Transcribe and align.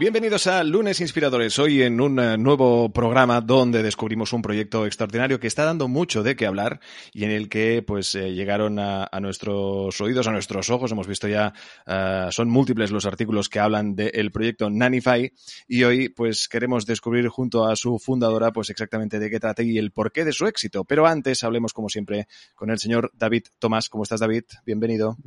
Bienvenidos 0.00 0.46
a 0.46 0.64
Lunes 0.64 1.02
Inspiradores, 1.02 1.58
hoy 1.58 1.82
en 1.82 2.00
un 2.00 2.18
eh, 2.18 2.38
nuevo 2.38 2.90
programa 2.90 3.42
donde 3.42 3.82
descubrimos 3.82 4.32
un 4.32 4.40
proyecto 4.40 4.86
extraordinario 4.86 5.38
que 5.38 5.46
está 5.46 5.66
dando 5.66 5.88
mucho 5.88 6.22
de 6.22 6.36
qué 6.36 6.46
hablar 6.46 6.80
y 7.12 7.24
en 7.24 7.30
el 7.30 7.50
que 7.50 7.84
pues 7.86 8.14
eh, 8.14 8.32
llegaron 8.32 8.78
a, 8.78 9.06
a, 9.12 9.20
nuestros 9.20 10.00
oídos, 10.00 10.26
a 10.26 10.32
nuestros 10.32 10.70
ojos, 10.70 10.90
hemos 10.90 11.06
visto 11.06 11.28
ya, 11.28 11.52
uh, 11.86 12.32
son 12.32 12.48
múltiples 12.48 12.90
los 12.90 13.04
artículos 13.04 13.50
que 13.50 13.58
hablan 13.58 13.94
del 13.94 14.30
proyecto 14.30 14.70
Nanify 14.70 15.30
y 15.68 15.84
hoy 15.84 16.08
pues 16.08 16.48
queremos 16.48 16.86
descubrir 16.86 17.28
junto 17.28 17.66
a 17.66 17.76
su 17.76 17.98
fundadora 17.98 18.52
pues 18.52 18.70
exactamente 18.70 19.18
de 19.18 19.28
qué 19.28 19.38
trata 19.38 19.62
y 19.62 19.76
el 19.76 19.90
porqué 19.90 20.24
de 20.24 20.32
su 20.32 20.46
éxito. 20.46 20.84
Pero 20.84 21.06
antes 21.06 21.44
hablemos 21.44 21.74
como 21.74 21.90
siempre 21.90 22.26
con 22.54 22.70
el 22.70 22.78
señor 22.78 23.10
David 23.12 23.48
Tomás. 23.58 23.90
¿Cómo 23.90 24.04
estás 24.04 24.20
David? 24.20 24.44
Bienvenido. 24.64 25.18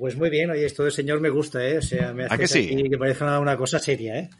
Pues 0.00 0.16
muy 0.16 0.30
bien, 0.30 0.50
oye, 0.50 0.66
esto 0.66 0.82
del 0.82 0.90
señor 0.90 1.20
me 1.20 1.30
gusta, 1.30 1.64
¿eh? 1.64 1.78
O 1.78 1.82
sea, 1.82 2.12
me 2.12 2.24
hace 2.24 2.38
que, 2.38 2.48
sí? 2.48 2.88
que 2.90 2.98
parece 2.98 3.22
una, 3.22 3.38
una 3.38 3.56
cosa 3.56 3.78
seria, 3.78 4.15
¿eh? 4.18 4.30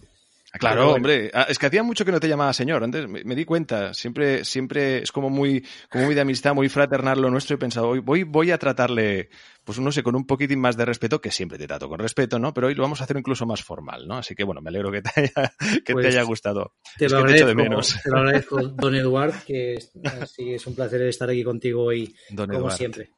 Claro, 0.58 0.82
bueno. 0.82 0.96
hombre, 0.96 1.30
ah, 1.34 1.46
es 1.48 1.58
que 1.58 1.66
hacía 1.66 1.82
mucho 1.82 2.04
que 2.04 2.12
no 2.12 2.20
te 2.20 2.28
llamaba 2.28 2.52
señor. 2.52 2.82
Antes 2.82 3.08
me, 3.08 3.24
me, 3.24 3.34
di 3.34 3.44
cuenta, 3.44 3.92
siempre, 3.94 4.44
siempre 4.44 5.02
es 5.02 5.12
como 5.12 5.30
muy, 5.30 5.64
como 5.90 6.04
muy 6.06 6.14
de 6.14 6.20
amistad, 6.20 6.54
muy 6.54 6.68
fraternal 6.68 7.20
lo 7.20 7.30
nuestro. 7.30 7.54
Y 7.54 7.56
he 7.56 7.58
pensado, 7.58 7.88
hoy 7.88 7.98
voy, 8.00 8.22
voy 8.22 8.50
a 8.50 8.58
tratarle, 8.58 9.28
pues 9.64 9.78
no 9.78 9.92
sé, 9.92 10.02
con 10.02 10.16
un 10.16 10.26
poquitín 10.26 10.60
más 10.60 10.76
de 10.76 10.84
respeto, 10.84 11.20
que 11.20 11.30
siempre 11.30 11.58
te 11.58 11.66
trato 11.66 11.88
con 11.88 11.98
respeto, 11.98 12.38
¿no? 12.38 12.54
Pero 12.54 12.68
hoy 12.68 12.74
lo 12.74 12.82
vamos 12.82 13.00
a 13.00 13.04
hacer 13.04 13.16
incluso 13.16 13.46
más 13.46 13.62
formal, 13.62 14.06
¿no? 14.06 14.16
Así 14.16 14.34
que 14.34 14.44
bueno, 14.44 14.60
me 14.60 14.70
alegro 14.70 14.90
que 14.90 15.02
te 15.02 15.10
haya, 15.20 15.52
que 15.84 15.92
pues 15.92 16.04
te 16.04 16.08
haya 16.08 16.22
gustado. 16.22 16.74
Te 16.96 17.06
es 17.06 17.12
lo, 17.12 17.18
que 17.18 17.24
agradezco, 17.24 17.46
te 17.46 17.52
echo 17.52 17.58
de 17.58 17.62
menos. 17.62 18.00
te 18.02 18.10
lo 18.10 18.18
agradezco, 18.18 18.62
don 18.76 18.94
Eduard, 18.94 19.34
que 19.44 19.78
sí, 20.26 20.54
es 20.54 20.66
un 20.66 20.74
placer 20.74 21.02
estar 21.02 21.28
aquí 21.28 21.44
contigo 21.44 21.84
hoy, 21.84 22.14
don 22.30 22.48
como 22.48 22.60
Eduard. 22.60 22.76
siempre. 22.76 23.10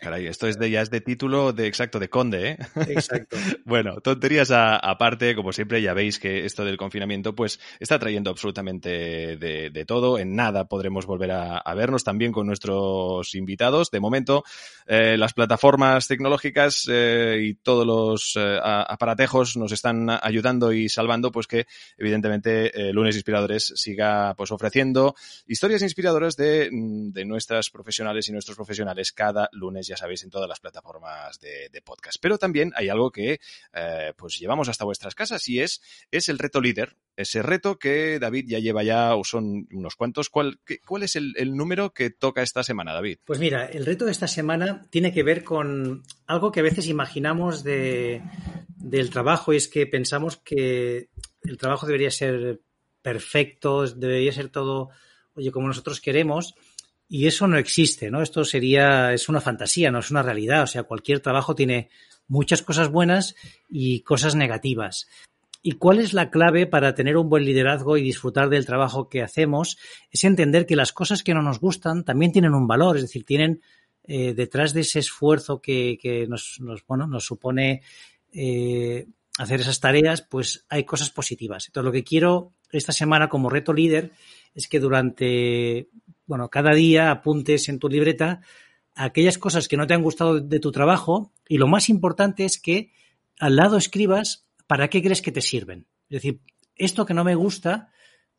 Caray, 0.00 0.26
esto 0.26 0.46
es 0.46 0.58
de, 0.58 0.70
ya 0.70 0.82
es 0.82 0.90
de 0.90 1.00
título 1.00 1.52
de 1.52 1.66
exacto, 1.66 1.98
de 1.98 2.08
conde, 2.10 2.50
¿eh? 2.50 2.58
Exacto. 2.88 3.36
bueno, 3.64 4.00
tonterías 4.00 4.50
a, 4.50 4.76
aparte, 4.76 5.34
como 5.34 5.52
siempre, 5.52 5.80
ya 5.80 5.94
veis 5.94 6.18
que 6.18 6.44
esto 6.44 6.64
del 6.64 6.76
confinamiento, 6.76 7.34
pues, 7.34 7.60
está 7.80 7.98
trayendo 7.98 8.30
absolutamente 8.30 9.36
de, 9.36 9.70
de 9.70 9.84
todo. 9.84 10.18
En 10.18 10.34
nada 10.34 10.66
podremos 10.66 11.06
volver 11.06 11.30
a, 11.30 11.58
a, 11.58 11.74
vernos 11.74 12.04
también 12.04 12.32
con 12.32 12.46
nuestros 12.46 13.34
invitados. 13.34 13.90
De 13.90 14.00
momento, 14.00 14.44
eh, 14.86 15.16
las 15.16 15.32
plataformas 15.32 16.06
tecnológicas 16.06 16.86
eh, 16.90 17.38
y 17.40 17.54
todos 17.54 17.86
los 17.86 18.34
eh, 18.36 18.58
aparatejos 18.62 19.56
nos 19.56 19.72
están 19.72 20.10
ayudando 20.10 20.72
y 20.72 20.88
salvando, 20.88 21.32
pues 21.32 21.46
que, 21.46 21.66
evidentemente, 21.96 22.92
Lunes 22.92 23.14
Inspiradores 23.14 23.72
siga, 23.76 24.34
pues, 24.36 24.50
ofreciendo 24.50 25.14
historias 25.46 25.82
inspiradoras 25.82 26.36
de, 26.36 26.68
de 26.70 27.24
nuestras 27.24 27.70
profesionales 27.70 28.28
y 28.28 28.32
nuestros 28.32 28.56
profesionales 28.56 29.12
cada 29.12 29.48
lunes, 29.54 29.86
ya 29.86 29.96
sabéis, 29.96 30.22
en 30.24 30.30
todas 30.30 30.48
las 30.48 30.60
plataformas 30.60 31.40
de, 31.40 31.82
podcast. 31.84 32.18
Pero 32.20 32.38
también 32.38 32.72
hay 32.76 32.88
algo 32.88 33.10
que 33.10 33.40
eh, 33.74 34.12
pues 34.16 34.38
llevamos 34.38 34.68
hasta 34.68 34.84
vuestras 34.84 35.14
casas 35.14 35.48
y 35.48 35.60
es, 35.60 35.82
es 36.10 36.28
el 36.28 36.38
reto 36.38 36.60
líder. 36.60 36.96
Ese 37.16 37.42
reto 37.42 37.78
que 37.78 38.18
David 38.18 38.46
ya 38.48 38.58
lleva 38.58 38.82
ya, 38.82 39.14
o 39.14 39.24
son 39.24 39.68
unos 39.70 39.96
cuantos. 39.96 40.30
¿Cuál, 40.30 40.60
cuál 40.86 41.02
es 41.02 41.16
el, 41.16 41.34
el, 41.36 41.54
número 41.56 41.92
que 41.92 42.10
toca 42.10 42.42
esta 42.42 42.62
semana, 42.62 42.92
David? 42.92 43.18
Pues 43.24 43.38
mira, 43.38 43.66
el 43.66 43.86
reto 43.86 44.04
de 44.04 44.12
esta 44.12 44.26
semana 44.26 44.86
tiene 44.90 45.12
que 45.12 45.22
ver 45.22 45.44
con 45.44 46.02
algo 46.26 46.50
que 46.50 46.60
a 46.60 46.64
veces 46.64 46.88
imaginamos 46.88 47.62
de, 47.62 48.22
del 48.84 49.10
trabajo 49.10 49.52
y 49.52 49.56
es 49.56 49.68
que 49.68 49.86
pensamos 49.86 50.36
que 50.38 51.08
el 51.42 51.58
trabajo 51.58 51.86
debería 51.86 52.10
ser 52.10 52.60
perfecto, 53.02 53.86
debería 53.86 54.32
ser 54.32 54.48
todo, 54.48 54.90
oye, 55.34 55.50
como 55.50 55.68
nosotros 55.68 56.00
queremos. 56.00 56.54
Y 57.14 57.28
eso 57.28 57.46
no 57.46 57.58
existe, 57.58 58.10
¿no? 58.10 58.22
Esto 58.22 58.44
sería, 58.44 59.12
es 59.12 59.28
una 59.28 59.40
fantasía, 59.40 59.92
no 59.92 60.00
es 60.00 60.10
una 60.10 60.24
realidad. 60.24 60.64
O 60.64 60.66
sea, 60.66 60.82
cualquier 60.82 61.20
trabajo 61.20 61.54
tiene 61.54 61.88
muchas 62.26 62.60
cosas 62.60 62.88
buenas 62.88 63.36
y 63.68 64.00
cosas 64.00 64.34
negativas. 64.34 65.06
¿Y 65.62 65.76
cuál 65.76 66.00
es 66.00 66.12
la 66.12 66.28
clave 66.28 66.66
para 66.66 66.96
tener 66.96 67.16
un 67.16 67.28
buen 67.28 67.44
liderazgo 67.44 67.96
y 67.96 68.02
disfrutar 68.02 68.48
del 68.48 68.66
trabajo 68.66 69.08
que 69.08 69.22
hacemos? 69.22 69.78
Es 70.10 70.24
entender 70.24 70.66
que 70.66 70.74
las 70.74 70.92
cosas 70.92 71.22
que 71.22 71.34
no 71.34 71.42
nos 71.42 71.60
gustan 71.60 72.02
también 72.04 72.32
tienen 72.32 72.52
un 72.52 72.66
valor, 72.66 72.96
es 72.96 73.02
decir, 73.02 73.24
tienen 73.24 73.62
eh, 74.02 74.34
detrás 74.34 74.72
de 74.74 74.80
ese 74.80 74.98
esfuerzo 74.98 75.60
que, 75.60 75.96
que 76.02 76.26
nos, 76.26 76.56
nos, 76.58 76.84
bueno, 76.84 77.06
nos 77.06 77.24
supone 77.24 77.82
eh, 78.32 79.06
hacer 79.38 79.60
esas 79.60 79.78
tareas, 79.78 80.22
pues 80.22 80.66
hay 80.68 80.82
cosas 80.82 81.10
positivas. 81.10 81.68
Entonces, 81.68 81.86
lo 81.86 81.92
que 81.92 82.02
quiero 82.02 82.54
esta 82.72 82.90
semana 82.90 83.28
como 83.28 83.50
reto 83.50 83.72
líder 83.72 84.10
es 84.52 84.66
que 84.66 84.80
durante 84.80 85.90
bueno, 86.26 86.48
cada 86.48 86.74
día 86.74 87.10
apuntes 87.10 87.68
en 87.68 87.78
tu 87.78 87.88
libreta 87.88 88.40
aquellas 88.94 89.38
cosas 89.38 89.68
que 89.68 89.76
no 89.76 89.86
te 89.86 89.94
han 89.94 90.02
gustado 90.02 90.40
de 90.40 90.60
tu 90.60 90.70
trabajo 90.72 91.32
y 91.48 91.58
lo 91.58 91.66
más 91.66 91.88
importante 91.88 92.44
es 92.44 92.60
que 92.60 92.92
al 93.38 93.56
lado 93.56 93.76
escribas 93.76 94.46
para 94.66 94.88
qué 94.88 95.02
crees 95.02 95.20
que 95.20 95.32
te 95.32 95.40
sirven. 95.40 95.86
Es 96.08 96.22
decir, 96.22 96.40
esto 96.76 97.04
que 97.04 97.14
no 97.14 97.24
me 97.24 97.34
gusta, 97.34 97.90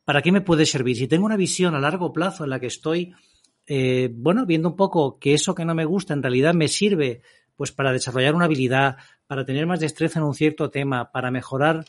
¿para 0.04 0.22
qué 0.22 0.32
me 0.32 0.40
puede 0.40 0.66
servir? 0.66 0.96
Si 0.96 1.08
tengo 1.08 1.26
una 1.26 1.36
visión 1.36 1.74
a 1.74 1.80
largo 1.80 2.12
plazo 2.12 2.44
en 2.44 2.50
la 2.50 2.60
que 2.60 2.66
estoy, 2.66 3.14
eh, 3.66 4.10
bueno, 4.12 4.46
viendo 4.46 4.70
un 4.70 4.76
poco 4.76 5.18
que 5.18 5.34
eso 5.34 5.54
que 5.54 5.64
no 5.64 5.74
me 5.74 5.84
gusta 5.84 6.14
en 6.14 6.22
realidad 6.22 6.54
me 6.54 6.68
sirve 6.68 7.22
pues 7.56 7.72
para 7.72 7.92
desarrollar 7.92 8.34
una 8.34 8.44
habilidad, 8.44 8.96
para 9.26 9.44
tener 9.44 9.66
más 9.66 9.80
destreza 9.80 10.18
en 10.18 10.26
un 10.26 10.34
cierto 10.34 10.70
tema, 10.70 11.10
para 11.10 11.30
mejorar 11.30 11.84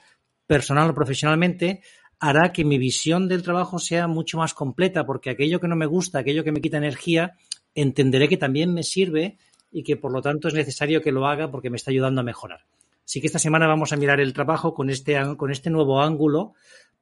personal 0.46 0.90
o 0.90 0.96
profesionalmente, 0.96 1.82
hará 2.20 2.52
que 2.52 2.66
mi 2.66 2.78
visión 2.78 3.28
del 3.28 3.44
trabajo 3.44 3.80
sea 3.80 4.08
mucho 4.08 4.38
más 4.38 4.54
completa, 4.54 5.06
porque 5.06 5.30
aquello 5.30 5.60
que 5.60 5.68
no 5.68 5.76
me 5.76 5.86
gusta, 5.86 6.20
aquello 6.20 6.44
que 6.44 6.52
me 6.52 6.62
quita 6.62 6.78
energía, 6.78 7.36
entenderé 7.76 8.28
que 8.28 8.38
también 8.38 8.74
me 8.74 8.84
sirve 8.84 9.38
y 9.72 9.84
que 9.84 9.98
por 9.98 10.12
lo 10.12 10.22
tanto 10.22 10.48
es 10.48 10.54
necesario 10.54 11.02
que 11.02 11.12
lo 11.12 11.28
haga 11.28 11.52
porque 11.52 11.70
me 11.70 11.78
está 11.78 11.92
ayudando 11.92 12.22
a 12.22 12.24
mejorar. 12.24 12.66
Así 13.06 13.22
que 13.22 13.28
esta 13.28 13.40
semana 13.40 13.68
vamos 13.68 13.94
a 13.94 13.98
mirar 13.98 14.20
el 14.20 14.34
trabajo 14.34 14.74
con 14.74 14.90
este, 14.90 15.18
con 15.38 15.52
este 15.52 15.70
nuevo 15.70 16.02
ángulo 16.02 16.54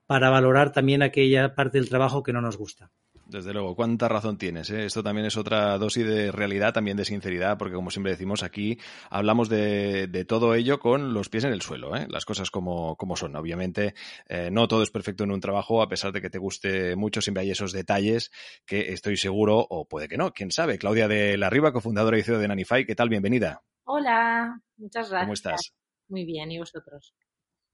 para 0.06 0.30
valorar 0.30 0.72
también 0.72 1.02
aquella 1.02 1.56
parte 1.56 1.80
del 1.80 1.90
trabajo 1.90 2.22
que 2.22 2.34
no 2.34 2.42
nos 2.42 2.58
gusta. 2.58 2.92
Desde 3.28 3.54
luego, 3.54 3.76
cuánta 3.76 4.08
razón 4.08 4.38
tienes. 4.38 4.70
Eh? 4.70 4.86
Esto 4.86 5.02
también 5.02 5.26
es 5.26 5.36
otra 5.36 5.78
dosis 5.80 6.06
de 6.06 6.32
realidad, 6.32 6.74
también 6.74 6.96
de 6.96 7.06
sinceridad, 7.06 7.58
porque 7.58 7.74
como 7.74 7.90
siempre 7.90 8.12
decimos 8.12 8.44
aquí, 8.44 8.78
hablamos 9.10 9.50
de, 9.50 10.08
de 10.08 10.26
todo 10.26 10.54
ello 10.54 10.80
con 10.80 11.14
los 11.14 11.30
pies 11.30 11.44
en 11.46 11.52
el 11.52 11.64
suelo, 11.64 11.96
¿eh? 11.96 12.06
las 12.10 12.24
cosas 12.24 12.52
como, 12.52 12.96
como 12.98 13.16
son. 13.16 13.36
Obviamente, 13.36 13.96
eh, 14.28 14.50
no 14.52 14.68
todo 14.68 14.84
es 14.84 14.92
perfecto 14.92 15.24
en 15.24 15.32
un 15.32 15.42
trabajo, 15.42 15.82
a 15.82 15.90
pesar 15.90 16.12
de 16.12 16.22
que 16.22 16.30
te 16.30 16.38
guste 16.38 16.96
mucho, 16.96 17.20
siempre 17.22 17.42
hay 17.42 17.52
esos 17.52 17.72
detalles 17.72 18.32
que 18.66 18.94
estoy 18.94 19.18
seguro, 19.18 19.58
o 19.58 19.88
puede 19.88 20.08
que 20.08 20.18
no, 20.18 20.32
quién 20.32 20.52
sabe. 20.52 20.78
Claudia 20.78 21.08
de 21.08 21.38
la 21.38 21.50
Riva, 21.50 21.74
cofundadora 21.74 22.20
y 22.20 22.24
CEO 22.24 22.38
de 22.38 22.48
Nanify, 22.48 22.86
¿qué 22.86 22.96
tal? 22.96 23.10
Bienvenida. 23.10 23.64
Hola, 23.86 24.62
muchas 24.78 25.10
gracias. 25.10 25.26
¿Cómo 25.26 25.34
estás? 25.34 25.74
Muy 26.10 26.26
bien, 26.26 26.52
¿y 26.52 26.60
vosotros? 26.60 27.16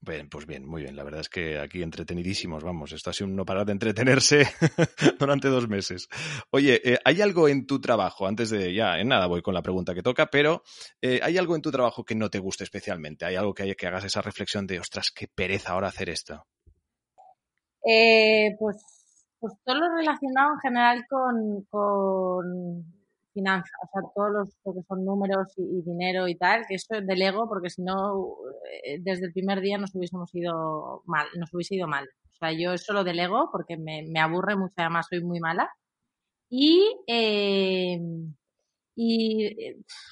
Bien, 0.04 0.28
pues 0.28 0.46
bien, 0.46 0.66
muy 0.66 0.82
bien. 0.82 0.96
La 0.96 1.04
verdad 1.04 1.20
es 1.20 1.28
que 1.28 1.60
aquí 1.60 1.80
entretenidísimos, 1.80 2.64
vamos. 2.64 2.90
Esto 2.90 3.10
ha 3.10 3.12
sido 3.12 3.28
un 3.28 3.36
no 3.36 3.44
parar 3.44 3.64
de 3.66 3.70
entretenerse 3.70 4.48
durante 5.20 5.46
dos 5.46 5.68
meses. 5.68 6.08
Oye, 6.50 6.80
eh, 6.82 6.98
¿hay 7.04 7.22
algo 7.22 7.48
en 7.48 7.68
tu 7.68 7.80
trabajo, 7.80 8.26
antes 8.26 8.50
de 8.50 8.74
ya, 8.74 8.98
en 8.98 9.06
nada 9.06 9.28
voy 9.28 9.42
con 9.42 9.54
la 9.54 9.62
pregunta 9.62 9.94
que 9.94 10.02
toca, 10.02 10.26
pero 10.26 10.64
eh, 11.00 11.20
¿hay 11.22 11.38
algo 11.38 11.54
en 11.54 11.62
tu 11.62 11.70
trabajo 11.70 12.04
que 12.04 12.16
no 12.16 12.30
te 12.30 12.40
guste 12.40 12.64
especialmente? 12.64 13.26
¿Hay 13.26 13.36
algo 13.36 13.54
que, 13.54 13.76
que 13.76 13.86
hagas 13.86 14.04
esa 14.04 14.22
reflexión 14.22 14.66
de, 14.66 14.80
ostras, 14.80 15.12
qué 15.14 15.28
pereza 15.28 15.70
ahora 15.70 15.86
hacer 15.86 16.10
esto? 16.10 16.48
Eh, 17.86 18.56
pues, 18.58 18.76
pues 19.38 19.52
todo 19.64 19.76
lo 19.76 19.94
relacionado 19.94 20.54
en 20.54 20.60
general 20.62 21.06
con, 21.08 21.62
con 21.70 23.01
finanzas, 23.32 23.72
o 23.82 23.88
sea, 23.92 24.10
todos 24.14 24.30
los 24.32 24.58
lo 24.64 24.74
que 24.74 24.82
son 24.86 25.04
números 25.04 25.52
y, 25.56 25.82
dinero 25.82 26.28
y 26.28 26.36
tal, 26.36 26.64
que 26.68 26.76
eso 26.76 27.00
delego 27.02 27.48
porque 27.48 27.70
si 27.70 27.82
no, 27.82 28.36
desde 29.00 29.26
el 29.26 29.32
primer 29.32 29.60
día 29.60 29.78
nos 29.78 29.94
hubiésemos 29.94 30.34
ido 30.34 31.02
mal, 31.06 31.26
nos 31.38 31.52
hubiese 31.54 31.76
ido 31.76 31.88
mal. 31.88 32.08
O 32.32 32.34
sea, 32.34 32.52
yo 32.52 32.72
eso 32.72 32.92
lo 32.92 33.04
delego 33.04 33.50
porque 33.52 33.76
me, 33.76 34.04
me 34.08 34.20
aburre 34.20 34.56
mucho, 34.56 34.74
además 34.78 35.06
soy 35.08 35.22
muy 35.22 35.40
mala. 35.40 35.70
Y, 36.50 36.84
eh, 37.06 37.98
y 38.94 39.56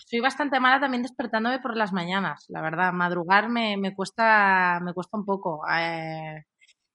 soy 0.06 0.21
bastante 0.21 0.59
mala 0.59 0.81
también 0.81 1.03
despertándome 1.03 1.61
por 1.61 1.77
las 1.77 1.93
mañanas, 1.93 2.47
la 2.49 2.62
verdad. 2.62 2.93
Madrugar 2.93 3.49
me, 3.50 3.77
me 3.77 3.95
cuesta, 3.95 4.81
me 4.83 4.95
cuesta 4.95 5.19
un 5.19 5.27
poco. 5.27 5.62
Eh, 5.71 6.43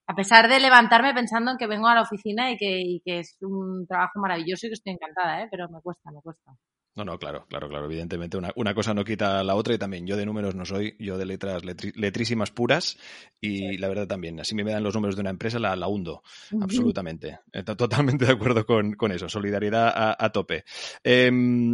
a 0.07 0.15
pesar 0.15 0.47
de 0.47 0.59
levantarme 0.59 1.13
pensando 1.13 1.51
en 1.51 1.57
que 1.57 1.67
vengo 1.67 1.87
a 1.87 1.95
la 1.95 2.01
oficina 2.01 2.51
y 2.51 2.57
que, 2.57 2.81
y 2.81 3.01
que 3.01 3.19
es 3.19 3.37
un 3.41 3.85
trabajo 3.87 4.19
maravilloso 4.19 4.67
y 4.67 4.69
que 4.69 4.73
estoy 4.75 4.93
encantada, 4.93 5.43
¿eh? 5.43 5.47
pero 5.49 5.67
me 5.69 5.81
cuesta, 5.81 6.11
me 6.11 6.21
cuesta. 6.21 6.51
No, 6.95 7.03
no, 7.03 7.19
claro, 7.19 7.45
claro, 7.49 7.67
claro. 7.67 7.85
Evidentemente, 7.85 8.37
una, 8.37 8.53
una, 8.55 8.73
cosa 8.73 8.93
no 8.93 9.03
quita 9.03 9.43
la 9.43 9.55
otra 9.55 9.73
y 9.73 9.77
también 9.77 10.07
yo 10.07 10.15
de 10.15 10.25
números 10.25 10.55
no 10.55 10.63
soy, 10.63 10.95
yo 10.97 11.17
de 11.17 11.25
letras 11.25 11.65
letri, 11.65 11.91
letrísimas 11.93 12.51
puras 12.51 12.97
y 13.41 13.57
sí. 13.57 13.77
la 13.77 13.89
verdad 13.89 14.07
también, 14.07 14.39
así 14.39 14.55
me 14.55 14.63
dan 14.63 14.81
los 14.81 14.95
números 14.95 15.17
de 15.17 15.21
una 15.21 15.29
empresa, 15.29 15.59
la, 15.59 15.75
la 15.75 15.89
hundo, 15.89 16.23
uh 16.51 16.57
-huh. 16.57 16.63
absolutamente. 16.63 17.39
Estoy 17.51 17.75
totalmente 17.75 18.25
de 18.25 18.31
acuerdo 18.31 18.65
con, 18.65 18.93
con 18.93 19.11
eso, 19.11 19.27
solidaridad 19.27 19.89
a, 19.89 20.15
a 20.17 20.29
tope. 20.31 20.63
Eh, 21.03 21.29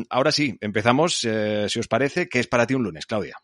ahora 0.09 0.31
sí, 0.31 0.57
empezamos, 0.59 1.23
eh, 1.23 1.69
si 1.69 1.79
os 1.79 1.87
parece, 1.87 2.27
¿qué 2.27 2.39
es 2.39 2.47
para 2.47 2.65
ti 2.65 2.73
un 2.73 2.83
lunes, 2.83 3.05
Claudia? 3.05 3.35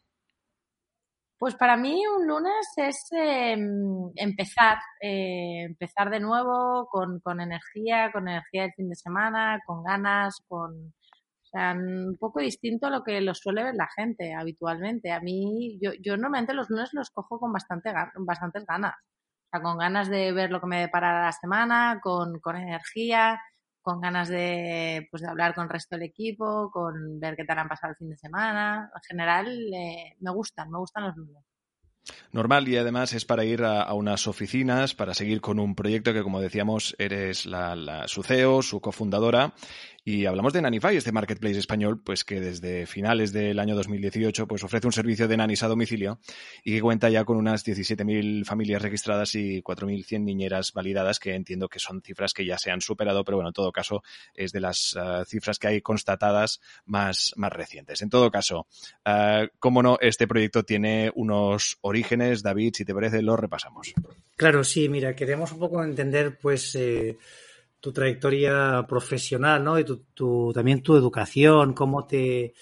Pues 1.39 1.53
para 1.55 1.77
mí 1.77 2.01
un 2.07 2.27
lunes 2.27 2.65
es 2.77 3.09
em, 3.11 4.11
empezar, 4.15 4.79
eh, 4.99 5.65
empezar 5.65 6.09
de 6.09 6.19
nuevo 6.19 6.87
con, 6.89 7.19
con, 7.19 7.39
energía, 7.39 8.11
con 8.11 8.27
energía 8.27 8.63
del 8.63 8.73
fin 8.73 8.89
de 8.89 8.95
semana, 8.95 9.59
con 9.65 9.83
ganas, 9.83 10.41
con, 10.47 10.71
o 11.47 11.49
sea, 11.51 11.73
un 11.73 12.17
poco 12.19 12.39
distinto 12.39 12.87
a 12.87 12.89
lo 12.89 13.03
que 13.03 13.21
lo 13.21 13.35
suele 13.35 13.63
ver 13.63 13.75
la 13.75 13.87
gente 13.95 14.33
habitualmente. 14.33 15.11
A 15.11 15.19
mí, 15.19 15.77
yo, 15.79 15.91
yo 16.01 16.17
normalmente 16.17 16.55
los 16.55 16.69
lunes 16.71 16.89
los 16.93 17.11
cojo 17.11 17.39
con 17.39 17.53
bastante, 17.53 17.93
bastantes 18.15 18.65
ganas, 18.65 18.95
o 18.95 19.49
sea, 19.51 19.61
con 19.61 19.77
ganas 19.77 20.09
de 20.09 20.31
ver 20.33 20.49
lo 20.51 20.59
que 20.59 20.67
me 20.67 20.79
depara 20.81 21.23
la 21.23 21.31
semana, 21.31 21.99
con, 22.01 22.39
con 22.39 22.55
energía, 22.55 23.39
con 23.87 24.01
ganas 24.01 24.27
de, 24.27 25.07
pues, 25.09 25.23
de 25.23 25.29
hablar 25.29 25.55
con 25.55 25.63
el 25.63 25.69
resto 25.69 25.95
del 25.95 26.03
equipo, 26.03 26.69
con 26.73 27.21
ver 27.21 27.37
qué 27.37 27.45
tal 27.45 27.59
han 27.59 27.69
pasado 27.69 27.91
el 27.91 27.95
fin 27.95 28.09
de 28.09 28.17
semana. 28.17 28.91
En 28.93 29.01
general, 29.07 29.47
eh, 29.73 30.17
me 30.19 30.31
gustan, 30.31 30.69
me 30.69 30.77
gustan 30.77 31.05
los 31.05 31.15
lunes 31.15 31.45
normal 32.31 32.67
y 32.67 32.77
además 32.77 33.13
es 33.13 33.25
para 33.25 33.43
ir 33.43 33.63
a, 33.63 33.93
unas 33.93 34.27
oficinas, 34.27 34.93
para 34.93 35.13
seguir 35.13 35.41
con 35.41 35.59
un 35.59 35.75
proyecto 35.75 36.13
que, 36.13 36.23
como 36.23 36.39
decíamos, 36.39 36.95
eres 36.99 37.45
la, 37.45 37.75
la, 37.75 38.07
su 38.07 38.23
CEO, 38.23 38.61
su 38.61 38.79
cofundadora 38.79 39.53
y 40.07 40.25
hablamos 40.25 40.53
de 40.53 40.61
Nanify, 40.61 40.95
este 40.95 41.11
marketplace 41.11 41.59
español, 41.59 41.99
pues 42.01 42.23
que 42.23 42.39
desde 42.39 42.85
finales 42.85 43.33
del 43.33 43.59
año 43.59 43.75
2018 43.75 44.47
pues 44.47 44.63
ofrece 44.63 44.87
un 44.87 44.93
servicio 44.93 45.27
de 45.27 45.35
nanis 45.35 45.63
a 45.63 45.67
domicilio 45.67 46.21
y 46.63 46.75
que 46.75 46.81
cuenta 46.81 47.09
ya 47.09 47.25
con 47.25 47.35
unas 47.35 47.65
17.000 47.67 48.45
familias 48.45 48.81
registradas 48.81 49.35
y 49.35 49.61
4.100 49.61 50.23
niñeras 50.23 50.71
validadas, 50.71 51.19
que 51.19 51.35
entiendo 51.35 51.67
que 51.67 51.79
son 51.79 52.01
cifras 52.01 52.31
que 52.33 52.45
ya 52.45 52.57
se 52.57 52.71
han 52.71 52.79
superado, 52.79 53.25
pero 53.25 53.35
bueno, 53.35 53.49
en 53.49 53.53
todo 53.53 53.73
caso 53.73 54.01
es 54.33 54.53
de 54.53 54.61
las 54.61 54.95
uh, 54.95 55.25
cifras 55.25 55.59
que 55.59 55.67
hay 55.67 55.81
constatadas 55.81 56.61
más, 56.85 57.33
más 57.35 57.51
recientes. 57.51 58.01
En 58.01 58.09
todo 58.09 58.31
caso, 58.31 58.65
uh, 59.05 59.47
cómo 59.59 59.83
no, 59.83 59.97
este 59.99 60.25
proyecto 60.25 60.63
tiene 60.63 61.11
unos 61.15 61.79
orígenes. 61.81 62.43
David, 62.43 62.75
si 62.77 62.85
te 62.85 62.93
parece, 62.93 63.21
lo 63.21 63.35
repasamos. 63.35 63.93
Claro, 64.37 64.63
sí, 64.63 64.87
mira, 64.87 65.17
queremos 65.17 65.51
un 65.51 65.59
poco 65.59 65.83
entender, 65.83 66.37
pues, 66.39 66.75
eh, 66.75 67.17
tu 67.79 67.91
trayectoria 67.91 68.85
profesional, 68.87 69.63
¿no? 69.63 69.79
Y 69.79 69.85
tu, 69.85 70.51
también 70.53 70.81
tu 70.81 70.95
educación, 70.95 71.73
cómo 71.73 72.05
te, 72.05 72.53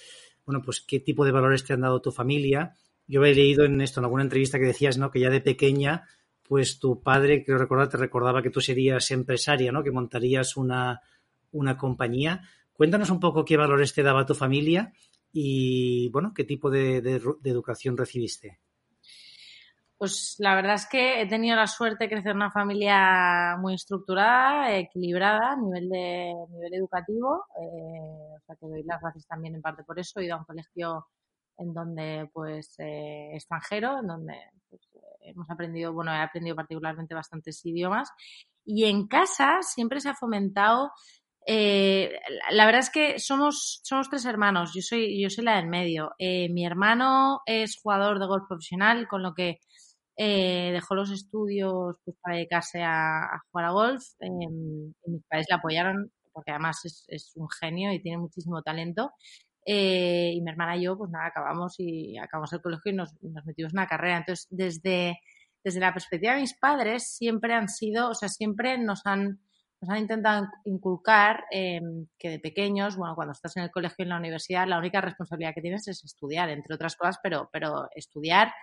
bueno, 0.45 0.61
pues 0.61 0.81
qué 0.81 0.99
tipo 0.99 1.25
de 1.25 1.31
valores 1.31 1.63
te 1.63 1.73
han 1.73 1.81
dado 1.81 2.01
tu 2.01 2.11
familia. 2.11 2.75
Yo 3.07 3.23
he 3.23 3.33
leído 3.33 3.65
en 3.65 3.81
esto, 3.81 3.99
en 3.99 4.05
alguna 4.05 4.23
entrevista 4.23 4.59
que 4.59 4.65
decías, 4.65 4.97
¿no? 4.97 5.11
Que 5.11 5.19
ya 5.19 5.29
de 5.29 5.41
pequeña, 5.41 6.07
pues 6.43 6.79
tu 6.79 7.01
padre, 7.01 7.43
creo 7.43 7.57
recordar, 7.57 7.89
te 7.89 7.97
recordaba 7.97 8.41
que 8.41 8.49
tú 8.49 8.61
serías 8.61 9.09
empresaria, 9.11 9.71
¿no? 9.71 9.83
Que 9.83 9.91
montarías 9.91 10.57
una, 10.57 11.01
una 11.51 11.77
compañía. 11.77 12.41
Cuéntanos 12.73 13.09
un 13.09 13.19
poco 13.19 13.45
qué 13.45 13.57
valores 13.57 13.93
te 13.93 14.03
daba 14.03 14.25
tu 14.25 14.35
familia 14.35 14.93
y, 15.31 16.09
bueno, 16.09 16.33
qué 16.35 16.43
tipo 16.43 16.69
de 16.69 17.21
educación 17.43 17.95
recibiste. 17.97 18.59
Pues 19.97 20.35
la 20.39 20.55
verdad 20.55 20.75
es 20.75 20.87
que 20.87 21.21
he 21.21 21.25
tenido 21.25 21.55
la 21.55 21.67
suerte 21.67 22.05
de 22.05 22.09
crecer 22.09 22.31
en 22.31 22.37
una 22.37 22.51
familia 22.51 23.55
muy 23.59 23.75
estructurada, 23.75 24.75
equilibrada 24.75 25.53
a 25.53 25.55
nivel, 25.55 25.89
de, 25.89 26.33
nivel 26.49 26.73
educativo. 26.73 27.45
Eh, 27.61 28.35
o 28.35 28.39
sea 28.45 28.55
que 28.59 28.67
doy 28.67 28.83
las 28.83 29.01
gracias 29.01 29.25
también 29.25 29.55
en 29.55 29.61
parte 29.61 29.83
por 29.83 29.97
eso. 29.97 30.19
He 30.19 30.25
ido 30.25 30.35
a 30.35 30.39
un 30.39 30.45
colegio 30.45 31.07
en 31.57 31.73
donde, 31.73 32.29
pues, 32.33 32.75
eh, 32.79 33.31
extranjero, 33.33 33.99
en 33.99 34.07
donde 34.07 34.35
pues, 34.69 34.81
hemos 35.21 35.49
aprendido, 35.49 35.93
bueno, 35.93 36.13
he 36.13 36.21
aprendido 36.21 36.55
particularmente 36.55 37.15
bastantes 37.15 37.65
idiomas. 37.65 38.09
Y 38.65 38.85
en 38.85 39.07
casa 39.07 39.59
siempre 39.61 40.01
se 40.01 40.09
ha 40.09 40.15
fomentado 40.15 40.91
eh, 41.47 42.19
la 42.49 42.65
verdad 42.65 42.79
es 42.79 42.89
que 42.89 43.19
somos, 43.19 43.79
somos 43.83 44.09
tres 44.09 44.25
hermanos. 44.25 44.73
Yo 44.73 44.81
soy, 44.81 45.21
yo 45.21 45.29
soy 45.29 45.43
la 45.43 45.57
del 45.57 45.67
medio. 45.67 46.13
Eh, 46.17 46.49
mi 46.49 46.65
hermano 46.65 47.41
es 47.45 47.79
jugador 47.81 48.19
de 48.19 48.25
golf 48.25 48.47
profesional, 48.47 49.07
con 49.07 49.21
lo 49.21 49.33
que 49.33 49.59
eh, 50.17 50.71
dejó 50.71 50.95
los 50.95 51.11
estudios 51.11 51.97
pues, 52.05 52.17
para 52.21 52.37
dedicarse 52.37 52.81
a, 52.83 53.41
jugar 53.51 53.65
a 53.65 53.71
golf. 53.71 54.03
Eh, 54.19 54.29
mis 54.29 55.23
padres 55.27 55.47
le 55.49 55.55
apoyaron 55.55 56.11
porque 56.35 56.51
además 56.51 56.81
es, 57.07 57.31
un 57.35 57.47
genio 57.49 57.93
y 57.93 58.01
tiene 58.01 58.17
muchísimo 58.17 58.61
talento. 58.61 59.13
Eh, 59.65 60.33
y 60.35 60.41
mi 60.41 60.51
hermana 60.51 60.77
y 60.77 60.83
yo, 60.83 60.97
pues 60.97 61.09
nada, 61.09 61.27
acabamos 61.27 61.75
y 61.79 62.17
acabamos 62.17 62.51
el 62.53 62.61
colegio 62.61 62.91
y 62.91 62.95
nos, 62.95 63.13
nos 63.23 63.45
metimos 63.45 63.73
en 63.73 63.79
una 63.79 63.87
carrera. 63.87 64.17
Entonces, 64.17 64.47
desde, 64.49 65.17
desde 65.63 65.79
la 65.79 65.93
perspectiva 65.93 66.33
de 66.33 66.41
mis 66.41 66.53
padres, 66.53 67.15
siempre 67.15 67.53
han 67.53 67.69
sido, 67.69 68.09
o 68.09 68.13
sea, 68.13 68.27
siempre 68.27 68.77
nos 68.77 69.05
han, 69.05 69.39
nos 69.81 69.89
han 69.89 69.97
intentado 69.97 70.47
inculcar 70.65 71.45
eh, 71.51 71.79
que 72.19 72.29
de 72.31 72.39
pequeños, 72.39 72.97
bueno, 72.97 73.15
cuando 73.15 73.31
estás 73.31 73.55
en 73.55 73.63
el 73.63 73.71
colegio 73.71 73.95
y 73.99 74.03
en 74.03 74.09
la 74.09 74.19
universidad, 74.19 74.67
la 74.67 74.77
única 74.77 74.99
responsabilidad 74.99 75.53
que 75.55 75.61
tienes 75.61 75.87
es 75.87 76.03
estudiar, 76.03 76.49
entre 76.49 76.75
otras 76.75 76.97
cosas, 76.97 77.17
pero, 77.23 77.49
pero 77.51 77.87
estudiar 77.95 78.53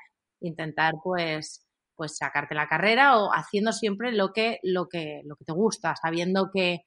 intentar 0.43 0.95
pues 1.03 1.67
pues 1.95 2.17
sacarte 2.17 2.55
la 2.55 2.69
carrera 2.69 3.19
o 3.19 3.31
haciendo 3.33 3.73
siempre 3.73 4.13
lo 4.13 4.33
que 4.33 4.59
lo 4.63 4.89
que 4.89 5.23
lo 5.25 5.37
que 5.37 5.45
te 5.45 5.53
gusta, 5.53 5.95
sabiendo 5.97 6.51
que 6.53 6.83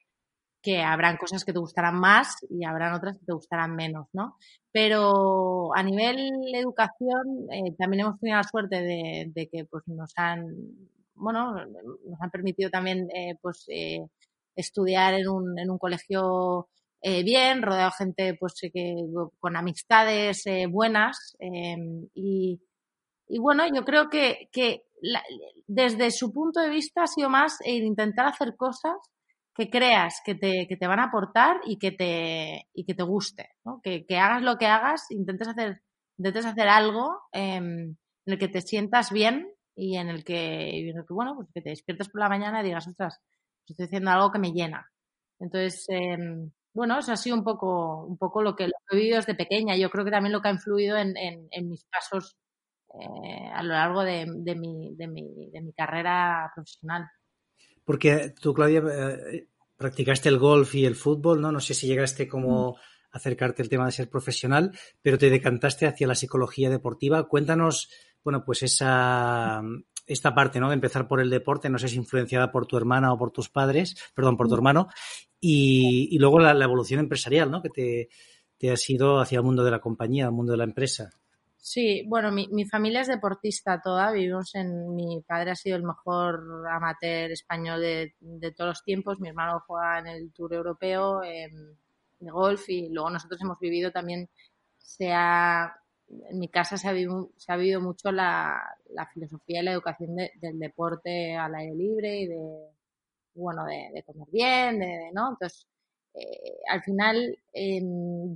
que 0.62 0.82
habrán 0.82 1.16
cosas 1.16 1.44
que 1.44 1.52
te 1.52 1.60
gustarán 1.60 1.94
más 1.94 2.38
y 2.50 2.64
habrán 2.64 2.92
otras 2.94 3.18
que 3.18 3.24
te 3.24 3.32
gustarán 3.32 3.76
menos, 3.76 4.08
¿no? 4.12 4.36
Pero 4.72 5.70
a 5.76 5.82
nivel 5.82 6.18
educación 6.54 7.46
eh, 7.52 7.72
también 7.78 8.00
hemos 8.00 8.18
tenido 8.18 8.38
la 8.38 8.42
suerte 8.42 8.82
de, 8.82 9.30
de, 9.32 9.48
que 9.48 9.64
pues 9.64 9.84
nos 9.86 10.12
han 10.16 10.44
bueno 11.14 11.54
nos 11.64 12.20
han 12.20 12.30
permitido 12.30 12.70
también 12.70 13.08
eh, 13.14 13.36
pues 13.40 13.64
eh, 13.68 14.00
estudiar 14.56 15.14
en 15.14 15.28
un, 15.28 15.58
en 15.58 15.70
un 15.70 15.78
colegio 15.78 16.68
eh, 17.02 17.22
bien, 17.22 17.62
rodeado 17.62 17.90
de 17.90 18.04
gente 18.04 18.34
pues 18.34 18.54
que 18.72 18.96
con 19.38 19.56
amistades 19.56 20.46
eh, 20.46 20.66
buenas 20.66 21.36
y, 22.14 22.60
y 23.28 23.38
bueno, 23.38 23.64
yo 23.72 23.84
creo 23.84 24.08
que, 24.10 24.48
que 24.52 24.84
la, 25.00 25.22
desde 25.66 26.10
su 26.10 26.32
punto 26.32 26.60
de 26.60 26.70
vista 26.70 27.02
ha 27.04 27.06
sido 27.06 27.28
más 27.28 27.58
el 27.64 27.84
intentar 27.84 28.26
hacer 28.26 28.56
cosas 28.56 28.96
que 29.54 29.70
creas 29.70 30.20
que 30.24 30.34
te, 30.34 30.66
que 30.68 30.76
te 30.76 30.86
van 30.86 31.00
a 31.00 31.04
aportar 31.04 31.60
y 31.64 31.78
que 31.78 31.90
te, 31.92 32.68
y 32.74 32.84
que 32.84 32.94
te 32.94 33.02
guste, 33.02 33.50
¿no? 33.64 33.80
que, 33.82 34.04
que 34.06 34.18
hagas 34.18 34.42
lo 34.42 34.56
que 34.58 34.66
hagas, 34.66 35.10
intentes 35.10 35.48
hacer, 35.48 35.82
intentes 36.18 36.44
hacer 36.44 36.68
algo 36.68 37.20
eh, 37.32 37.56
en 37.56 37.96
el 38.26 38.38
que 38.38 38.48
te 38.48 38.60
sientas 38.60 39.10
bien 39.10 39.48
y 39.74 39.96
en 39.96 40.08
el 40.08 40.24
que, 40.24 40.92
bueno, 41.08 41.34
pues 41.36 41.48
que 41.54 41.62
te 41.62 41.70
despiertes 41.70 42.08
por 42.08 42.20
la 42.20 42.28
mañana 42.28 42.60
y 42.60 42.64
digas, 42.64 42.86
ostras, 42.86 43.20
estoy 43.66 43.86
haciendo 43.86 44.10
algo 44.10 44.30
que 44.30 44.38
me 44.38 44.52
llena. 44.52 44.90
Entonces, 45.38 45.84
eh, 45.90 46.16
bueno, 46.74 46.98
eso 46.98 47.12
ha 47.12 47.16
sido 47.16 47.36
un 47.36 47.44
poco, 47.44 48.04
un 48.04 48.18
poco 48.18 48.42
lo 48.42 48.54
que, 48.56 48.64
lo 48.66 48.72
que 48.88 48.96
he 48.96 48.98
vivido 49.00 49.16
desde 49.16 49.34
pequeña. 49.34 49.76
Yo 49.76 49.90
creo 49.90 50.04
que 50.04 50.10
también 50.10 50.32
lo 50.32 50.40
que 50.42 50.48
ha 50.48 50.52
influido 50.52 50.96
en, 50.98 51.16
en, 51.16 51.48
en 51.50 51.68
mis 51.68 51.84
pasos 51.84 52.36
eh, 52.94 53.50
a 53.52 53.62
lo 53.62 53.70
largo 53.70 54.02
de, 54.02 54.26
de, 54.26 54.54
mi, 54.54 54.94
de, 54.94 55.06
mi, 55.08 55.50
de, 55.50 55.60
mi, 55.60 55.72
carrera 55.72 56.50
profesional. 56.54 57.06
Porque 57.84 58.34
tú, 58.40 58.54
Claudia, 58.54 58.82
eh, 58.90 59.48
practicaste 59.76 60.28
el 60.28 60.38
golf 60.38 60.74
y 60.74 60.86
el 60.86 60.96
fútbol, 60.96 61.40
¿no? 61.40 61.52
No 61.52 61.60
sé 61.60 61.74
si 61.74 61.86
llegaste 61.86 62.28
como 62.28 62.72
mm. 62.72 62.74
acercarte 63.12 63.62
al 63.62 63.68
tema 63.68 63.86
de 63.86 63.92
ser 63.92 64.08
profesional, 64.08 64.72
pero 65.02 65.18
te 65.18 65.30
decantaste 65.30 65.86
hacia 65.86 66.06
la 66.06 66.14
psicología 66.14 66.70
deportiva. 66.70 67.28
Cuéntanos, 67.28 67.90
bueno, 68.24 68.44
pues 68.44 68.62
esa 68.62 69.62
esta 70.06 70.34
parte, 70.34 70.60
¿no? 70.60 70.68
De 70.68 70.74
empezar 70.74 71.08
por 71.08 71.20
el 71.20 71.30
deporte, 71.30 71.68
no 71.68 71.78
sé 71.78 71.88
si 71.88 71.96
influenciada 71.96 72.52
por 72.52 72.66
tu 72.66 72.76
hermana 72.76 73.12
o 73.12 73.18
por 73.18 73.32
tus 73.32 73.48
padres, 73.48 73.96
perdón, 74.14 74.36
por 74.36 74.46
tu 74.46 74.54
mm. 74.54 74.58
hermano, 74.58 74.88
y, 75.40 76.08
y 76.12 76.18
luego 76.18 76.38
la, 76.38 76.54
la, 76.54 76.64
evolución 76.64 77.00
empresarial, 77.00 77.50
¿no? 77.50 77.60
Que 77.60 77.70
te, 77.70 78.08
te 78.56 78.70
has 78.70 78.88
ido 78.88 79.18
hacia 79.18 79.38
el 79.38 79.44
mundo 79.44 79.64
de 79.64 79.70
la 79.70 79.80
compañía, 79.80 80.26
al 80.26 80.32
mundo 80.32 80.52
de 80.52 80.58
la 80.58 80.64
empresa. 80.64 81.10
Sí, 81.68 82.04
bueno, 82.06 82.30
mi, 82.30 82.46
mi, 82.52 82.64
familia 82.64 83.00
es 83.00 83.08
deportista 83.08 83.80
toda. 83.82 84.12
Vivimos 84.12 84.54
en. 84.54 84.94
Mi 84.94 85.20
padre 85.26 85.50
ha 85.50 85.56
sido 85.56 85.76
el 85.76 85.82
mejor 85.82 86.64
amateur 86.70 87.32
español 87.32 87.80
de, 87.80 88.14
de 88.20 88.52
todos 88.52 88.68
los 88.68 88.84
tiempos. 88.84 89.18
Mi 89.18 89.30
hermano 89.30 89.64
juega 89.66 89.98
en 89.98 90.06
el 90.06 90.32
Tour 90.32 90.54
Europeo 90.54 91.24
eh, 91.24 91.50
de 92.20 92.30
golf 92.30 92.68
y 92.68 92.88
luego 92.90 93.10
nosotros 93.10 93.40
hemos 93.42 93.58
vivido 93.58 93.90
también. 93.90 94.30
Se 94.78 95.12
ha, 95.12 95.74
en 96.08 96.38
mi 96.38 96.48
casa 96.48 96.76
se 96.78 96.88
ha 96.88 96.92
vivido, 96.92 97.30
se 97.36 97.52
ha 97.52 97.56
vivido 97.56 97.80
mucho 97.80 98.12
la, 98.12 98.62
la 98.90 99.06
filosofía 99.08 99.60
y 99.60 99.64
la 99.64 99.72
educación 99.72 100.14
de, 100.14 100.30
del 100.36 100.60
deporte 100.60 101.34
al 101.36 101.54
aire 101.56 101.74
libre 101.74 102.20
y 102.20 102.26
de. 102.28 102.70
Bueno, 103.34 103.64
de, 103.64 103.90
de 103.92 104.02
comer 104.04 104.28
bien, 104.32 104.78
de, 104.78 105.10
¿no? 105.12 105.30
Entonces 105.30 105.66
eh, 106.18 106.58
al 106.70 106.82
final 106.82 107.38
eh, 107.52 107.80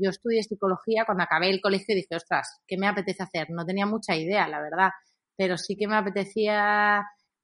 yo 0.00 0.10
estudié 0.10 0.42
psicología 0.42 1.04
cuando 1.06 1.24
acabé 1.24 1.48
el 1.48 1.60
colegio 1.60 1.94
y 1.94 2.00
dije, 2.00 2.16
ostras, 2.16 2.60
¿qué 2.66 2.76
me 2.76 2.86
apetece 2.86 3.22
hacer? 3.22 3.48
No 3.50 3.64
tenía 3.64 3.86
mucha 3.86 4.14
idea, 4.16 4.46
la 4.48 4.60
verdad, 4.60 4.90
pero 5.36 5.56
sí 5.56 5.76
que 5.76 5.88
me 5.88 5.96
apetecía 5.96 7.02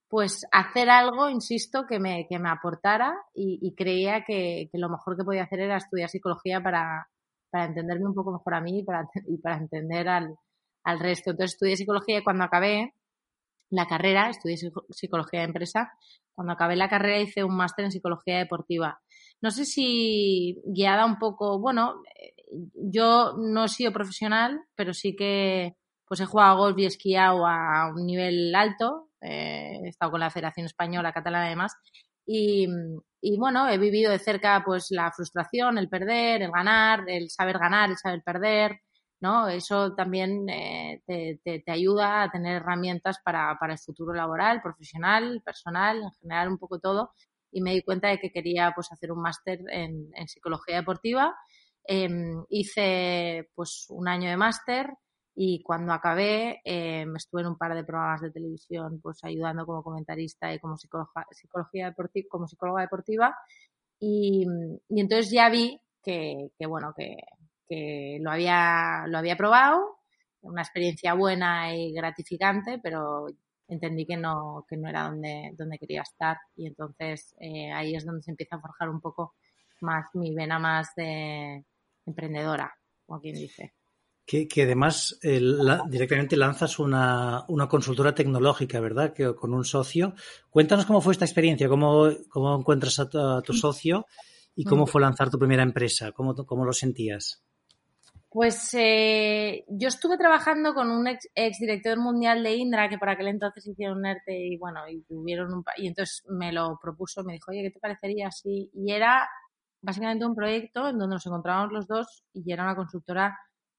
pues 0.09 0.47
hacer 0.53 0.91
algo, 0.91 1.29
insisto, 1.31 1.87
que 1.89 1.99
me, 1.99 2.27
que 2.29 2.39
me 2.39 2.51
aportara 2.51 3.15
y, 3.35 3.59
y 3.63 3.75
creía 3.75 4.25
que, 4.25 4.69
que, 4.71 4.79
lo 4.79 4.89
mejor 4.89 5.17
que 5.17 5.25
podía 5.25 5.45
hacer 5.45 5.61
era 5.61 5.79
estudiar 5.79 6.09
psicología 6.09 6.63
para, 6.63 7.09
para 7.51 7.65
entenderme 7.67 8.07
un 8.07 8.15
poco 8.15 8.33
mejor 8.33 8.55
a 8.55 8.61
mí 8.61 8.81
y 8.81 8.85
para, 8.85 9.09
y 9.27 9.39
para 9.39 9.57
entender 9.57 10.09
al, 10.09 10.37
al 10.85 11.01
resto. 11.01 11.31
Entonces 11.31 11.55
estudié 11.55 11.77
psicología 11.77 12.19
y 12.19 12.25
cuando 12.25 12.45
acabé 12.45 12.95
la 13.71 13.87
carrera, 13.87 14.31
estudié 14.31 14.57
psicología 14.91 15.41
de 15.41 15.47
empresa, 15.47 15.93
cuando 16.35 16.53
acabé 16.53 16.77
la 16.77 16.89
carrera 16.89 17.21
hice 17.21 17.45
un 17.45 17.57
máster 17.57 17.85
en 17.85 17.93
psicología 17.93 18.39
deportiva. 18.39 19.01
No 19.41 19.51
sé 19.51 19.65
si 19.65 20.61
guiada 20.65 21.05
un 21.07 21.19
poco, 21.19 21.59
bueno, 21.59 22.03
yo 22.75 23.35
no 23.39 23.65
he 23.65 23.69
sido 23.69 23.93
profesional, 23.93 24.61
pero 24.75 24.95
sí 24.95 25.17
que 25.17 25.75
pues 26.07 26.21
he 26.21 26.27
jugado 26.27 26.59
golf 26.59 26.79
y 26.79 26.87
esquiado 26.87 27.47
a 27.47 27.93
un 27.93 28.07
nivel 28.07 28.55
alto, 28.55 29.09
eh, 29.21 29.81
he 29.85 29.89
estado 29.89 30.13
con 30.13 30.21
la 30.21 30.31
Federación 30.31 30.67
Española, 30.67 31.13
Catalana 31.13 31.47
además, 31.47 31.73
y, 32.25 32.67
y, 33.21 33.39
bueno, 33.39 33.69
he 33.69 33.79
vivido 33.79 34.11
de 34.11 34.19
cerca 34.19 34.63
pues 34.65 34.89
la 34.91 35.13
frustración, 35.13 35.79
el 35.79 35.89
perder, 35.89 36.43
el 36.43 36.51
ganar, 36.51 37.05
el 37.09 37.31
saber 37.31 37.59
ganar, 37.59 37.91
el 37.91 37.97
saber 37.97 38.23
perder, 38.25 38.81
¿no? 39.21 39.49
Eso 39.49 39.95
también 39.95 40.49
eh, 40.49 41.03
te, 41.07 41.41
te, 41.43 41.73
ayuda 41.73 42.23
a 42.23 42.31
tener 42.31 42.57
herramientas 42.57 43.19
para, 43.25 43.57
para 43.59 43.75
el 43.75 43.79
futuro 43.79 44.13
laboral, 44.13 44.61
profesional, 44.63 45.43
personal, 45.45 46.03
en 46.03 46.11
general 46.21 46.49
un 46.49 46.59
poco 46.59 46.79
todo. 46.79 47.13
Y 47.51 47.63
me 47.63 47.73
di 47.73 47.83
cuenta 47.83 48.09
de 48.09 48.19
que 48.19 48.31
quería 48.31 48.73
pues 48.75 48.93
hacer 48.93 49.13
un 49.13 49.23
máster 49.23 49.61
en, 49.71 50.11
psicología 50.27 50.77
deportiva. 50.77 51.35
Eh, 51.89 52.09
hice 52.51 53.49
pues 53.55 53.87
un 53.91 54.09
año 54.09 54.29
de 54.29 54.37
máster 54.37 54.91
y 55.35 55.63
cuando 55.63 55.93
acabé 55.93 56.61
eh, 56.65 57.07
estuve 57.15 57.43
en 57.43 57.49
un 57.49 57.59
par 57.59 57.75
de 57.75 57.85
programas 57.85 58.23
de 58.23 58.33
televisión 58.33 59.01
pues 59.01 59.23
ayudando 59.23 59.65
como 59.65 59.83
comentarista 59.83 60.53
y 60.53 60.59
como 60.59 60.77
psicóloga, 60.77 61.27
psicología 61.31 61.87
deportiva, 61.87 62.27
como 62.29 62.49
psicóloga 62.49 62.83
deportiva 62.83 63.37
y, 64.01 64.45
y 64.89 65.01
entonces 65.01 65.31
ya 65.31 65.49
vi 65.49 65.81
que, 66.03 66.51
que 66.59 66.67
bueno 66.67 66.93
que, 66.97 67.17
que 67.69 68.19
lo 68.21 68.31
había, 68.31 69.05
lo 69.07 69.19
había 69.19 69.37
probado, 69.37 69.99
una 70.43 70.63
experiencia 70.63 71.15
buena 71.15 71.75
y 71.75 71.93
gratificante, 71.93 72.79
pero 72.83 73.27
entendí 73.69 74.07
que 74.07 74.17
no, 74.17 74.65
que 74.69 74.77
no 74.77 74.89
era 74.89 75.09
donde, 75.09 75.53
donde 75.57 75.79
quería 75.79 76.03
estar 76.03 76.37
y 76.55 76.67
entonces 76.67 77.35
eh, 77.41 77.73
ahí 77.73 77.95
es 77.97 78.05
donde 78.05 78.23
se 78.23 78.31
empieza 78.31 78.57
a 78.57 78.61
forjar 78.61 78.89
un 78.89 79.01
poco 79.01 79.35
más 79.81 80.07
mi 80.15 80.35
vena 80.35 80.59
más 80.59 80.95
de 80.97 81.65
emprendedora, 82.07 82.75
como 83.05 83.21
quien 83.21 83.35
dice. 83.35 83.75
Que, 84.25 84.49
que 84.49 84.63
además 84.63 85.19
eh, 85.23 85.39
la, 85.41 85.83
directamente 85.89 86.37
lanzas 86.37 86.79
una, 86.81 87.45
una, 87.49 87.69
consultora 87.69 88.15
tecnológica, 88.15 88.81
¿verdad? 88.81 89.13
Que 89.13 89.35
con 89.37 89.55
un 89.55 89.65
socio. 89.65 90.15
Cuéntanos 90.51 90.85
cómo 90.85 91.01
fue 91.01 91.13
esta 91.13 91.25
experiencia, 91.25 91.69
cómo, 91.69 92.09
cómo 92.29 92.59
encuentras 92.59 92.99
a 92.99 93.09
tu, 93.09 93.19
a 93.21 93.43
tu 93.43 93.53
socio 93.53 94.07
y 94.57 94.65
cómo 94.65 94.85
mm. 94.85 94.87
fue 94.89 95.01
lanzar 95.01 95.31
tu 95.31 95.39
primera 95.39 95.63
empresa, 95.63 96.11
cómo, 96.11 96.35
cómo 96.35 96.65
lo 96.65 96.73
sentías. 96.73 97.46
Pues 98.37 98.69
eh, 98.75 99.65
yo 99.67 99.89
estuve 99.89 100.19
trabajando 100.19 100.75
con 100.75 100.91
un 100.91 101.09
ex, 101.09 101.27
ex, 101.35 101.59
director 101.59 101.99
mundial 101.99 102.43
de 102.43 102.55
Indra 102.55 102.87
que 102.87 102.99
por 102.99 103.09
aquel 103.09 103.29
entonces 103.29 103.67
hicieron 103.67 103.97
un 103.97 104.05
ERTE 104.05 104.37
y 104.37 104.59
bueno, 104.59 104.87
y 104.87 105.01
tuvieron 105.05 105.55
un 105.55 105.65
y 105.79 105.87
entonces 105.87 106.23
me 106.29 106.53
lo 106.53 106.79
propuso, 106.79 107.25
me 107.25 107.33
dijo, 107.33 107.51
oye, 107.51 107.63
¿qué 107.63 107.71
te 107.71 107.81
parecería 107.81 108.29
así? 108.29 108.71
Y 108.75 108.93
era 108.93 109.27
básicamente 109.81 110.27
un 110.27 110.35
proyecto 110.35 110.87
en 110.87 110.99
donde 110.99 111.15
nos 111.15 111.25
encontrábamos 111.25 111.73
los 111.73 111.87
dos 111.87 112.25
y 112.35 112.53
era 112.53 112.65
una 112.65 112.77
consultora 112.77 113.39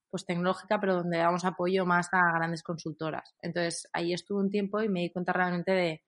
pues 0.09 0.25
tecnológica, 0.25 0.79
pero 0.79 0.95
donde 0.95 1.19
damos 1.19 1.45
apoyo 1.45 1.85
más 1.85 2.09
a 2.11 2.33
grandes 2.33 2.63
consultoras. 2.63 3.35
Entonces 3.43 3.87
ahí 3.93 4.11
estuve 4.11 4.39
un 4.39 4.49
tiempo 4.49 4.81
y 4.81 4.89
me 4.89 5.01
di 5.01 5.11
cuenta 5.11 5.33
realmente 5.33 5.71
de, 5.71 6.01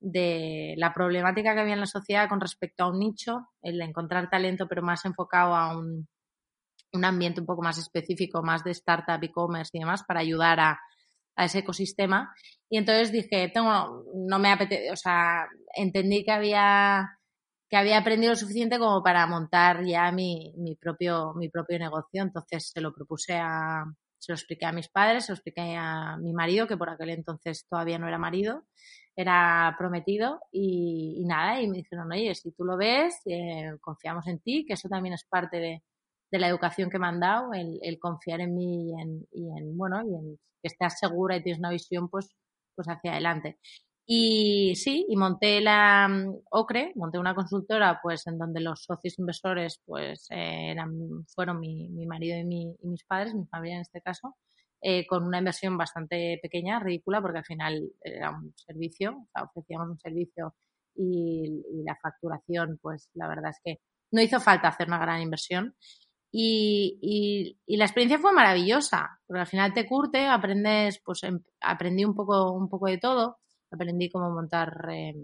de 0.00 0.74
la 0.78 0.94
problemática 0.94 1.52
que 1.52 1.60
había 1.60 1.74
en 1.74 1.80
la 1.80 1.86
sociedad 1.86 2.30
con 2.30 2.40
respecto 2.40 2.82
a 2.82 2.88
un 2.88 2.98
nicho, 2.98 3.48
el 3.60 3.78
encontrar 3.82 4.30
talento, 4.30 4.66
pero 4.68 4.80
más 4.80 5.04
enfocado 5.04 5.54
a 5.54 5.76
un 5.76 6.08
un 6.92 7.04
ambiente 7.04 7.40
un 7.40 7.46
poco 7.46 7.62
más 7.62 7.78
específico, 7.78 8.42
más 8.42 8.64
de 8.64 8.72
startup, 8.72 9.22
e-commerce 9.22 9.70
y 9.74 9.80
demás, 9.80 10.02
para 10.04 10.20
ayudar 10.20 10.60
a, 10.60 10.80
a, 11.36 11.44
ese 11.44 11.60
ecosistema. 11.60 12.34
Y 12.68 12.78
entonces 12.78 13.12
dije, 13.12 13.50
tengo, 13.52 14.04
no 14.14 14.38
me 14.38 14.52
apetece, 14.52 14.90
o 14.90 14.96
sea, 14.96 15.46
entendí 15.74 16.24
que 16.24 16.32
había, 16.32 17.18
que 17.68 17.76
había 17.76 17.98
aprendido 17.98 18.32
lo 18.32 18.36
suficiente 18.36 18.78
como 18.78 19.02
para 19.02 19.26
montar 19.26 19.84
ya 19.84 20.10
mi, 20.12 20.52
mi, 20.56 20.76
propio, 20.76 21.34
mi 21.34 21.48
propio 21.48 21.78
negocio. 21.78 22.22
Entonces 22.22 22.70
se 22.72 22.80
lo 22.80 22.92
propuse 22.92 23.34
a, 23.34 23.84
se 24.18 24.32
lo 24.32 24.36
expliqué 24.36 24.66
a 24.66 24.72
mis 24.72 24.88
padres, 24.88 25.26
se 25.26 25.32
lo 25.32 25.36
expliqué 25.36 25.76
a 25.76 26.16
mi 26.18 26.32
marido, 26.32 26.66
que 26.66 26.76
por 26.76 26.90
aquel 26.90 27.10
entonces 27.10 27.66
todavía 27.68 27.98
no 27.98 28.06
era 28.06 28.18
marido, 28.18 28.64
era 29.16 29.74
prometido, 29.78 30.40
y, 30.52 31.16
y 31.20 31.24
nada, 31.24 31.60
y 31.60 31.68
me 31.68 31.78
dijeron, 31.78 32.12
oye, 32.12 32.34
si 32.34 32.52
tú 32.52 32.64
lo 32.64 32.76
ves, 32.76 33.20
eh, 33.26 33.72
confiamos 33.80 34.26
en 34.28 34.38
ti, 34.40 34.64
que 34.66 34.74
eso 34.74 34.88
también 34.88 35.14
es 35.14 35.24
parte 35.24 35.58
de, 35.58 35.82
de 36.30 36.38
la 36.38 36.48
educación 36.48 36.90
que 36.90 36.98
me 36.98 37.06
han 37.06 37.20
dado, 37.20 37.52
el, 37.52 37.98
confiar 37.98 38.40
en 38.40 38.54
mí 38.54 38.92
y 39.32 39.48
en, 39.58 39.76
bueno, 39.76 40.02
y 40.02 40.14
en 40.14 40.38
que 40.62 40.68
estás 40.68 40.98
segura 40.98 41.36
y 41.36 41.42
tienes 41.42 41.58
una 41.58 41.70
visión, 41.70 42.08
pues, 42.08 42.28
pues 42.74 42.88
hacia 42.88 43.12
adelante. 43.12 43.58
Y 44.06 44.74
sí, 44.76 45.06
y 45.08 45.16
monté 45.16 45.60
la 45.60 46.08
um, 46.10 46.40
OCRE, 46.50 46.92
monté 46.96 47.18
una 47.18 47.34
consultora, 47.34 48.00
pues, 48.02 48.26
en 48.26 48.38
donde 48.38 48.60
los 48.60 48.82
socios 48.84 49.18
inversores, 49.18 49.80
pues, 49.86 50.26
eh, 50.30 50.70
eran, 50.72 51.24
fueron 51.34 51.60
mi, 51.60 51.88
mi 51.90 52.06
marido 52.06 52.36
y, 52.38 52.44
mi, 52.44 52.76
y, 52.82 52.88
mis 52.88 53.04
padres, 53.04 53.34
mi 53.34 53.46
familia 53.46 53.76
en 53.76 53.82
este 53.82 54.00
caso, 54.00 54.36
eh, 54.82 55.06
con 55.06 55.24
una 55.24 55.38
inversión 55.38 55.78
bastante 55.78 56.40
pequeña, 56.42 56.80
ridícula, 56.80 57.22
porque 57.22 57.38
al 57.38 57.44
final 57.44 57.88
era 58.02 58.30
un 58.30 58.52
servicio, 58.56 59.12
o 59.12 59.28
sea, 59.32 59.44
ofrecíamos 59.44 59.88
un 59.90 60.00
servicio 60.00 60.54
y, 60.96 61.62
y 61.72 61.84
la 61.84 61.96
facturación, 62.02 62.78
pues, 62.82 63.10
la 63.14 63.28
verdad 63.28 63.50
es 63.50 63.60
que 63.64 63.80
no 64.12 64.20
hizo 64.20 64.40
falta 64.40 64.68
hacer 64.68 64.88
una 64.88 64.98
gran 64.98 65.22
inversión. 65.22 65.76
Y, 66.32 66.98
y, 67.02 67.58
y, 67.66 67.76
la 67.76 67.86
experiencia 67.86 68.20
fue 68.20 68.32
maravillosa, 68.32 69.18
porque 69.26 69.40
al 69.40 69.46
final 69.48 69.74
te 69.74 69.84
curte, 69.86 70.26
aprendes, 70.26 71.00
pues 71.04 71.24
em, 71.24 71.40
aprendí 71.60 72.04
un 72.04 72.14
poco, 72.14 72.52
un 72.52 72.68
poco 72.68 72.86
de 72.86 72.98
todo, 72.98 73.38
aprendí 73.72 74.08
cómo 74.08 74.30
montar 74.30 74.72
eh, 74.92 75.14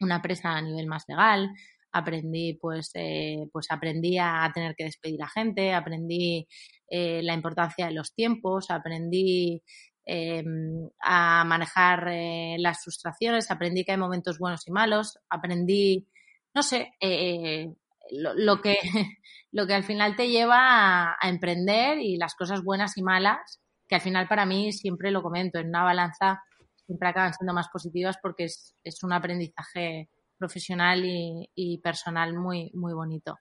una 0.00 0.16
empresa 0.16 0.50
a 0.50 0.62
nivel 0.62 0.86
más 0.86 1.04
legal, 1.08 1.50
aprendí, 1.92 2.54
pues, 2.54 2.90
eh, 2.94 3.48
pues 3.52 3.68
aprendí 3.70 4.18
a 4.18 4.50
tener 4.54 4.74
que 4.76 4.84
despedir 4.84 5.22
a 5.22 5.28
gente, 5.28 5.72
aprendí 5.72 6.46
eh, 6.88 7.22
la 7.22 7.34
importancia 7.34 7.86
de 7.86 7.92
los 7.92 8.14
tiempos, 8.14 8.70
aprendí 8.70 9.62
em, 10.04 10.88
a 11.00 11.44
manejar 11.44 12.08
eh, 12.08 12.56
las 12.58 12.82
frustraciones, 12.82 13.50
aprendí 13.50 13.84
que 13.84 13.92
hay 13.92 13.98
momentos 13.98 14.38
buenos 14.38 14.66
y 14.66 14.70
malos, 14.72 15.18
aprendí, 15.28 16.06
no 16.54 16.62
sé, 16.62 16.92
eh, 17.00 17.68
lo, 18.10 18.60
que, 18.60 18.76
lo 19.52 19.66
que 19.66 19.74
al 19.74 19.84
final 19.84 20.16
te 20.16 20.28
lleva 20.28 21.12
a, 21.12 21.28
emprender 21.28 21.98
y 21.98 22.16
las 22.16 22.34
cosas 22.34 22.62
buenas 22.62 22.96
y 22.96 23.02
malas, 23.02 23.60
que 23.88 23.94
al 23.94 24.00
final 24.00 24.28
para 24.28 24.46
mí 24.46 24.72
siempre 24.72 25.10
lo 25.10 25.22
comento, 25.22 25.58
en 25.58 25.68
una 25.68 25.84
balanza 25.84 26.42
siempre 26.86 27.08
acaban 27.08 27.34
siendo 27.34 27.52
más 27.52 27.68
positivas 27.68 28.16
porque 28.22 28.44
es, 28.44 28.74
es 28.82 29.02
un 29.02 29.12
aprendizaje 29.12 30.08
profesional 30.38 31.04
y, 31.04 31.50
y, 31.54 31.78
personal 31.78 32.34
muy, 32.34 32.70
muy 32.72 32.94
bonito. 32.94 33.38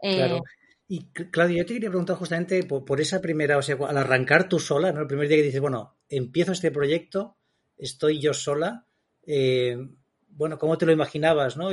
Eh, 0.00 0.16
claro. 0.16 0.42
Y 0.86 1.06
Claudia, 1.06 1.58
yo 1.58 1.66
te 1.66 1.74
quería 1.74 1.88
preguntar 1.88 2.16
justamente 2.16 2.62
por, 2.62 3.00
esa 3.00 3.20
primera, 3.20 3.56
o 3.56 3.62
sea, 3.62 3.76
al 3.88 3.96
arrancar 3.96 4.48
tú 4.48 4.58
sola, 4.58 4.92
¿no? 4.92 5.00
El 5.00 5.06
primer 5.06 5.28
día 5.28 5.38
que 5.38 5.44
dices, 5.44 5.60
bueno, 5.60 5.96
empiezo 6.08 6.52
este 6.52 6.70
proyecto, 6.70 7.38
estoy 7.76 8.20
yo 8.20 8.34
sola, 8.34 8.86
eh, 9.26 9.76
bueno, 10.28 10.58
¿cómo 10.58 10.76
te 10.76 10.84
lo 10.84 10.92
imaginabas, 10.92 11.56
no? 11.56 11.72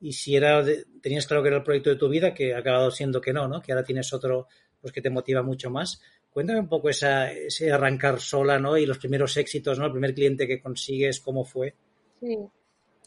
Y 0.00 0.12
si 0.12 0.36
era 0.36 0.62
tenías 1.02 1.26
claro 1.26 1.42
que 1.42 1.48
era 1.48 1.58
el 1.58 1.62
proyecto 1.62 1.90
de 1.90 1.96
tu 1.96 2.08
vida, 2.08 2.34
que 2.34 2.54
ha 2.54 2.58
acabado 2.58 2.90
siendo 2.90 3.20
que 3.20 3.32
no, 3.32 3.48
¿no? 3.48 3.60
Que 3.62 3.72
ahora 3.72 3.84
tienes 3.84 4.12
otro 4.12 4.46
pues 4.80 4.92
que 4.92 5.02
te 5.02 5.10
motiva 5.10 5.42
mucho 5.42 5.70
más. 5.70 6.00
Cuéntame 6.30 6.60
un 6.60 6.68
poco 6.68 6.90
esa, 6.90 7.32
ese 7.32 7.72
arrancar 7.72 8.20
sola, 8.20 8.58
¿no? 8.58 8.76
Y 8.76 8.84
los 8.84 8.98
primeros 8.98 9.36
éxitos, 9.36 9.78
¿no? 9.78 9.86
El 9.86 9.92
primer 9.92 10.14
cliente 10.14 10.46
que 10.46 10.60
consigues, 10.60 11.20
¿cómo 11.20 11.44
fue? 11.44 11.74
Sí. 12.20 12.38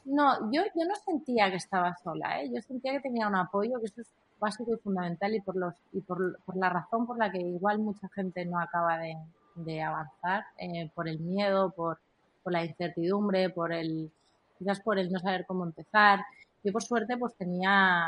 No, 0.06 0.52
yo, 0.52 0.64
yo 0.76 0.86
no 0.86 0.96
sentía 0.96 1.50
que 1.52 1.58
estaba 1.58 1.96
sola, 2.04 2.42
¿eh? 2.42 2.50
Yo 2.54 2.62
sentía 2.62 2.94
que 2.94 3.02
tenía 3.02 3.28
un 3.28 3.36
apoyo, 3.36 3.80
que 3.80 3.86
eso 3.86 4.02
es 4.02 4.08
básico 4.40 4.74
y 4.74 4.78
fundamental 4.78 5.36
y 5.36 5.42
por 5.42 5.56
los 5.56 5.76
y 5.92 6.02
por, 6.02 6.40
por 6.44 6.56
la 6.58 6.70
razón 6.70 7.06
por 7.06 7.18
la 7.18 7.32
que 7.32 7.40
igual 7.40 7.80
mucha 7.80 8.08
gente 8.10 8.46
no 8.46 8.60
acaba 8.60 8.98
de, 8.98 9.16
de 9.56 9.82
avanzar, 9.82 10.46
eh, 10.58 10.90
por 10.96 11.08
el 11.08 11.20
miedo, 11.20 11.72
por, 11.72 12.00
por 12.42 12.54
la 12.54 12.66
incertidumbre, 12.66 13.50
por 13.50 13.74
el 13.74 14.10
quizás 14.58 14.80
por 14.82 14.98
el 14.98 15.12
no 15.12 15.20
saber 15.20 15.46
cómo 15.46 15.64
empezar. 15.64 16.20
Yo 16.64 16.72
por 16.72 16.84
suerte 16.84 17.18
pues 17.18 17.36
tenía 17.36 18.08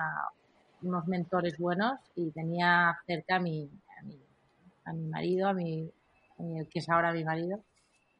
unos 0.81 1.07
mentores 1.07 1.57
buenos 1.57 1.99
y 2.15 2.31
tenía 2.31 2.97
cerca 3.05 3.37
a 3.37 3.39
mi, 3.39 3.69
a 3.99 4.03
mi, 4.03 4.19
a 4.85 4.93
mi 4.93 5.07
marido, 5.07 5.47
a 5.47 5.53
mi, 5.53 5.91
eh, 6.39 6.67
que 6.69 6.79
es 6.79 6.89
ahora 6.89 7.13
mi 7.13 7.23
marido. 7.23 7.63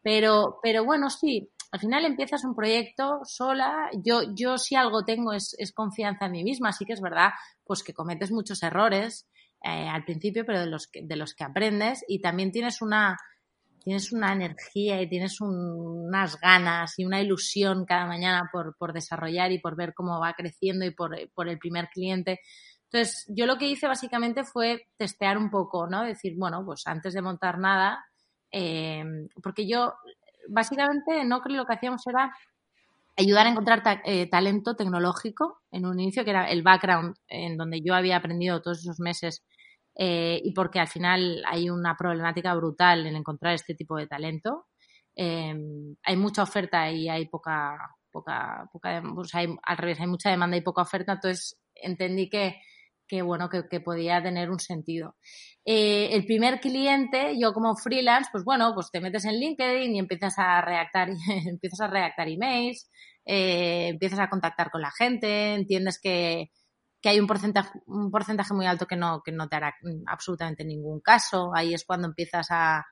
Pero, 0.04 0.60
pero 0.64 0.84
bueno, 0.84 1.10
sí, 1.10 1.50
al 1.72 1.80
final 1.80 2.06
empiezas 2.06 2.44
un 2.44 2.56
proyecto 2.56 3.22
sola. 3.24 3.90
Yo, 4.04 4.22
yo 4.36 4.58
si 4.58 4.76
algo 4.76 5.06
tengo 5.06 5.34
es, 5.34 5.56
es 5.58 5.72
confianza 5.72 6.26
en 6.26 6.32
mí 6.32 6.44
misma, 6.44 6.70
así 6.70 6.86
que 6.86 6.94
es 6.94 7.02
verdad, 7.02 7.30
pues 7.64 7.84
que 7.84 7.94
cometes 7.94 8.32
muchos 8.32 8.62
errores 8.64 9.28
eh, 9.64 9.88
al 9.88 10.04
principio, 10.04 10.46
pero 10.46 10.60
de 10.60 10.66
los 10.66 10.88
que, 10.88 11.02
de 11.04 11.16
los 11.16 11.34
que 11.34 11.44
aprendes 11.44 12.04
y 12.08 12.20
también 12.20 12.52
tienes 12.52 12.82
una, 12.82 13.18
tienes 13.84 14.12
una 14.12 14.34
energía 14.34 15.02
y 15.02 15.10
tienes 15.10 15.42
un, 15.42 16.08
unas 16.08 16.40
ganas 16.40 16.98
y 16.98 17.06
una 17.06 17.22
ilusión 17.22 17.86
cada 17.86 18.06
mañana 18.06 18.50
por, 18.52 18.76
por, 18.78 18.94
desarrollar 18.94 19.52
y 19.52 19.60
por 19.60 19.76
ver 19.76 19.94
cómo 19.94 20.20
va 20.20 20.34
creciendo 20.34 20.86
y 20.86 20.92
por, 20.92 21.18
por, 21.34 21.50
el 21.50 21.58
primer 21.58 21.90
cliente. 21.90 22.40
Entonces, 22.92 23.26
yo 23.30 23.46
lo 23.46 23.58
que 23.58 23.68
hice 23.68 23.88
básicamente 23.88 24.44
fue 24.44 24.88
testear 24.98 25.38
un 25.38 25.50
poco, 25.50 25.88
¿no? 25.88 26.04
Decir, 26.04 26.34
bueno, 26.38 26.64
pues 26.66 26.84
antes 26.86 27.14
de 27.14 27.22
montar 27.22 27.58
nada, 27.58 28.06
eh, 28.52 29.04
porque 29.42 29.68
yo 29.68 29.94
básicamente 30.50 31.24
no 31.24 31.42
creo 31.42 31.58
lo 31.58 31.66
que 31.66 31.74
hacíamos 31.74 32.06
era 32.08 32.34
ayudar 33.18 33.46
a 33.46 33.50
encontrar 33.50 33.84
ta 33.84 34.02
eh, 34.06 34.28
talento 34.28 34.76
tecnológico 34.76 35.62
en 35.72 35.86
un 35.86 36.00
inicio, 36.00 36.24
que 36.24 36.32
era 36.32 36.50
el 36.50 36.64
background 36.64 37.16
en 37.28 37.58
donde 37.58 37.82
yo 37.82 37.94
había 37.94 38.18
aprendido 38.18 38.62
todos 38.62 38.80
esos 38.80 39.00
meses 39.00 39.44
eh, 39.96 40.42
y 40.44 40.54
porque 40.54 40.80
al 40.80 40.88
final 40.88 41.44
hay 41.48 41.70
una 41.70 41.96
problemática 41.98 42.54
brutal 42.56 43.06
en 43.06 43.16
encontrar 43.16 43.54
este 43.54 43.76
tipo 43.76 43.98
de 43.98 44.08
talento. 44.08 44.68
Em, 45.16 45.96
hay 46.04 46.16
mucha 46.16 46.44
oferta 46.44 46.90
y 46.92 47.10
hay 47.10 47.28
poca, 47.28 47.78
poca, 48.12 48.70
poca 48.72 49.02
al 49.64 49.78
revés, 49.78 50.00
hay 50.00 50.08
mucha 50.08 50.30
demanda 50.30 50.58
y 50.58 50.62
poca 50.62 50.84
oferta, 50.84 51.14
entonces 51.14 51.60
entendí 51.76 52.30
que, 52.30 52.56
que 53.08 53.22
bueno, 53.22 53.50
que, 53.50 53.82
podía 53.82 54.24
tener 54.24 54.50
un 54.50 54.60
sentido. 54.60 55.16
Eh, 55.66 56.10
el 56.14 56.26
primer 56.26 56.62
cliente, 56.62 57.38
yo 57.38 57.54
como 57.54 57.76
freelance, 57.76 58.30
pues 58.32 58.46
bueno, 58.46 58.72
pues 58.74 58.90
te 58.92 59.02
metes 59.02 59.26
en 59.26 59.40
LinkedIn 59.40 59.96
y 59.96 60.00
empiezas 60.00 60.36
a 60.38 60.62
redactar, 60.62 61.10
empiezas 61.46 61.82
a 61.82 61.88
redactar 61.88 62.30
emails, 62.30 62.90
eh, 63.26 63.90
empiezas 63.90 64.20
a 64.20 64.30
contactar 64.30 64.72
con 64.72 64.82
la 64.82 64.92
gente, 64.92 65.54
entiendes 65.56 66.00
que, 66.02 66.52
que 67.02 67.10
hay 67.10 67.20
un 67.20 67.28
porcentaje, 67.28 67.80
un 67.88 68.12
porcentaje 68.12 68.54
muy 68.54 68.68
alto 68.68 68.86
que 68.86 68.96
no, 68.96 69.22
que 69.24 69.32
no 69.32 69.50
te 69.50 69.56
hará 69.56 69.76
absolutamente 70.06 70.64
ningún 70.64 71.02
caso. 71.02 71.52
Ahí 71.56 71.74
es 71.74 71.84
cuando 71.84 72.08
empiezas 72.08 72.48
a, 72.52 72.86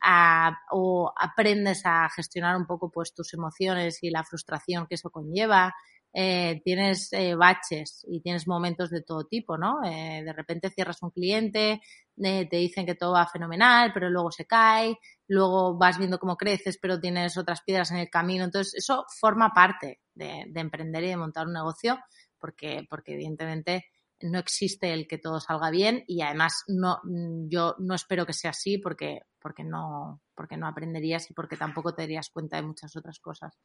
a, 0.00 0.58
o 0.70 1.12
aprendes 1.16 1.82
a 1.84 2.08
gestionar 2.10 2.56
un 2.56 2.66
poco 2.66 2.90
pues 2.90 3.12
tus 3.14 3.34
emociones 3.34 4.02
y 4.02 4.10
la 4.10 4.24
frustración 4.24 4.86
que 4.86 4.94
eso 4.94 5.10
conlleva. 5.10 5.74
Eh, 6.14 6.60
tienes 6.62 7.10
eh, 7.14 7.34
baches 7.34 8.04
y 8.06 8.20
tienes 8.20 8.46
momentos 8.46 8.90
de 8.90 9.02
todo 9.02 9.24
tipo, 9.24 9.56
¿no? 9.56 9.82
Eh, 9.82 10.22
de 10.22 10.32
repente 10.34 10.68
cierras 10.68 11.02
un 11.02 11.10
cliente, 11.10 11.80
te 12.14 12.56
dicen 12.56 12.84
que 12.84 12.94
todo 12.94 13.14
va 13.14 13.26
fenomenal, 13.26 13.92
pero 13.94 14.10
luego 14.10 14.30
se 14.30 14.44
cae, 14.44 14.98
luego 15.26 15.78
vas 15.78 15.96
viendo 15.98 16.18
cómo 16.18 16.36
creces, 16.36 16.78
pero 16.80 17.00
tienes 17.00 17.38
otras 17.38 17.62
piedras 17.62 17.90
en 17.92 17.96
el 17.96 18.10
camino. 18.10 18.44
Entonces, 18.44 18.74
eso 18.74 19.06
forma 19.18 19.52
parte 19.54 20.00
de 20.14 20.52
emprender 20.54 21.02
y 21.04 21.08
de 21.08 21.16
montar 21.16 21.46
un 21.46 21.54
negocio 21.54 21.98
porque, 22.42 22.84
porque 22.90 23.14
evidentemente 23.14 23.86
no 24.22 24.38
existe 24.38 24.92
el 24.92 25.06
que 25.06 25.18
todo 25.18 25.40
salga 25.40 25.70
bien 25.70 26.04
y 26.06 26.22
además 26.22 26.64
no, 26.66 27.00
yo 27.48 27.76
no 27.78 27.94
espero 27.94 28.26
que 28.26 28.32
sea 28.32 28.50
así 28.50 28.78
porque, 28.78 29.20
porque, 29.40 29.64
no, 29.64 30.20
porque 30.34 30.56
no 30.56 30.66
aprenderías 30.66 31.30
y 31.30 31.34
porque 31.34 31.56
tampoco 31.56 31.94
te 31.94 32.02
darías 32.02 32.30
cuenta 32.30 32.56
de 32.56 32.62
muchas 32.62 32.94
otras 32.96 33.18
cosas. 33.20 33.58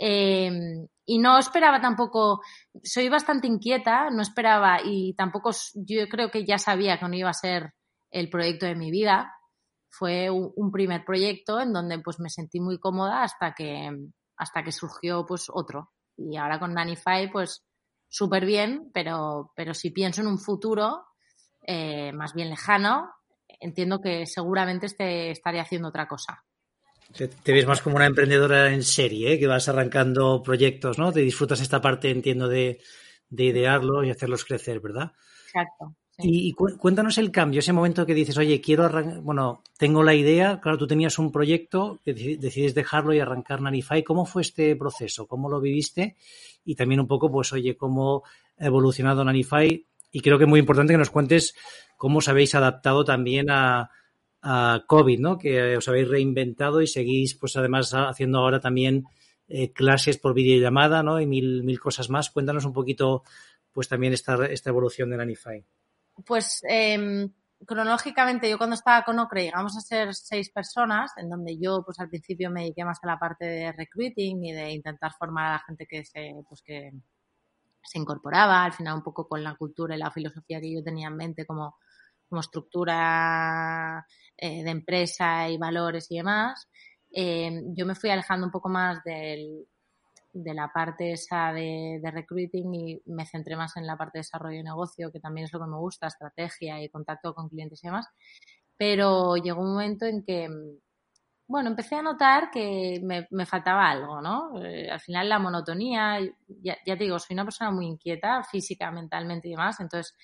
Em, 0.00 0.86
y 1.06 1.18
no 1.18 1.38
esperaba 1.38 1.80
tampoco, 1.80 2.40
soy 2.82 3.08
bastante 3.08 3.48
inquieta, 3.48 4.10
no 4.10 4.22
esperaba 4.22 4.78
y 4.84 5.14
tampoco 5.14 5.50
yo 5.74 6.08
creo 6.08 6.30
que 6.30 6.44
ya 6.44 6.58
sabía 6.58 6.98
que 6.98 7.08
no 7.08 7.14
iba 7.14 7.30
a 7.30 7.34
ser 7.34 7.74
el 8.10 8.30
proyecto 8.30 8.66
de 8.66 8.76
mi 8.76 8.90
vida. 8.90 9.32
Fue 9.90 10.30
un 10.30 10.70
primer 10.70 11.04
proyecto 11.04 11.60
en 11.60 11.72
donde 11.72 11.98
pues 12.00 12.20
me 12.20 12.28
sentí 12.28 12.60
muy 12.60 12.78
cómoda 12.78 13.22
hasta 13.22 13.54
que, 13.54 13.90
hasta 14.36 14.62
que 14.62 14.70
surgió 14.70 15.24
pues 15.26 15.46
otro. 15.52 15.90
Y 16.16 16.36
ahora 16.36 16.60
con 16.60 16.74
Nanify 16.74 17.30
pues 17.30 17.64
súper 18.08 18.46
bien, 18.46 18.90
pero, 18.92 19.52
pero 19.54 19.74
si 19.74 19.90
pienso 19.90 20.20
en 20.20 20.28
un 20.28 20.38
futuro 20.38 21.04
eh, 21.66 22.12
más 22.12 22.34
bien 22.34 22.50
lejano, 22.50 23.10
entiendo 23.60 24.00
que 24.00 24.26
seguramente 24.26 24.86
este, 24.86 25.30
estaré 25.30 25.60
haciendo 25.60 25.88
otra 25.88 26.08
cosa. 26.08 26.44
Te, 27.16 27.52
ves 27.52 27.66
más 27.66 27.80
como 27.80 27.96
una 27.96 28.06
emprendedora 28.06 28.72
en 28.72 28.82
serie, 28.82 29.32
¿eh? 29.32 29.38
que 29.38 29.46
vas 29.46 29.68
arrancando 29.68 30.42
proyectos, 30.42 30.98
¿no? 30.98 31.10
Te 31.10 31.20
disfrutas 31.20 31.60
esta 31.60 31.80
parte, 31.80 32.10
entiendo, 32.10 32.48
de, 32.48 32.80
de 33.30 33.44
idearlo 33.44 34.04
y 34.04 34.10
hacerlos 34.10 34.44
crecer, 34.44 34.80
¿verdad? 34.80 35.12
Exacto. 35.46 35.94
Y, 36.20 36.52
cuéntanos 36.52 37.16
el 37.18 37.30
cambio, 37.30 37.60
ese 37.60 37.72
momento 37.72 38.04
que 38.04 38.12
dices, 38.12 38.36
oye, 38.38 38.60
quiero 38.60 38.84
arrancar, 38.84 39.20
bueno, 39.20 39.62
tengo 39.78 40.02
la 40.02 40.16
idea, 40.16 40.58
claro, 40.60 40.76
tú 40.76 40.88
tenías 40.88 41.16
un 41.20 41.30
proyecto, 41.30 42.00
decides 42.04 42.74
dejarlo 42.74 43.14
y 43.14 43.20
arrancar 43.20 43.60
Nanify. 43.60 44.02
¿Cómo 44.02 44.26
fue 44.26 44.42
este 44.42 44.74
proceso? 44.74 45.28
¿Cómo 45.28 45.48
lo 45.48 45.60
viviste? 45.60 46.16
Y 46.68 46.74
también 46.74 47.00
un 47.00 47.06
poco, 47.06 47.30
pues, 47.30 47.50
oye, 47.54 47.78
cómo 47.78 48.24
ha 48.58 48.66
evolucionado 48.66 49.24
Nanify. 49.24 49.86
Y 50.12 50.20
creo 50.20 50.36
que 50.36 50.44
es 50.44 50.50
muy 50.50 50.60
importante 50.60 50.92
que 50.92 50.98
nos 50.98 51.08
cuentes 51.08 51.54
cómo 51.96 52.18
os 52.18 52.28
habéis 52.28 52.54
adaptado 52.54 53.04
también 53.04 53.46
a, 53.50 53.90
COVID, 54.86 55.18
¿no? 55.18 55.38
Que 55.38 55.76
os 55.76 55.88
habéis 55.88 56.08
reinventado 56.08 56.82
y 56.82 56.86
seguís, 56.86 57.34
pues, 57.34 57.56
además 57.56 57.92
haciendo 57.94 58.38
ahora 58.38 58.60
también 58.60 59.04
eh, 59.48 59.72
clases 59.72 60.18
por 60.18 60.34
videollamada, 60.34 61.02
¿no? 61.02 61.20
Y 61.20 61.26
mil, 61.26 61.64
mil 61.64 61.80
cosas 61.80 62.10
más. 62.10 62.30
Cuéntanos 62.30 62.64
un 62.66 62.74
poquito, 62.74 63.24
pues, 63.72 63.88
también 63.88 64.12
esta, 64.12 64.46
esta 64.46 64.70
evolución 64.70 65.10
de 65.10 65.16
Nanify 65.16 65.64
pues 66.24 66.62
eh, 66.68 67.28
cronológicamente 67.66 68.48
yo 68.48 68.58
cuando 68.58 68.74
estaba 68.74 69.04
con 69.04 69.18
Ocre 69.18 69.44
llegamos 69.44 69.76
a 69.76 69.80
ser 69.80 70.14
seis 70.14 70.50
personas, 70.50 71.12
en 71.16 71.28
donde 71.28 71.58
yo 71.58 71.82
pues 71.84 71.98
al 72.00 72.08
principio 72.08 72.50
me 72.50 72.62
dediqué 72.62 72.84
más 72.84 72.98
a 73.02 73.06
la 73.06 73.18
parte 73.18 73.44
de 73.44 73.72
recruiting 73.72 74.44
y 74.44 74.52
de 74.52 74.72
intentar 74.72 75.12
formar 75.18 75.46
a 75.46 75.52
la 75.52 75.58
gente 75.60 75.86
que 75.86 76.04
se, 76.04 76.34
pues 76.48 76.62
que 76.62 76.92
se 77.82 77.98
incorporaba, 77.98 78.64
al 78.64 78.72
final 78.72 78.96
un 78.96 79.02
poco 79.02 79.26
con 79.26 79.42
la 79.42 79.54
cultura 79.54 79.96
y 79.96 79.98
la 79.98 80.10
filosofía 80.10 80.60
que 80.60 80.72
yo 80.72 80.82
tenía 80.82 81.08
en 81.08 81.16
mente 81.16 81.46
como, 81.46 81.76
como 82.28 82.40
estructura 82.40 84.06
eh, 84.36 84.62
de 84.62 84.70
empresa 84.70 85.48
y 85.48 85.58
valores 85.58 86.10
y 86.10 86.16
demás. 86.16 86.68
Eh, 87.10 87.62
yo 87.74 87.86
me 87.86 87.94
fui 87.94 88.10
alejando 88.10 88.46
un 88.46 88.52
poco 88.52 88.68
más 88.68 89.02
del, 89.04 89.66
de 90.32 90.54
la 90.54 90.70
parte 90.72 91.12
esa 91.12 91.52
de, 91.52 92.00
recruiting 92.12 92.74
y 92.74 93.02
me 93.06 93.26
centré 93.26 93.56
más 93.56 93.76
en 93.76 93.86
la 93.86 93.96
parte 93.96 94.18
de 94.18 94.20
desarrollo 94.20 94.58
de 94.58 94.64
negocio, 94.64 95.10
que 95.10 95.20
también 95.20 95.46
es 95.46 95.52
lo 95.52 95.60
que 95.60 95.66
me 95.66 95.76
gusta, 95.76 96.06
estrategia 96.06 96.82
y 96.82 96.88
contacto 96.88 97.34
con 97.34 97.48
clientes 97.48 97.82
y 97.82 97.88
demás. 97.88 98.06
Pero 98.76 99.36
llegó 99.36 99.62
un 99.62 99.72
momento 99.72 100.06
en 100.06 100.22
que, 100.22 100.48
bueno, 101.46 101.70
empecé 101.70 101.96
a 101.96 102.02
notar 102.02 102.50
que 102.50 103.00
me, 103.02 103.46
faltaba 103.46 103.90
algo, 103.90 104.20
¿no? 104.20 104.62
Eh, 104.62 104.90
al 104.90 105.00
final 105.00 105.28
la 105.28 105.38
monotonía, 105.38 106.18
ya, 106.46 106.76
te 106.84 106.96
digo, 106.96 107.18
soy 107.18 107.34
una 107.34 107.44
persona 107.44 107.70
muy 107.70 107.86
inquieta 107.86 108.42
física, 108.44 108.90
mentalmente 108.90 109.48
y 109.48 109.52
demás, 109.52 109.80
entonces, 109.80 110.14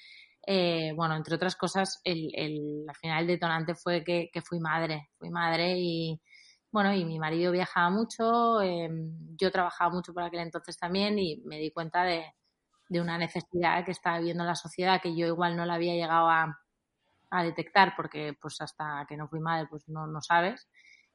eh, 0.46 0.92
bueno, 0.94 1.16
entre 1.16 1.34
otras 1.34 1.56
cosas, 1.56 2.00
el, 2.04 2.30
el, 2.34 2.84
al 2.86 2.96
final 2.96 3.22
el 3.22 3.28
detonante 3.28 3.74
fue 3.74 4.04
que, 4.04 4.30
que 4.32 4.42
fui 4.42 4.60
madre, 4.60 5.08
fui 5.18 5.30
madre 5.30 5.74
y 5.78 6.20
bueno, 6.74 6.92
y 6.92 7.04
mi 7.04 7.20
marido 7.20 7.52
viajaba 7.52 7.88
mucho, 7.88 8.60
em, 8.60 9.36
yo 9.36 9.52
trabajaba 9.52 9.94
mucho 9.94 10.12
por 10.12 10.24
aquel 10.24 10.40
entonces 10.40 10.76
también 10.76 11.16
y 11.20 11.36
me 11.44 11.60
di 11.60 11.70
cuenta 11.70 12.02
de, 12.02 12.34
una 12.90 13.16
necesidad 13.16 13.84
que 13.84 13.92
estaba 13.92 14.18
viviendo 14.18 14.44
la 14.44 14.56
sociedad 14.56 15.00
que 15.00 15.16
yo 15.16 15.26
igual 15.28 15.56
no 15.56 15.66
la 15.66 15.74
había 15.74 15.94
llegado 15.94 16.28
a, 16.28 16.58
detectar 17.44 17.94
porque 17.96 18.36
pues 18.40 18.60
hasta 18.60 19.06
que 19.08 19.16
no 19.16 19.28
fui 19.28 19.40
madre 19.40 19.66
pues 19.70 19.88
no, 19.88 20.06
no 20.08 20.20
sabes. 20.20 20.68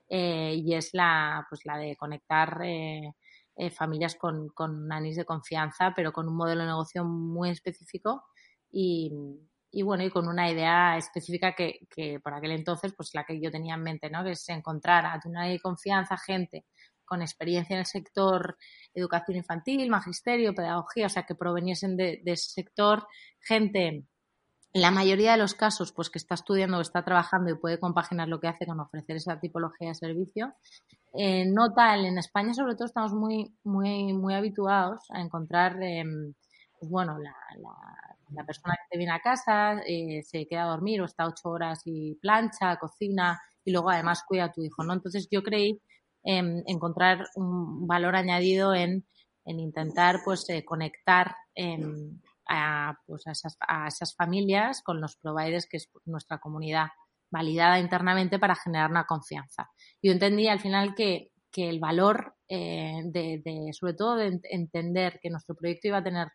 Eh, 0.10 0.56
y 0.56 0.76
es 0.76 0.92
la, 0.94 1.46
pues 1.50 1.66
la 1.66 1.78
de 1.78 1.96
conectar 1.98 2.62
eh, 2.64 3.14
eh, 3.56 3.70
familias 3.70 4.16
con, 4.16 4.50
con 4.50 4.88
nanis 4.88 5.18
de 5.18 5.26
confianza, 5.26 5.94
pero 5.96 6.14
con 6.14 6.28
un 6.28 6.36
modelo 6.36 6.62
de 6.62 6.68
negocio 6.68 7.04
muy 7.06 7.50
específico 7.50 8.24
y, 8.72 9.12
y 9.72 9.84
bueno, 9.84 10.04
y 10.04 10.10
con 10.10 10.28
una 10.28 10.50
idea 10.50 10.98
específica 10.98 11.54
que, 11.54 11.80
que, 11.94 12.20
por 12.20 12.34
aquel 12.34 12.52
entonces, 12.52 12.94
pues 12.96 13.12
la 13.14 13.24
que 13.24 13.40
yo 13.40 13.52
tenía 13.52 13.76
en 13.76 13.84
mente, 13.84 14.10
¿no? 14.10 14.24
Que 14.24 14.32
es 14.32 14.50
encontrar 14.50 15.06
a 15.06 15.20
nadie 15.26 15.54
de 15.54 15.60
confianza 15.60 16.18
gente 16.18 16.66
con 17.10 17.22
experiencia 17.22 17.74
en 17.74 17.80
el 17.80 17.86
sector 17.86 18.58
educación 18.94 19.38
infantil, 19.38 19.90
magisterio, 19.90 20.54
pedagogía, 20.54 21.08
o 21.08 21.10
sea, 21.10 21.24
que 21.24 21.36
proveniesen 21.36 21.98
de, 21.98 22.22
ese 22.26 22.52
sector, 22.52 23.08
gente, 23.40 23.88
en 23.88 24.82
la 24.82 24.92
mayoría 24.92 25.32
de 25.32 25.40
los 25.40 25.56
casos, 25.56 25.92
pues 25.92 26.10
que 26.12 26.20
está 26.20 26.36
estudiando 26.36 26.78
o 26.78 26.82
está 26.82 27.04
trabajando 27.04 27.50
y 27.50 27.58
puede 27.58 27.80
compaginar 27.80 28.28
lo 28.28 28.40
que 28.40 28.48
hace 28.48 28.68
con 28.68 28.80
ofrecer 28.80 29.16
esa 29.16 29.40
tipología 29.40 29.90
de 29.90 29.96
servicio. 29.96 30.54
Eh, 31.14 31.46
no 31.48 31.74
tal, 31.74 32.06
en 32.06 32.20
España 32.20 32.54
sobre 32.54 32.76
todo 32.76 32.86
estamos 32.86 33.14
muy, 33.14 33.52
muy, 33.64 34.14
muy 34.14 34.36
habituados 34.36 35.00
a 35.10 35.22
encontrar, 35.22 35.82
em, 35.82 36.34
pues 36.80 36.92
bueno, 36.92 37.18
la 37.18 37.36
la 37.58 38.19
persona 38.46 38.76
que 38.76 38.88
te 38.92 38.98
viene 38.98 39.14
a 39.14 39.20
casa 39.20 39.82
eh, 39.86 40.22
se 40.24 40.48
queda 40.48 40.64
a 40.64 40.70
dormir 40.70 41.02
o 41.02 41.06
está 41.06 41.28
ocho 41.28 41.50
horas 41.50 41.82
y 41.86 42.16
plancha, 42.16 42.78
cocina 42.78 43.42
y 43.64 43.72
luego 43.72 43.90
además 43.90 44.24
cuida 44.28 44.46
a 44.46 44.52
tu 44.52 44.62
hijo, 44.62 44.84
¿no? 44.84 44.94
Entonces 44.94 45.28
yo 45.30 45.44
creí 45.44 45.82
en 46.24 46.64
encontrar 46.68 47.28
un 47.36 47.88
valor 47.88 48.16
añadido 48.16 48.74
en, 48.74 49.06
intentar 49.46 50.22
pues 50.24 50.48
eh, 50.50 50.64
conectar 50.64 51.36
em, 51.56 52.20
a, 52.48 52.96
pues, 53.08 53.24
a, 53.26 53.88
esas, 53.88 54.16
familias 54.16 54.84
con 54.84 55.02
los 55.02 55.16
providers 55.18 55.68
que 55.68 55.78
es 55.78 55.90
nuestra 56.06 56.38
comunidad 56.38 56.88
validada 57.32 57.80
internamente 57.80 58.38
para 58.38 58.56
generar 58.56 58.92
una 58.92 59.06
confianza. 59.06 59.70
Yo 60.04 60.12
entendí 60.12 60.48
al 60.48 60.60
final 60.60 60.94
que, 60.96 61.32
el 61.56 61.82
valor 61.82 62.36
eh, 62.48 63.02
de, 63.04 63.42
de, 63.44 63.74
sobre 63.74 63.94
todo 63.94 64.16
de 64.16 64.40
entender 64.44 65.20
que 65.22 65.30
nuestro 65.30 65.56
proyecto 65.56 65.90
iba 65.90 65.98
a 65.98 66.04
tener 66.04 66.30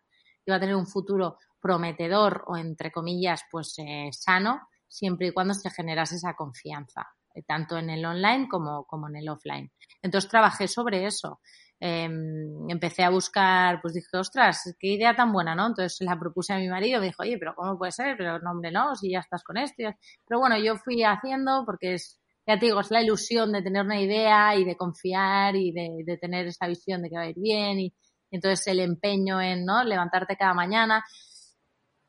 iba 0.45 0.57
a 0.57 0.59
tener 0.59 0.75
un 0.75 0.87
futuro 0.87 1.37
prometedor 1.65 2.43
o 2.45 2.57
entre 2.57 2.91
comillas 2.91 3.41
pues 3.49 3.73
eh, 3.79 4.09
sano 4.11 4.67
siempre 4.87 5.27
y 5.27 5.31
cuando 5.31 5.55
se 5.55 5.71
generase 5.71 6.17
esa 6.17 6.35
confianza 6.35 7.07
eh, 7.33 7.41
tanto 7.41 7.75
en 7.79 7.89
el 7.89 8.05
online 8.05 8.47
como, 8.47 8.85
como 8.85 9.09
en 9.09 9.15
el 9.15 9.27
offline. 9.27 9.71
Entonces 9.99 10.29
trabajé 10.29 10.67
sobre 10.67 11.07
eso. 11.07 11.39
Em, 11.79 12.69
empecé 12.69 13.03
a 13.03 13.09
buscar, 13.09 13.81
pues 13.81 13.95
dije, 13.95 14.15
ostras, 14.15 14.75
qué 14.79 14.89
idea 14.89 15.15
tan 15.15 15.33
buena, 15.33 15.55
¿no? 15.55 15.65
Entonces 15.65 15.97
la 16.01 16.19
propuse 16.19 16.53
a 16.53 16.59
mi 16.59 16.69
marido, 16.69 16.99
me 16.99 17.07
dijo, 17.07 17.23
oye, 17.23 17.39
pero 17.39 17.55
¿cómo 17.55 17.79
puede 17.79 17.91
ser? 17.91 18.15
Pero 18.15 18.37
no, 18.37 18.51
hombre, 18.51 18.71
no, 18.71 18.93
si 18.95 19.09
ya 19.09 19.19
estás 19.21 19.43
con 19.43 19.57
esto. 19.57 19.83
Pero 20.27 20.39
bueno, 20.39 20.59
yo 20.59 20.75
fui 20.75 21.01
haciendo 21.01 21.63
porque 21.65 21.95
es, 21.95 22.21
ya 22.45 22.59
te 22.59 22.67
digo, 22.67 22.79
es 22.79 22.91
la 22.91 23.01
ilusión 23.01 23.51
de 23.51 23.63
tener 23.63 23.83
una 23.83 23.99
idea 23.99 24.55
y 24.55 24.65
de 24.65 24.77
confiar 24.77 25.55
y 25.55 25.71
de, 25.71 26.03
de 26.05 26.17
tener 26.17 26.45
esa 26.45 26.67
visión 26.67 27.01
de 27.01 27.09
que 27.09 27.17
va 27.17 27.23
a 27.23 27.29
ir 27.29 27.39
bien 27.39 27.79
y 27.79 27.93
entonces 28.29 28.67
el 28.67 28.81
empeño 28.81 29.41
en, 29.41 29.65
¿no? 29.65 29.83
Levantarte 29.83 30.37
cada 30.37 30.53
mañana. 30.53 31.03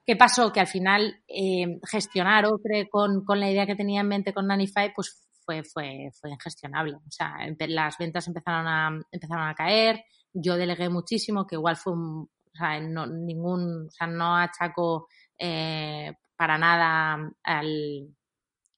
¿Qué 0.07 0.15
pasó? 0.17 0.53
Que 0.53 0.61
al 0.61 0.69
final 0.69 1.21
eh, 1.27 1.81
gestionar 1.91 2.47
Ocre 2.47 2.89
con, 2.89 3.25
con, 3.25 3.41
la 3.41 3.51
idea 3.51 3.67
que 3.67 3.75
tenía 3.75 4.03
en 4.03 4.09
mente 4.09 4.33
con 4.33 4.47
Nanify, 4.47 4.93
pues 4.95 5.27
fue, 5.45 5.65
fue, 5.65 6.11
fue 6.21 6.31
ingestionable. 6.31 6.95
O 6.97 7.11
sea, 7.11 7.35
las 7.69 7.99
ventas 7.99 8.27
empezaron 8.29 8.69
a, 8.69 9.01
empezaron 9.11 9.49
a 9.49 9.55
caer, 9.55 10.05
yo 10.33 10.57
delegué 10.57 10.89
muchísimo, 10.91 11.47
que 11.47 11.57
igual 11.57 11.77
fue 11.77 11.95
un, 11.95 12.23
o 12.23 12.57
sea, 12.57 12.81
no, 12.81 13.07
ningún, 13.07 13.87
o 13.89 13.91
sea, 13.91 14.07
no 14.07 14.37
achaco 14.37 15.09
eh, 15.39 16.13
para 16.37 16.57
nada 16.57 17.33
al, 17.43 18.15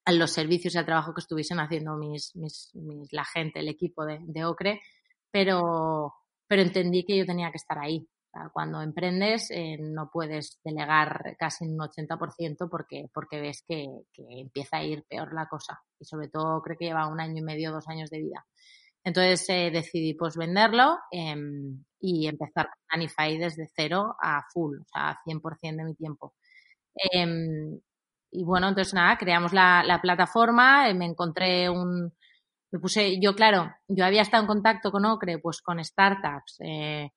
a 0.04 0.12
los 0.12 0.30
servicios 0.30 0.74
y 0.74 0.78
al 0.78 0.86
trabajo 0.86 1.12
que 1.12 1.20
estuviesen 1.20 1.60
haciendo 1.60 1.96
mis, 1.96 2.34
mis, 2.36 2.70
mis 2.74 3.12
la 3.12 3.24
gente, 3.24 3.60
el 3.60 3.68
equipo 3.68 4.04
de, 4.04 4.18
de, 4.22 4.44
Ocre, 4.44 4.80
pero, 5.30 6.14
pero 6.46 6.62
entendí 6.62 7.04
que 7.04 7.18
yo 7.18 7.26
tenía 7.26 7.50
que 7.50 7.58
estar 7.58 7.78
ahí. 7.78 8.08
Cuando 8.52 8.80
emprendes 8.82 9.50
eh, 9.50 9.78
no 9.80 10.10
puedes 10.12 10.60
delegar 10.62 11.36
casi 11.38 11.64
un 11.66 11.78
80% 11.78 12.68
porque, 12.70 13.08
porque 13.12 13.40
ves 13.40 13.64
que, 13.66 13.86
que, 14.12 14.24
empieza 14.28 14.76
a 14.76 14.84
ir 14.84 15.04
peor 15.08 15.34
la 15.34 15.48
cosa. 15.48 15.80
Y 15.98 16.04
sobre 16.04 16.28
todo 16.28 16.62
creo 16.62 16.76
que 16.78 16.86
lleva 16.86 17.08
un 17.08 17.20
año 17.20 17.38
y 17.38 17.42
medio, 17.42 17.72
dos 17.72 17.88
años 17.88 18.10
de 18.10 18.20
vida. 18.20 18.46
Entonces 19.02 19.48
eh, 19.48 19.70
decidí 19.72 20.14
pues 20.14 20.36
venderlo 20.36 20.98
eh, 21.10 21.34
y 22.00 22.26
empezar 22.26 22.68
Anify 22.88 23.38
desde 23.38 23.68
cero 23.74 24.14
a 24.20 24.44
full, 24.52 24.78
o 24.78 24.84
sea, 24.92 25.16
100% 25.24 25.76
de 25.76 25.84
mi 25.84 25.94
tiempo. 25.94 26.34
Eh, 27.12 27.80
y 28.30 28.44
bueno, 28.44 28.68
entonces 28.68 28.94
nada, 28.94 29.16
creamos 29.16 29.52
la, 29.52 29.82
la 29.84 30.00
plataforma, 30.00 30.88
eh, 30.88 30.94
me 30.94 31.06
encontré 31.06 31.70
un, 31.70 32.12
me 32.70 32.78
puse, 32.78 33.18
yo 33.20 33.34
claro, 33.34 33.72
yo 33.88 34.04
había 34.04 34.22
estado 34.22 34.42
en 34.42 34.48
contacto 34.48 34.90
con 34.92 35.06
Ocre, 35.06 35.38
pues 35.38 35.62
con 35.62 35.82
startups, 35.82 36.58
eh, 36.60 37.10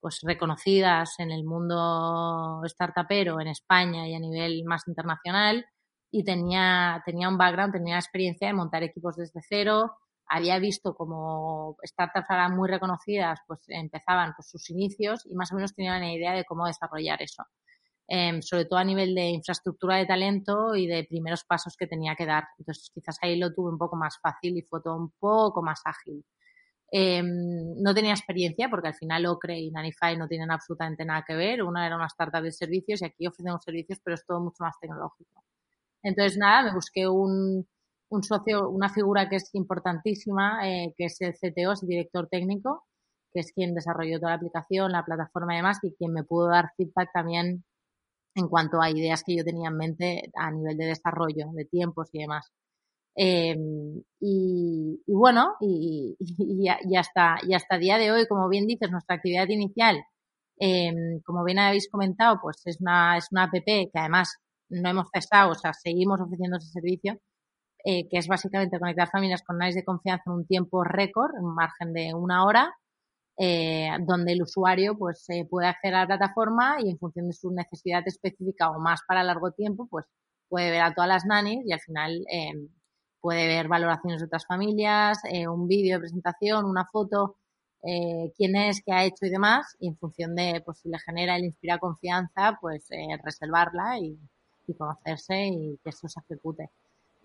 pues 0.00 0.20
reconocidas 0.22 1.14
en 1.18 1.30
el 1.30 1.44
mundo 1.44 2.62
startupero 2.64 3.40
en 3.40 3.48
España 3.48 4.08
y 4.08 4.14
a 4.14 4.20
nivel 4.20 4.64
más 4.64 4.86
internacional 4.88 5.66
y 6.10 6.24
tenía, 6.24 7.02
tenía 7.04 7.28
un 7.28 7.38
background, 7.38 7.72
tenía 7.72 7.96
experiencia 7.96 8.48
de 8.48 8.54
montar 8.54 8.82
equipos 8.82 9.16
desde 9.16 9.40
cero, 9.48 9.96
había 10.28 10.58
visto 10.58 10.94
como 10.94 11.76
startups 11.84 12.30
eran 12.30 12.56
muy 12.56 12.68
reconocidas, 12.68 13.40
pues 13.46 13.60
empezaban 13.68 14.32
pues, 14.36 14.48
sus 14.50 14.70
inicios 14.70 15.24
y 15.26 15.34
más 15.34 15.52
o 15.52 15.56
menos 15.56 15.74
tenía 15.74 15.96
una 15.96 16.12
idea 16.12 16.32
de 16.32 16.44
cómo 16.44 16.66
desarrollar 16.66 17.22
eso. 17.22 17.44
Eh, 18.08 18.40
sobre 18.40 18.66
todo 18.66 18.78
a 18.78 18.84
nivel 18.84 19.14
de 19.16 19.30
infraestructura 19.30 19.96
de 19.96 20.06
talento 20.06 20.76
y 20.76 20.86
de 20.86 21.04
primeros 21.04 21.44
pasos 21.44 21.76
que 21.76 21.88
tenía 21.88 22.14
que 22.14 22.24
dar. 22.26 22.44
Entonces, 22.58 22.90
quizás 22.94 23.18
ahí 23.20 23.36
lo 23.36 23.52
tuve 23.52 23.70
un 23.70 23.78
poco 23.78 23.96
más 23.96 24.18
fácil 24.20 24.56
y 24.56 24.62
fue 24.62 24.80
todo 24.80 24.96
un 24.96 25.10
poco 25.18 25.60
más 25.62 25.80
ágil. 25.84 26.24
Eh, 26.92 27.22
no 27.22 27.94
tenía 27.94 28.12
experiencia 28.12 28.68
porque 28.70 28.88
al 28.88 28.94
final 28.94 29.26
Ocre 29.26 29.58
y 29.58 29.70
Nanify 29.70 30.16
no 30.16 30.28
tienen 30.28 30.50
absolutamente 30.50 31.04
nada 31.04 31.24
que 31.26 31.34
ver. 31.34 31.62
Una 31.62 31.86
era 31.86 31.96
una 31.96 32.06
startup 32.06 32.42
de 32.42 32.52
servicios 32.52 33.02
y 33.02 33.06
aquí 33.06 33.26
ofrecemos 33.26 33.62
servicios, 33.64 34.00
pero 34.04 34.14
es 34.14 34.24
todo 34.26 34.40
mucho 34.40 34.58
más 34.64 34.74
tecnológico. 34.80 35.42
Entonces, 36.02 36.38
nada, 36.38 36.62
me 36.64 36.74
busqué 36.74 37.08
un, 37.08 37.66
un 38.10 38.22
socio, 38.22 38.68
una 38.70 38.88
figura 38.88 39.28
que 39.28 39.36
es 39.36 39.54
importantísima, 39.54 40.68
eh, 40.68 40.94
que 40.96 41.06
es 41.06 41.20
el 41.20 41.34
CTO, 41.34 41.72
es 41.72 41.82
el 41.82 41.88
director 41.88 42.28
técnico, 42.28 42.84
que 43.32 43.40
es 43.40 43.52
quien 43.52 43.74
desarrolló 43.74 44.18
toda 44.18 44.32
la 44.32 44.36
aplicación, 44.36 44.92
la 44.92 45.04
plataforma 45.04 45.54
y 45.54 45.56
demás, 45.58 45.78
y 45.82 45.92
quien 45.94 46.12
me 46.12 46.24
pudo 46.24 46.48
dar 46.48 46.70
feedback 46.76 47.10
también 47.12 47.64
en 48.36 48.48
cuanto 48.48 48.80
a 48.82 48.90
ideas 48.90 49.24
que 49.24 49.36
yo 49.36 49.44
tenía 49.44 49.68
en 49.70 49.76
mente 49.76 50.30
a 50.36 50.50
nivel 50.50 50.76
de 50.76 50.86
desarrollo, 50.86 51.48
de 51.52 51.64
tiempos 51.66 52.08
y 52.12 52.20
demás. 52.20 52.52
Eh, 53.16 53.56
y, 54.20 55.00
bueno, 55.06 55.54
y, 55.60 56.16
y, 56.20 56.96
hasta, 56.96 57.38
y 57.46 57.54
hasta 57.54 57.78
día 57.78 57.98
de 57.98 58.12
hoy, 58.12 58.26
como 58.28 58.48
bien 58.48 58.66
dices, 58.66 58.90
nuestra 58.90 59.16
actividad 59.16 59.48
inicial, 59.48 60.02
eh, 60.60 60.92
como 61.24 61.44
bien 61.44 61.58
habéis 61.58 61.88
comentado, 61.90 62.38
pues 62.42 62.62
es 62.66 62.80
una, 62.80 63.16
es 63.18 63.28
una 63.32 63.44
app 63.44 63.52
que 63.64 63.90
además 63.94 64.36
no 64.70 64.90
hemos 64.90 65.08
cesado, 65.14 65.52
o 65.52 65.54
sea, 65.54 65.72
seguimos 65.72 66.20
ofreciendo 66.20 66.56
ese 66.58 66.68
servicio, 66.68 67.18
eh, 67.84 68.08
que 68.08 68.18
es 68.18 68.28
básicamente 68.28 68.78
conectar 68.80 69.08
familias 69.10 69.42
con 69.42 69.58
NICE 69.58 69.80
de 69.80 69.84
confianza 69.84 70.24
en 70.26 70.32
un 70.34 70.46
tiempo 70.46 70.84
récord, 70.84 71.30
en 71.38 71.44
un 71.44 71.54
margen 71.54 71.92
de 71.92 72.14
una 72.14 72.44
hora, 72.44 72.74
eh, 73.38 73.90
donde 74.06 74.32
el 74.32 74.42
usuario 74.42 74.96
pues 74.98 75.24
eh, 75.28 75.46
puede 75.48 75.68
acceder 75.68 75.94
a 75.96 76.00
la 76.02 76.06
plataforma 76.06 76.76
y 76.80 76.90
en 76.90 76.98
función 76.98 77.26
de 77.28 77.34
su 77.34 77.50
necesidad 77.52 78.02
específica 78.06 78.70
o 78.70 78.80
más 78.80 79.00
para 79.06 79.22
largo 79.22 79.50
tiempo, 79.52 79.86
pues 79.90 80.06
puede 80.48 80.70
ver 80.70 80.80
a 80.82 80.94
todas 80.94 81.08
las 81.08 81.26
nannies 81.26 81.62
y 81.66 81.72
al 81.72 81.80
final 81.80 82.24
eh, 82.32 82.52
puede 83.26 83.48
ver 83.48 83.66
valoraciones 83.66 84.20
de 84.20 84.26
otras 84.26 84.46
familias, 84.46 85.18
eh, 85.28 85.48
un 85.48 85.66
vídeo 85.66 85.96
de 85.96 86.02
presentación, 86.02 86.64
una 86.64 86.84
foto, 86.84 87.34
eh, 87.82 88.32
quién 88.36 88.54
es, 88.54 88.82
qué 88.86 88.92
ha 88.92 89.04
hecho 89.04 89.26
y 89.26 89.30
demás, 89.30 89.74
y 89.80 89.88
en 89.88 89.96
función 89.96 90.36
de 90.36 90.62
pues 90.64 90.78
si 90.78 90.88
le 90.88 91.00
genera 91.00 91.36
y 91.36 91.40
le 91.40 91.46
inspira 91.48 91.80
confianza, 91.80 92.56
pues 92.60 92.88
eh, 92.92 93.18
reservarla 93.24 93.98
y, 93.98 94.16
y 94.68 94.74
conocerse 94.74 95.48
y 95.48 95.76
que 95.82 95.90
esto 95.90 96.06
se 96.06 96.20
ejecute. 96.20 96.70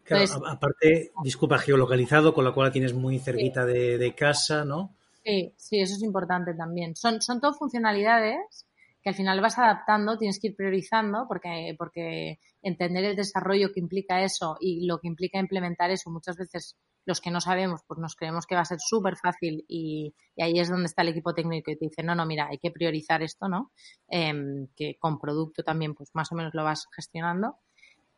Claro, 0.03 0.23
Entonces, 0.23 0.51
aparte, 0.51 1.11
disculpa, 1.23 1.59
geolocalizado, 1.59 2.33
con 2.33 2.45
lo 2.45 2.55
cual 2.55 2.69
la 2.69 2.73
tienes 2.73 2.95
muy 2.95 3.19
cerquita 3.19 3.67
sí. 3.67 3.71
de, 3.71 3.97
de, 3.99 4.15
casa, 4.15 4.65
¿no? 4.65 4.95
Sí, 5.23 5.53
sí, 5.55 5.81
eso 5.81 5.93
es 5.93 6.01
importante 6.01 6.55
también. 6.55 6.95
Son, 6.95 7.21
son 7.21 7.39
todo 7.39 7.53
funcionalidades 7.53 8.65
que 9.01 9.09
al 9.09 9.15
final 9.15 9.41
vas 9.41 9.57
adaptando, 9.57 10.17
tienes 10.17 10.39
que 10.39 10.49
ir 10.49 10.55
priorizando, 10.55 11.25
porque, 11.27 12.39
entender 12.61 13.03
el 13.05 13.15
desarrollo 13.15 13.71
que 13.73 13.79
implica 13.79 14.23
eso 14.23 14.57
y 14.59 14.85
lo 14.85 14.99
que 14.99 15.07
implica 15.07 15.39
implementar 15.39 15.89
eso, 15.89 16.11
muchas 16.11 16.37
veces 16.37 16.77
los 17.05 17.19
que 17.19 17.31
no 17.31 17.41
sabemos, 17.41 17.81
pues 17.87 17.99
nos 17.99 18.15
creemos 18.15 18.45
que 18.45 18.55
va 18.55 18.61
a 18.61 18.65
ser 18.65 18.77
súper 18.79 19.15
fácil 19.17 19.65
y, 19.67 20.13
ahí 20.37 20.59
es 20.59 20.69
donde 20.69 20.85
está 20.85 21.01
el 21.01 21.09
equipo 21.09 21.33
técnico 21.33 21.71
y 21.71 21.77
te 21.77 21.85
dice, 21.85 22.03
no, 22.03 22.13
no, 22.13 22.25
mira, 22.25 22.47
hay 22.49 22.59
que 22.59 22.71
priorizar 22.71 23.23
esto, 23.23 23.47
¿no? 23.47 23.71
Eh, 24.09 24.33
que 24.75 24.97
con 24.99 25.19
producto 25.19 25.63
también, 25.63 25.95
pues 25.95 26.11
más 26.13 26.31
o 26.31 26.35
menos 26.35 26.53
lo 26.53 26.63
vas 26.63 26.87
gestionando. 26.95 27.57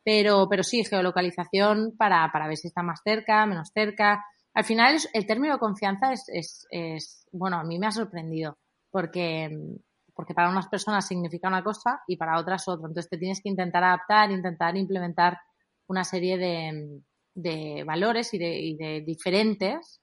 Pero, 0.04 0.46
pero 0.50 0.62
sí, 0.62 0.84
geolocalización 0.84 1.96
para, 1.96 2.30
para 2.30 2.46
ver 2.46 2.58
si 2.58 2.68
está 2.68 2.82
más 2.82 3.00
cerca, 3.02 3.46
menos 3.46 3.70
cerca. 3.72 4.22
Al 4.52 4.64
final, 4.64 4.98
el 5.14 5.26
término 5.26 5.58
confianza 5.58 6.12
es, 6.12 6.24
es, 6.28 6.66
es, 6.70 7.26
bueno, 7.32 7.56
a 7.58 7.64
mí 7.64 7.78
me 7.78 7.86
ha 7.86 7.90
sorprendido 7.90 8.58
porque, 8.94 9.50
porque 10.14 10.34
para 10.34 10.50
unas 10.50 10.68
personas 10.68 11.06
significa 11.06 11.48
una 11.48 11.64
cosa 11.64 12.02
y 12.06 12.16
para 12.16 12.38
otras 12.38 12.68
otra. 12.68 12.88
Entonces 12.88 13.10
te 13.10 13.18
tienes 13.18 13.40
que 13.42 13.48
intentar 13.48 13.84
adaptar, 13.84 14.30
intentar 14.30 14.76
implementar 14.76 15.38
una 15.86 16.04
serie 16.04 16.38
de, 16.38 17.02
de 17.34 17.84
valores 17.84 18.32
y 18.34 18.38
de, 18.38 18.58
y 18.58 18.76
de 18.76 19.00
diferentes, 19.02 20.00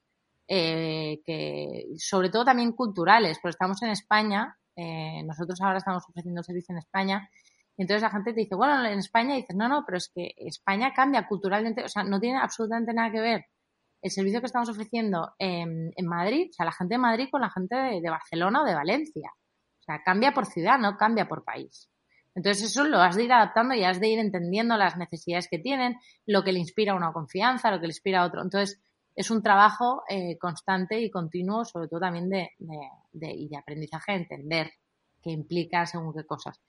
eh, 0.48 1.22
que 1.26 1.86
sobre 1.98 2.30
todo 2.30 2.46
también 2.46 2.74
culturales, 2.74 3.40
porque 3.42 3.52
estamos 3.52 3.82
en 3.84 3.90
España, 3.90 4.58
eh, 4.76 5.24
nosotros 5.24 5.60
ahora 5.62 5.78
estamos 5.78 6.04
ofreciendo 6.08 6.44
servicio 6.44 6.74
en 6.74 6.80
España 6.80 7.30
entonces 7.82 8.04
la 8.04 8.12
gente 8.12 8.34
te 8.34 8.42
dice, 8.42 8.56
bueno, 8.56 8.86
en 8.86 9.00
España, 9.00 9.34
y 9.34 9.42
dices, 9.42 9.56
no, 9.56 9.68
no, 9.68 9.84
pero 9.86 9.98
es 9.98 10.12
que 10.14 10.34
España 10.38 10.94
cambia 10.94 11.28
culturalmente, 11.28 11.84
o 11.84 11.90
sea, 11.90 12.04
no 12.04 12.20
tiene 12.20 12.38
absolutamente 12.38 12.94
nada 12.94 13.12
que 13.12 13.22
ver 13.22 13.46
el 14.04 14.12
servicio 14.12 14.40
que 14.40 14.48
estamos 14.48 14.70
ofreciendo 14.70 15.34
en, 15.40 15.92
en 15.96 16.08
Madrid, 16.08 16.48
o 16.50 16.54
sea, 16.54 16.66
la 16.66 16.72
gente 16.72 16.96
de 16.96 17.00
Madrid 17.00 17.30
con 17.32 17.42
la 17.42 17.50
gente 17.50 17.76
de, 17.76 18.02
de, 18.02 18.10
Barcelona 18.10 18.62
o 18.62 18.66
de 18.66 18.76
Valencia. 18.76 19.32
Cambia 20.04 20.34
por 20.34 20.46
ciudad, 20.46 20.80
no 20.80 20.98
cambia 20.98 21.28
por 21.28 21.44
país. 21.44 21.90
Entonces 22.34 22.64
eso 22.64 22.86
lo 22.86 23.00
has 23.00 23.16
de 23.16 23.26
ir 23.26 23.34
adaptando 23.34 23.74
y 23.74 23.84
has 23.84 24.00
de 24.00 24.08
ir 24.08 24.20
entendiendo 24.20 24.78
las 24.78 24.98
necesidades 24.98 25.48
que 25.50 25.60
tienen, 25.60 25.98
lo 26.26 26.44
que 26.44 26.54
le 26.54 26.60
inspira 26.60 26.96
una 26.96 27.12
confianza, 27.12 27.72
lo 27.72 27.80
que 27.80 27.88
le 27.88 27.92
inspira 27.92 28.22
a 28.22 28.26
otro. 28.26 28.42
Entonces 28.42 28.80
es 29.16 29.30
un 29.30 29.44
trabajo 29.44 30.04
eh, 30.08 30.38
constante 30.38 31.00
y 31.02 31.12
continuo, 31.12 31.66
sobre 31.66 31.90
todo 31.90 32.00
también 32.00 32.30
de, 32.30 32.52
de, 33.12 33.32
y 33.32 33.50
de 33.50 33.58
aprendizaje, 33.58 34.14
de 34.14 34.18
entender 34.20 34.72
que 35.22 35.32
implica 35.32 35.86
según 35.86 36.14
qué 36.14 36.26
cosas. 36.26 36.60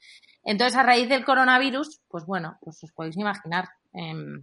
Entonces, 0.42 0.76
a 0.76 0.82
raíz 0.82 1.08
del 1.08 1.24
coronavirus, 1.24 2.02
pues 2.08 2.26
bueno, 2.26 2.58
pues 2.60 2.82
os 2.84 2.92
podéis 2.92 3.16
imaginar, 3.16 3.68
eh, 3.94 4.42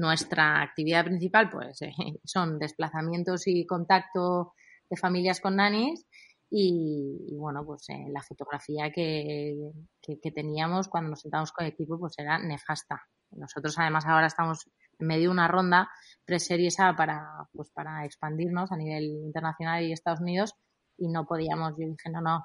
nuestra 0.00 0.62
actividad 0.62 1.04
principal 1.04 1.50
pues 1.50 1.82
eh, 1.82 1.92
son 2.24 2.58
desplazamientos 2.58 3.46
y 3.46 3.66
contacto 3.66 4.54
de 4.88 4.96
familias 4.96 5.40
con 5.40 5.56
nanis 5.56 6.06
y, 6.52 7.36
bueno, 7.36 7.64
pues 7.64 7.88
eh, 7.90 8.06
la 8.10 8.22
fotografía 8.22 8.90
que, 8.90 9.70
que, 10.02 10.32
teníamos 10.32 10.88
cuando 10.88 11.10
nos 11.10 11.20
sentamos 11.20 11.52
con 11.52 11.64
el 11.64 11.72
equipo 11.72 11.98
pues 11.98 12.18
era 12.18 12.38
nefasta. 12.38 13.02
Nosotros 13.30 13.78
además 13.78 14.04
ahora 14.04 14.26
estamos 14.26 14.68
en 14.98 15.06
medio 15.06 15.28
de 15.28 15.28
una 15.28 15.46
ronda 15.46 15.88
pre-series 16.24 16.76
para, 16.96 17.48
pues, 17.52 17.70
para 17.70 18.04
expandirnos 18.04 18.72
a 18.72 18.76
nivel 18.76 19.04
internacional 19.04 19.84
y 19.84 19.92
Estados 19.92 20.20
Unidos 20.20 20.54
y 20.98 21.08
no 21.08 21.24
podíamos, 21.24 21.74
yo 21.78 21.86
dije, 21.86 22.10
no, 22.10 22.20
no, 22.20 22.44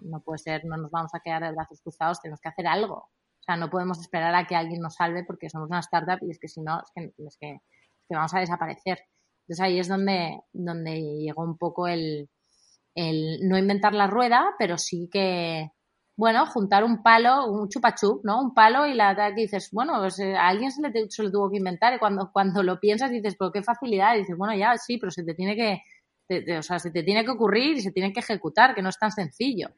no 0.00 0.20
puede 0.22 0.38
ser, 0.38 0.64
no 0.64 0.78
nos 0.78 0.90
vamos 0.90 1.14
a 1.14 1.20
quedar 1.20 1.42
de 1.42 1.52
brazos 1.52 1.82
cruzados, 1.82 2.22
tenemos 2.22 2.40
que 2.40 2.48
hacer 2.48 2.66
algo. 2.66 2.94
O 2.94 3.44
sea, 3.44 3.56
no 3.56 3.68
podemos 3.68 4.00
esperar 4.00 4.34
a 4.34 4.46
que 4.46 4.56
alguien 4.56 4.80
nos 4.80 4.94
salve 4.94 5.24
porque 5.24 5.50
somos 5.50 5.68
una 5.68 5.80
startup 5.80 6.18
y 6.22 6.30
es 6.30 6.38
que 6.38 6.48
si 6.48 6.62
no, 6.62 6.80
es 6.80 6.90
que, 6.94 7.12
es 7.26 7.36
que, 7.38 7.50
es 7.52 8.06
que 8.08 8.14
vamos 8.14 8.32
a 8.32 8.40
desaparecer. 8.40 9.00
Entonces 9.42 9.60
ahí 9.60 9.78
es 9.78 9.88
donde, 9.88 10.40
donde 10.52 11.00
llegó 11.18 11.42
un 11.42 11.58
poco 11.58 11.86
el, 11.86 12.30
el 12.94 13.48
no 13.48 13.58
inventar 13.58 13.94
la 13.94 14.06
rueda, 14.06 14.54
pero 14.58 14.78
sí 14.78 15.08
que, 15.10 15.70
bueno, 16.16 16.46
juntar 16.46 16.84
un 16.84 17.02
palo, 17.02 17.50
un 17.50 17.68
chupachup, 17.68 18.24
¿no? 18.24 18.40
Un 18.40 18.54
palo 18.54 18.86
y 18.86 18.94
la 18.94 19.14
que 19.34 19.42
dices, 19.42 19.70
bueno, 19.72 19.94
pues 19.98 20.18
eh, 20.20 20.36
a 20.36 20.48
alguien 20.48 20.70
se 20.70 20.82
le, 20.82 21.10
se 21.10 21.22
le 21.22 21.30
tuvo 21.30 21.50
que 21.50 21.56
inventar 21.56 21.94
y 21.94 21.98
cuando, 21.98 22.30
cuando 22.32 22.62
lo 22.62 22.78
piensas 22.78 23.10
dices, 23.10 23.36
pero 23.38 23.50
qué 23.52 23.62
facilidad. 23.62 24.14
Y 24.14 24.18
dices, 24.20 24.36
bueno, 24.36 24.54
ya 24.54 24.76
sí, 24.76 24.98
pero 24.98 25.10
se 25.10 25.24
te 25.24 25.34
tiene 25.34 25.56
que, 25.56 25.82
te, 26.26 26.58
o 26.58 26.62
sea, 26.62 26.78
se 26.78 26.90
te 26.90 27.02
tiene 27.02 27.24
que 27.24 27.30
ocurrir 27.30 27.78
y 27.78 27.80
se 27.80 27.92
tiene 27.92 28.12
que 28.12 28.20
ejecutar, 28.20 28.74
que 28.74 28.82
no 28.82 28.90
es 28.90 28.98
tan 28.98 29.10
sencillo. 29.10 29.68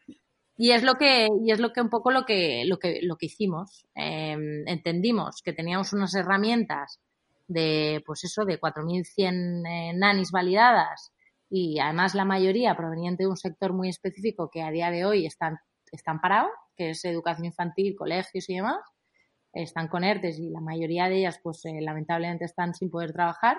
Y 0.56 0.70
es 0.70 0.82
lo 0.82 0.94
que, 0.94 1.28
y 1.44 1.50
es 1.50 1.58
lo 1.58 1.72
que 1.72 1.80
un 1.80 1.90
poco 1.90 2.10
lo 2.10 2.24
que, 2.24 2.64
lo 2.66 2.78
que, 2.78 3.00
lo 3.02 3.16
que 3.16 3.26
hicimos. 3.26 3.86
Em, 3.94 4.66
entendimos 4.66 5.42
que 5.42 5.52
teníamos 5.52 5.92
unas 5.92 6.14
herramientas 6.14 7.00
de, 7.48 8.02
pues 8.06 8.24
eso, 8.24 8.44
de 8.44 8.60
4.100 8.60 9.66
eh, 9.66 9.92
nanis 9.94 10.30
validadas 10.30 11.13
y 11.56 11.78
además 11.78 12.16
la 12.16 12.24
mayoría 12.24 12.76
proveniente 12.76 13.22
de 13.22 13.28
un 13.28 13.36
sector 13.36 13.72
muy 13.72 13.88
específico 13.88 14.50
que 14.52 14.60
a 14.60 14.72
día 14.72 14.90
de 14.90 15.04
hoy 15.04 15.24
están, 15.24 15.58
están 15.92 16.20
parados, 16.20 16.50
que 16.74 16.90
es 16.90 17.04
educación 17.04 17.44
infantil, 17.44 17.94
colegios 17.96 18.50
y 18.50 18.56
demás, 18.56 18.80
están 19.52 19.86
con 19.86 20.02
ERTES 20.02 20.40
y 20.40 20.50
la 20.50 20.60
mayoría 20.60 21.08
de 21.08 21.18
ellas 21.18 21.38
pues 21.40 21.64
eh, 21.66 21.80
lamentablemente 21.80 22.44
están 22.44 22.74
sin 22.74 22.90
poder 22.90 23.12
trabajar, 23.12 23.58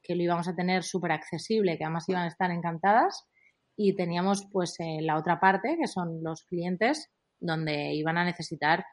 que 0.00 0.14
lo 0.14 0.22
íbamos 0.22 0.46
a 0.46 0.54
tener 0.54 0.84
súper 0.84 1.10
accesible, 1.10 1.76
que 1.76 1.82
además 1.82 2.08
iban 2.08 2.22
a 2.22 2.28
estar 2.28 2.52
encantadas 2.52 3.26
y 3.74 3.96
teníamos 3.96 4.46
pues 4.52 4.78
eh, 4.78 4.98
la 5.00 5.18
otra 5.18 5.40
parte 5.40 5.76
que 5.76 5.88
son 5.88 6.22
los 6.22 6.44
clientes 6.44 7.10
donde 7.40 7.94
iban 7.94 8.16
a 8.16 8.24
necesitar 8.24 8.86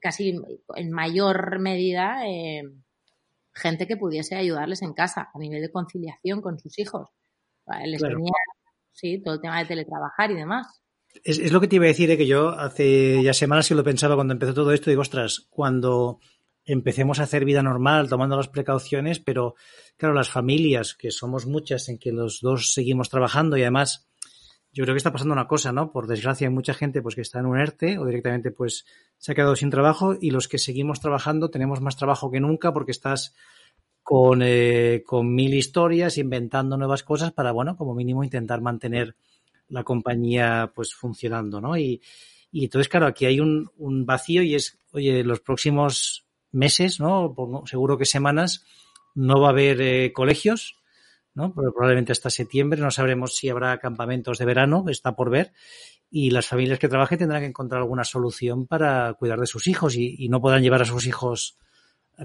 casi 0.00 0.40
en 0.74 0.90
mayor 0.90 1.60
medida 1.60 2.26
eh, 2.26 2.64
gente 3.54 3.86
que 3.86 3.96
pudiese 3.96 4.34
ayudarles 4.34 4.82
en 4.82 4.92
casa 4.92 5.30
a 5.32 5.38
nivel 5.38 5.62
de 5.62 5.70
conciliación 5.70 6.42
con 6.42 6.58
sus 6.58 6.76
hijos. 6.80 7.10
Les 7.84 8.00
tenía, 8.00 8.32
sí, 8.92 9.20
todo 9.22 9.34
el 9.34 9.40
tema 9.40 9.58
de 9.60 9.66
teletrabajar 9.66 10.30
y 10.30 10.34
demás. 10.34 10.66
Es, 11.24 11.38
es, 11.38 11.52
lo 11.52 11.60
que 11.60 11.68
te 11.68 11.76
iba 11.76 11.86
a 11.86 11.88
decir, 11.88 12.10
¿eh? 12.10 12.16
que 12.16 12.26
yo 12.26 12.50
hace 12.50 13.22
ya 13.22 13.32
semanas 13.32 13.68
que 13.68 13.74
lo 13.74 13.84
pensaba 13.84 14.14
cuando 14.14 14.32
empezó 14.32 14.54
todo 14.54 14.72
esto, 14.72 14.90
digo, 14.90 15.02
ostras, 15.02 15.46
cuando 15.50 16.20
empecemos 16.64 17.18
a 17.18 17.24
hacer 17.24 17.44
vida 17.44 17.62
normal, 17.62 18.08
tomando 18.08 18.36
las 18.36 18.48
precauciones, 18.48 19.18
pero 19.18 19.54
claro, 19.96 20.14
las 20.14 20.30
familias, 20.30 20.94
que 20.94 21.10
somos 21.10 21.46
muchas 21.46 21.88
en 21.88 21.98
que 21.98 22.12
los 22.12 22.40
dos 22.40 22.72
seguimos 22.72 23.08
trabajando 23.08 23.56
y 23.56 23.62
además 23.62 24.08
yo 24.72 24.84
creo 24.84 24.94
que 24.94 24.98
está 24.98 25.12
pasando 25.12 25.32
una 25.32 25.48
cosa, 25.48 25.72
¿no? 25.72 25.90
Por 25.90 26.06
desgracia 26.06 26.46
hay 26.46 26.54
mucha 26.54 26.74
gente 26.74 27.02
pues 27.02 27.16
que 27.16 27.22
está 27.22 27.40
en 27.40 27.46
un 27.46 27.58
ERTE 27.58 27.98
o 27.98 28.06
directamente 28.06 28.52
pues 28.52 28.84
se 29.18 29.32
ha 29.32 29.34
quedado 29.34 29.56
sin 29.56 29.70
trabajo 29.70 30.14
y 30.20 30.30
los 30.30 30.46
que 30.46 30.58
seguimos 30.58 31.00
trabajando 31.00 31.50
tenemos 31.50 31.80
más 31.80 31.96
trabajo 31.96 32.30
que 32.30 32.40
nunca 32.40 32.72
porque 32.72 32.92
estás 32.92 33.34
con, 34.02 34.42
eh, 34.42 35.02
con 35.06 35.34
mil 35.34 35.54
historias, 35.54 36.18
inventando 36.18 36.76
nuevas 36.76 37.02
cosas 37.02 37.32
para, 37.32 37.52
bueno, 37.52 37.76
como 37.76 37.94
mínimo 37.94 38.24
intentar 38.24 38.60
mantener 38.60 39.16
la 39.68 39.84
compañía 39.84 40.72
pues 40.74 40.94
funcionando, 40.94 41.60
¿no? 41.60 41.76
Y, 41.76 42.02
y 42.52 42.64
entonces, 42.64 42.88
claro, 42.88 43.06
aquí 43.06 43.26
hay 43.26 43.40
un, 43.40 43.70
vacío 44.06 44.42
y 44.42 44.54
es, 44.54 44.78
oye, 44.92 45.22
los 45.22 45.40
próximos 45.40 46.26
meses, 46.50 46.98
¿no? 46.98 47.34
Seguro 47.66 47.96
que 47.96 48.06
semanas, 48.06 48.64
no 49.14 49.40
va 49.40 49.48
a 49.48 49.50
haber 49.50 49.80
eh, 49.80 50.12
colegios, 50.12 50.76
¿no? 51.34 51.54
Probablemente 51.54 52.12
hasta 52.12 52.30
septiembre, 52.30 52.80
no 52.80 52.90
sabremos 52.90 53.36
si 53.36 53.48
habrá 53.48 53.78
campamentos 53.78 54.38
de 54.38 54.44
verano, 54.44 54.84
está 54.88 55.14
por 55.14 55.30
ver, 55.30 55.52
y 56.10 56.30
las 56.30 56.48
familias 56.48 56.80
que 56.80 56.88
trabajen 56.88 57.18
tendrán 57.18 57.42
que 57.42 57.48
encontrar 57.48 57.82
alguna 57.82 58.02
solución 58.02 58.66
para 58.66 59.14
cuidar 59.14 59.38
de 59.38 59.46
sus 59.46 59.68
hijos 59.68 59.94
y, 59.94 60.16
y 60.18 60.28
no 60.28 60.40
podrán 60.40 60.62
llevar 60.62 60.82
a 60.82 60.86
sus 60.86 61.06
hijos 61.06 61.56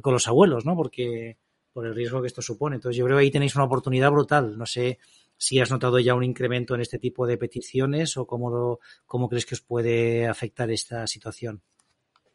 con 0.02 0.14
los 0.14 0.28
abuelos, 0.28 0.66
¿no? 0.66 0.76
Porque 0.76 1.38
por 1.76 1.86
el 1.86 1.94
riesgo 1.94 2.22
que 2.22 2.28
esto 2.28 2.42
supone. 2.42 2.78
Entonces, 2.78 2.98
yo 2.98 3.04
creo 3.04 3.18
que 3.18 3.24
ahí 3.24 3.32
tenéis 3.32 3.54
una 3.58 3.66
oportunidad 3.66 4.10
brutal. 4.10 4.58
No 4.58 4.66
sé 4.66 4.98
si 5.36 5.60
has 5.60 5.70
notado 5.70 6.00
ya 6.00 6.16
un 6.16 6.24
incremento 6.24 6.74
en 6.74 6.80
este 6.80 7.00
tipo 7.00 7.28
de 7.28 7.38
peticiones 7.38 8.16
o 8.16 8.26
cómo, 8.26 8.50
lo, 8.50 8.80
cómo 9.06 9.28
crees 9.28 9.46
que 9.46 9.56
os 9.56 9.62
puede 9.62 10.26
afectar 10.26 10.72
esta 10.72 11.06
situación. 11.06 11.62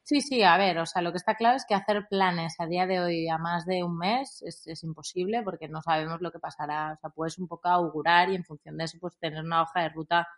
Sí, 0.02 0.20
sí, 0.20 0.42
a 0.42 0.58
ver, 0.58 0.76
o 0.78 0.84
sea, 0.84 1.00
lo 1.00 1.10
que 1.10 1.16
está 1.16 1.36
claro 1.36 1.56
es 1.56 1.64
que 1.66 1.74
hacer 1.74 2.06
planes 2.10 2.56
a 2.58 2.66
día 2.66 2.86
de 2.86 3.00
hoy 3.00 3.28
a 3.30 3.38
más 3.38 3.64
de 3.64 3.82
un 3.82 3.96
mes 3.96 4.42
es, 4.42 4.66
es, 4.66 4.84
imposible 4.84 5.42
porque 5.42 5.68
no 5.68 5.80
sabemos 5.80 6.20
lo 6.20 6.30
que 6.30 6.38
pasará. 6.38 6.92
O 6.92 7.00
sea, 7.00 7.08
puedes 7.08 7.38
un 7.38 7.48
poco 7.48 7.70
augurar 7.70 8.28
y 8.28 8.34
en 8.34 8.44
función 8.44 8.76
de 8.76 8.84
eso, 8.84 8.98
pues 9.00 9.16
tener 9.16 9.42
una 9.42 9.62
hoja 9.62 9.80
de 9.80 9.88
ruta 9.88 10.28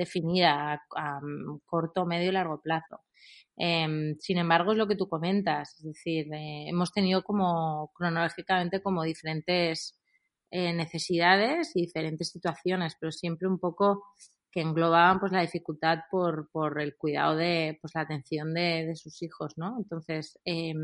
definida 0.00 0.72
a, 0.72 0.80
a 0.96 1.20
corto, 1.66 2.06
medio 2.06 2.30
y 2.30 2.32
largo 2.32 2.60
plazo. 2.60 3.00
Eh, 3.56 4.14
sin 4.18 4.38
embargo, 4.38 4.72
es 4.72 4.78
lo 4.78 4.88
que 4.88 4.96
tú 4.96 5.06
comentas, 5.08 5.74
es 5.78 5.84
decir, 5.84 6.32
eh, 6.32 6.68
hemos 6.68 6.92
tenido 6.92 7.22
como 7.22 7.90
cronológicamente 7.94 8.82
como 8.82 9.02
diferentes 9.04 10.00
eh, 10.50 10.72
necesidades 10.72 11.72
y 11.76 11.82
diferentes 11.82 12.30
situaciones, 12.30 12.96
pero 12.98 13.12
siempre 13.12 13.46
un 13.48 13.58
poco 13.58 14.02
que 14.50 14.62
englobaban 14.62 15.20
pues 15.20 15.32
la 15.32 15.42
dificultad 15.42 15.98
por, 16.10 16.48
por 16.50 16.80
el 16.80 16.96
cuidado 16.96 17.36
de 17.36 17.78
pues 17.80 17.94
la 17.94 18.00
atención 18.02 18.54
de, 18.54 18.86
de 18.86 18.96
sus 18.96 19.22
hijos, 19.22 19.52
¿no? 19.58 19.76
Entonces, 19.78 20.38
eh, 20.44 20.74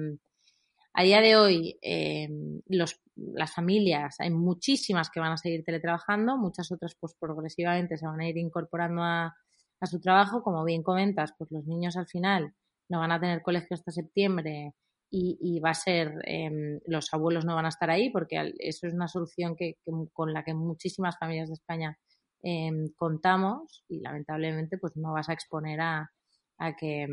a 0.98 1.02
día 1.02 1.20
de 1.20 1.36
hoy, 1.36 1.78
eh, 1.82 2.26
los, 2.68 2.98
las 3.16 3.52
familias, 3.52 4.16
hay 4.18 4.30
muchísimas 4.30 5.10
que 5.10 5.20
van 5.20 5.32
a 5.32 5.36
seguir 5.36 5.62
teletrabajando, 5.62 6.38
muchas 6.38 6.72
otras 6.72 6.96
pues 6.98 7.14
progresivamente 7.20 7.98
se 7.98 8.06
van 8.06 8.18
a 8.20 8.26
ir 8.26 8.38
incorporando 8.38 9.02
a, 9.02 9.36
su 9.82 10.00
trabajo. 10.00 10.42
Como 10.42 10.64
bien 10.64 10.82
comentas, 10.82 11.34
pues 11.36 11.52
los 11.52 11.66
niños 11.66 11.98
al 11.98 12.06
final 12.06 12.54
no 12.88 13.00
van 13.00 13.12
a 13.12 13.20
tener 13.20 13.42
colegio 13.42 13.74
hasta 13.74 13.92
septiembre 13.92 14.72
y, 15.10 15.60
va 15.60 15.70
a 15.70 15.74
ser, 15.74 16.14
eh, 16.24 16.80
los 16.86 17.12
abuelos 17.12 17.44
no 17.44 17.54
van 17.54 17.66
a 17.66 17.70
estar 17.70 17.90
ahí 17.90 18.08
porque 18.08 18.54
eso 18.58 18.86
es 18.86 18.94
una 18.94 19.06
solución 19.06 19.54
que, 19.54 19.74
que 19.84 19.92
con 20.14 20.32
la 20.32 20.44
que 20.44 20.54
muchísimas 20.54 21.18
familias 21.18 21.48
de 21.48 21.54
España 21.54 21.98
eh, 22.42 22.70
contamos 22.96 23.84
y 23.86 24.00
lamentablemente 24.00 24.78
pues 24.78 24.96
no 24.96 25.12
vas 25.12 25.28
a 25.28 25.34
exponer 25.34 25.80
a, 25.80 26.10
a, 26.58 26.74
que, 26.74 27.06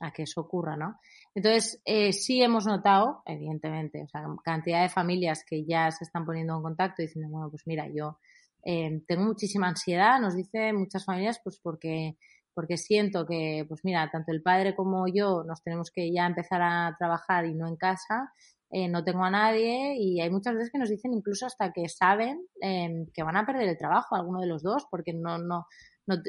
a 0.00 0.12
que 0.12 0.22
eso 0.24 0.40
ocurra, 0.40 0.76
¿no? 0.76 0.98
Entonces, 1.34 1.80
eh, 1.84 2.12
sí 2.12 2.42
hemos 2.42 2.66
notado, 2.66 3.22
evidentemente, 3.26 4.02
o 4.02 4.08
sea, 4.08 4.24
cantidad 4.42 4.82
de 4.82 4.88
familias 4.88 5.44
que 5.46 5.64
ya 5.64 5.90
se 5.90 6.04
están 6.04 6.24
poniendo 6.24 6.56
en 6.56 6.62
contacto 6.62 7.02
diciendo, 7.02 7.30
bueno, 7.30 7.50
pues 7.50 7.62
mira, 7.66 7.86
yo 7.94 8.18
eh, 8.64 9.02
tengo 9.06 9.24
muchísima 9.24 9.68
ansiedad, 9.68 10.20
nos 10.20 10.34
dicen 10.34 10.76
muchas 10.76 11.04
familias, 11.04 11.40
pues 11.42 11.58
porque 11.62 12.16
porque 12.52 12.76
siento 12.76 13.26
que, 13.26 13.64
pues 13.68 13.80
mira, 13.84 14.10
tanto 14.10 14.32
el 14.32 14.42
padre 14.42 14.74
como 14.74 15.06
yo 15.08 15.44
nos 15.44 15.62
tenemos 15.62 15.90
que 15.90 16.12
ya 16.12 16.26
empezar 16.26 16.60
a 16.62 16.94
trabajar 16.98 17.46
y 17.46 17.54
no 17.54 17.68
en 17.68 17.76
casa, 17.76 18.32
eh, 18.70 18.88
no 18.88 19.02
tengo 19.02 19.24
a 19.24 19.30
nadie 19.30 19.96
y 19.96 20.20
hay 20.20 20.30
muchas 20.30 20.54
veces 20.54 20.70
que 20.70 20.78
nos 20.78 20.90
dicen 20.90 21.12
incluso 21.12 21.46
hasta 21.46 21.72
que 21.72 21.88
saben 21.88 22.46
eh, 22.62 23.06
que 23.12 23.22
van 23.22 23.36
a 23.36 23.46
perder 23.46 23.68
el 23.68 23.78
trabajo, 23.78 24.14
alguno 24.14 24.40
de 24.40 24.46
los 24.46 24.62
dos, 24.62 24.86
porque 24.90 25.12
no, 25.12 25.38
no, 25.38 25.66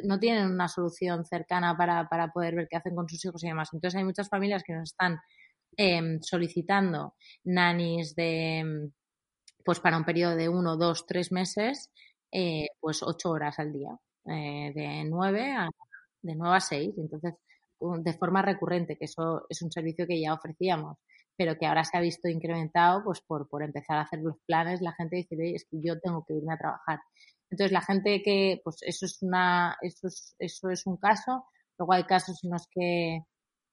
no, 0.03 0.19
tienen 0.19 0.47
una 0.47 0.67
solución 0.67 1.25
cercana 1.25 1.75
para, 1.77 2.07
para, 2.07 2.31
poder 2.31 2.55
ver 2.55 2.67
qué 2.69 2.77
hacen 2.77 2.95
con 2.95 3.07
sus 3.09 3.23
hijos 3.25 3.43
y 3.43 3.47
demás. 3.47 3.69
Entonces 3.73 3.97
hay 3.97 4.03
muchas 4.03 4.29
familias 4.29 4.63
que 4.63 4.73
nos 4.73 4.91
están 4.91 5.19
eh, 5.77 6.19
solicitando 6.21 7.15
nanis 7.43 8.15
de 8.15 8.89
pues 9.63 9.79
para 9.79 9.97
un 9.97 10.05
periodo 10.05 10.35
de 10.35 10.49
uno, 10.49 10.75
dos, 10.75 11.05
tres 11.05 11.31
meses, 11.31 11.91
eh, 12.31 12.67
pues 12.79 13.03
ocho 13.03 13.29
horas 13.29 13.59
al 13.59 13.71
día, 13.71 13.95
eh, 14.25 14.71
de 14.73 15.03
nueve 15.05 15.51
a 15.51 15.69
de 16.21 16.35
9 16.35 16.55
a 16.55 16.59
6, 16.59 16.93
entonces 16.97 17.33
de 17.79 18.13
forma 18.13 18.41
recurrente, 18.43 18.95
que 18.97 19.05
eso 19.05 19.45
es 19.49 19.61
un 19.61 19.71
servicio 19.71 20.05
que 20.05 20.21
ya 20.21 20.33
ofrecíamos, 20.33 20.97
pero 21.35 21.57
que 21.57 21.65
ahora 21.65 21.83
se 21.83 21.97
ha 21.97 22.01
visto 22.01 22.29
incrementado 22.29 23.03
pues 23.03 23.21
por, 23.21 23.49
por 23.49 23.63
empezar 23.63 23.97
a 23.97 24.01
hacer 24.01 24.19
los 24.19 24.35
planes, 24.45 24.81
la 24.81 24.93
gente 24.93 25.15
dice, 25.17 25.35
es 25.55 25.65
que 25.65 25.77
yo 25.81 25.99
tengo 25.99 26.23
que 26.27 26.35
irme 26.35 26.53
a 26.53 26.57
trabajar. 26.57 26.99
Entonces 27.51 27.73
la 27.73 27.81
gente 27.81 28.21
que, 28.23 28.61
pues 28.63 28.77
eso 28.81 29.05
es 29.05 29.21
una, 29.21 29.77
eso 29.81 30.07
es, 30.07 30.35
eso 30.39 30.69
es 30.69 30.87
un 30.87 30.97
caso, 30.97 31.45
luego 31.77 31.93
hay 31.93 32.05
casos 32.05 32.43
en 32.43 32.51
los 32.51 32.65
que, 32.71 33.25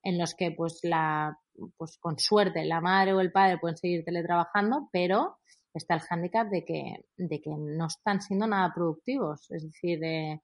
en 0.03 0.19
los 0.19 0.35
que 0.35 0.51
pues 0.51 0.81
la, 0.83 1.38
pues 1.77 1.97
con 1.99 2.19
suerte 2.19 2.64
la 2.64 2.81
madre 2.81 3.14
o 3.14 3.21
el 3.21 3.33
padre 3.33 3.59
pueden 3.59 3.77
seguir 3.77 4.05
teletrabajando, 4.05 4.88
pero 4.93 5.38
está 5.73 5.95
el 5.95 6.01
hándicap 6.01 6.49
de 6.49 6.64
que, 6.64 7.05
de 7.17 7.41
que 7.41 7.51
no 7.51 7.87
están 7.87 8.21
siendo 8.21 8.49
nada 8.49 8.73
productivos, 8.75 9.49
es 9.51 9.62
decir, 9.62 10.03
eh, 10.03 10.43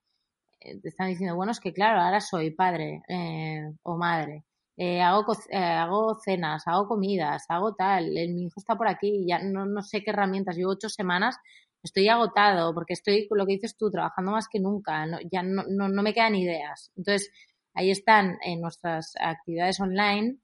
eh, 0.61 0.79
te 0.81 0.89
están 0.89 1.09
diciendo, 1.09 1.35
bueno, 1.35 1.51
es 1.51 1.59
que 1.59 1.73
claro, 1.73 2.01
ahora 2.01 2.21
soy 2.21 2.51
padre 2.51 3.01
eh, 3.09 3.69
o 3.83 3.97
madre, 3.97 4.45
eh, 4.77 5.01
hago, 5.01 5.25
hago 5.51 6.19
cenas, 6.23 6.63
hago 6.67 6.87
comidas, 6.87 7.45
hago 7.49 7.75
tal, 7.75 8.17
el, 8.17 8.33
mi 8.33 8.45
hijo 8.45 8.59
está 8.59 8.75
por 8.75 8.87
aquí 8.87 9.25
ya 9.27 9.39
no, 9.39 9.65
no 9.65 9.81
sé 9.81 10.03
qué 10.03 10.11
herramientas, 10.11 10.55
llevo 10.55 10.71
ocho 10.71 10.89
semanas, 10.89 11.37
estoy 11.85 12.07
agotado 12.09 12.73
porque 12.73 12.93
estoy, 12.93 13.27
lo 13.31 13.45
que 13.45 13.53
dices 13.53 13.77
tú, 13.77 13.89
trabajando 13.91 14.31
más 14.31 14.47
que 14.51 14.59
nunca, 14.59 15.05
no, 15.05 15.19
ya 15.31 15.43
no, 15.43 15.63
no, 15.69 15.89
no, 15.89 16.03
me 16.03 16.13
quedan 16.13 16.35
ideas. 16.35 16.91
Entonces, 16.97 17.31
ahí 17.73 17.91
están 17.91 18.37
en 18.43 18.61
nuestras 18.61 19.13
actividades 19.19 19.79
online, 19.79 20.37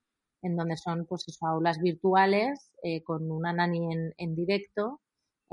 en 0.44 0.56
donde 0.56 0.78
son 0.78 1.06
pues 1.06 1.26
aulas 1.42 1.80
virtuales 1.80 2.72
eh, 2.84 3.04
con 3.04 3.30
una 3.30 3.54
nani 3.54 3.94
en, 3.94 4.14
en 4.18 4.36
directo 4.36 5.02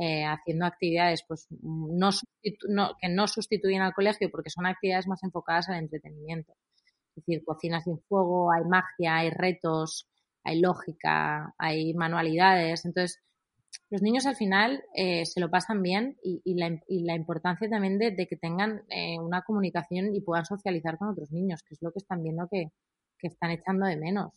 eh, 0.00 0.24
haciendo 0.24 0.64
actividades 0.64 1.24
pues 1.26 1.48
no, 1.50 2.10
no, 2.68 2.90
que 3.00 3.08
no 3.08 3.26
sustituyen 3.26 3.82
al 3.82 3.94
colegio 3.94 4.30
porque 4.30 4.48
son 4.48 4.64
actividades 4.64 5.08
más 5.08 5.24
enfocadas 5.24 5.68
al 5.68 5.78
entretenimiento. 5.78 6.52
Es 7.16 7.26
decir, 7.26 7.42
cocinas 7.44 7.82
sin 7.82 7.98
fuego, 8.08 8.52
hay 8.52 8.64
magia, 8.64 9.16
hay 9.16 9.30
retos, 9.30 10.06
hay 10.44 10.60
lógica, 10.60 11.52
hay 11.58 11.94
manualidades. 11.94 12.84
Entonces, 12.84 13.20
los 13.90 14.02
niños 14.02 14.26
al 14.26 14.36
final 14.36 14.84
eh, 14.94 15.24
se 15.24 15.40
lo 15.40 15.50
pasan 15.50 15.82
bien 15.82 16.18
y, 16.22 16.54
la, 16.54 16.78
y 16.88 17.04
la, 17.04 17.14
importancia 17.14 17.68
también 17.68 17.98
de, 17.98 18.14
que 18.26 18.36
tengan 18.36 18.82
eh, 18.88 19.18
una 19.18 19.42
comunicación 19.42 20.14
y 20.14 20.20
puedan 20.20 20.44
socializar 20.44 20.98
con 20.98 21.08
otros 21.08 21.30
niños, 21.32 21.62
que 21.62 21.74
es 21.74 21.82
lo 21.82 21.90
que 21.90 21.98
están 21.98 22.22
viendo 22.22 22.48
que, 22.50 22.70
están 23.22 23.50
echando 23.50 23.86
de 23.86 23.96
menos. 23.96 24.32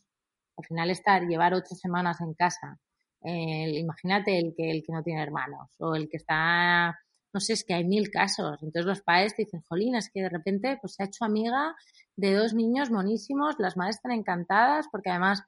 Al 0.57 0.65
final 0.65 0.89
estar, 0.89 1.27
llevar 1.27 1.53
ocho 1.53 1.75
semanas 1.75 2.19
en 2.21 2.33
casa, 2.33 2.79
imagínate 3.23 4.39
el 4.39 4.53
que, 4.55 4.71
el 4.71 4.83
que 4.83 4.93
no 4.93 5.03
tiene 5.03 5.21
hermanos 5.21 5.69
o 5.77 5.93
el 5.93 6.09
que 6.09 6.17
está 6.17 6.97
no 7.33 7.39
sé, 7.39 7.53
es 7.53 7.63
que 7.63 7.73
hay 7.73 7.85
mil 7.85 8.09
casos. 8.09 8.61
Entonces 8.61 8.85
los 8.85 9.01
padres 9.01 9.35
te 9.35 9.43
dicen, 9.43 9.61
Jolín, 9.67 9.95
es 9.95 10.09
que 10.09 10.21
de 10.21 10.29
repente 10.29 10.77
pues 10.81 10.95
se 10.95 11.03
ha 11.03 11.05
hecho 11.05 11.25
amiga 11.25 11.75
de 12.15 12.33
dos 12.33 12.53
niños 12.53 12.91
monísimos, 12.91 13.55
las 13.57 13.77
madres 13.77 13.95
están 13.95 14.11
encantadas 14.11 14.87
porque 14.91 15.09
además 15.09 15.43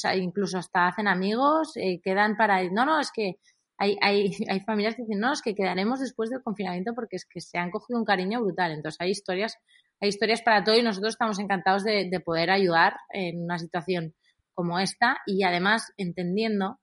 pues 0.00 0.16
incluso 0.16 0.58
hasta 0.58 0.88
hacen 0.88 1.08
amigos, 1.08 1.72
eh, 1.76 2.00
quedan 2.02 2.36
para. 2.36 2.62
No, 2.70 2.84
no, 2.84 3.00
es 3.00 3.10
que 3.12 3.36
hay, 3.78 3.96
hay, 4.00 4.30
hay 4.48 4.60
familias 4.60 4.94
que 4.94 5.02
dicen, 5.02 5.20
no, 5.20 5.32
es 5.32 5.42
que 5.42 5.54
quedaremos 5.54 6.00
después 6.00 6.30
del 6.30 6.42
confinamiento 6.42 6.94
porque 6.94 7.16
es 7.16 7.26
que 7.26 7.40
se 7.40 7.58
han 7.58 7.70
cogido 7.70 7.98
un 7.98 8.04
cariño 8.04 8.40
brutal. 8.40 8.72
Entonces 8.72 9.00
hay 9.00 9.10
historias, 9.10 9.56
hay 10.00 10.08
historias 10.08 10.42
para 10.42 10.64
todo 10.64 10.76
y 10.76 10.82
nosotros 10.82 11.14
estamos 11.14 11.38
encantados 11.38 11.84
de 11.84 12.22
poder 12.24 12.50
ayudar 12.50 12.96
en 13.10 13.42
una 13.42 13.58
situación 13.58 14.14
como 14.54 14.78
esta 14.78 15.18
y 15.26 15.44
además 15.44 15.92
entendiendo 15.96 16.78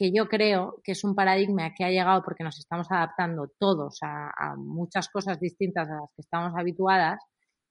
que 0.00 0.12
yo 0.12 0.28
creo 0.28 0.80
que 0.82 0.92
es 0.92 1.04
un 1.04 1.14
paradigma 1.14 1.74
que 1.76 1.84
ha 1.84 1.90
llegado 1.90 2.22
porque 2.22 2.42
nos 2.42 2.58
estamos 2.58 2.90
adaptando 2.90 3.52
todos 3.58 3.98
a, 4.00 4.54
muchas 4.56 5.10
cosas 5.10 5.38
distintas 5.38 5.90
a 5.90 5.96
las 6.00 6.10
que 6.16 6.22
estamos 6.22 6.54
habituadas 6.56 7.20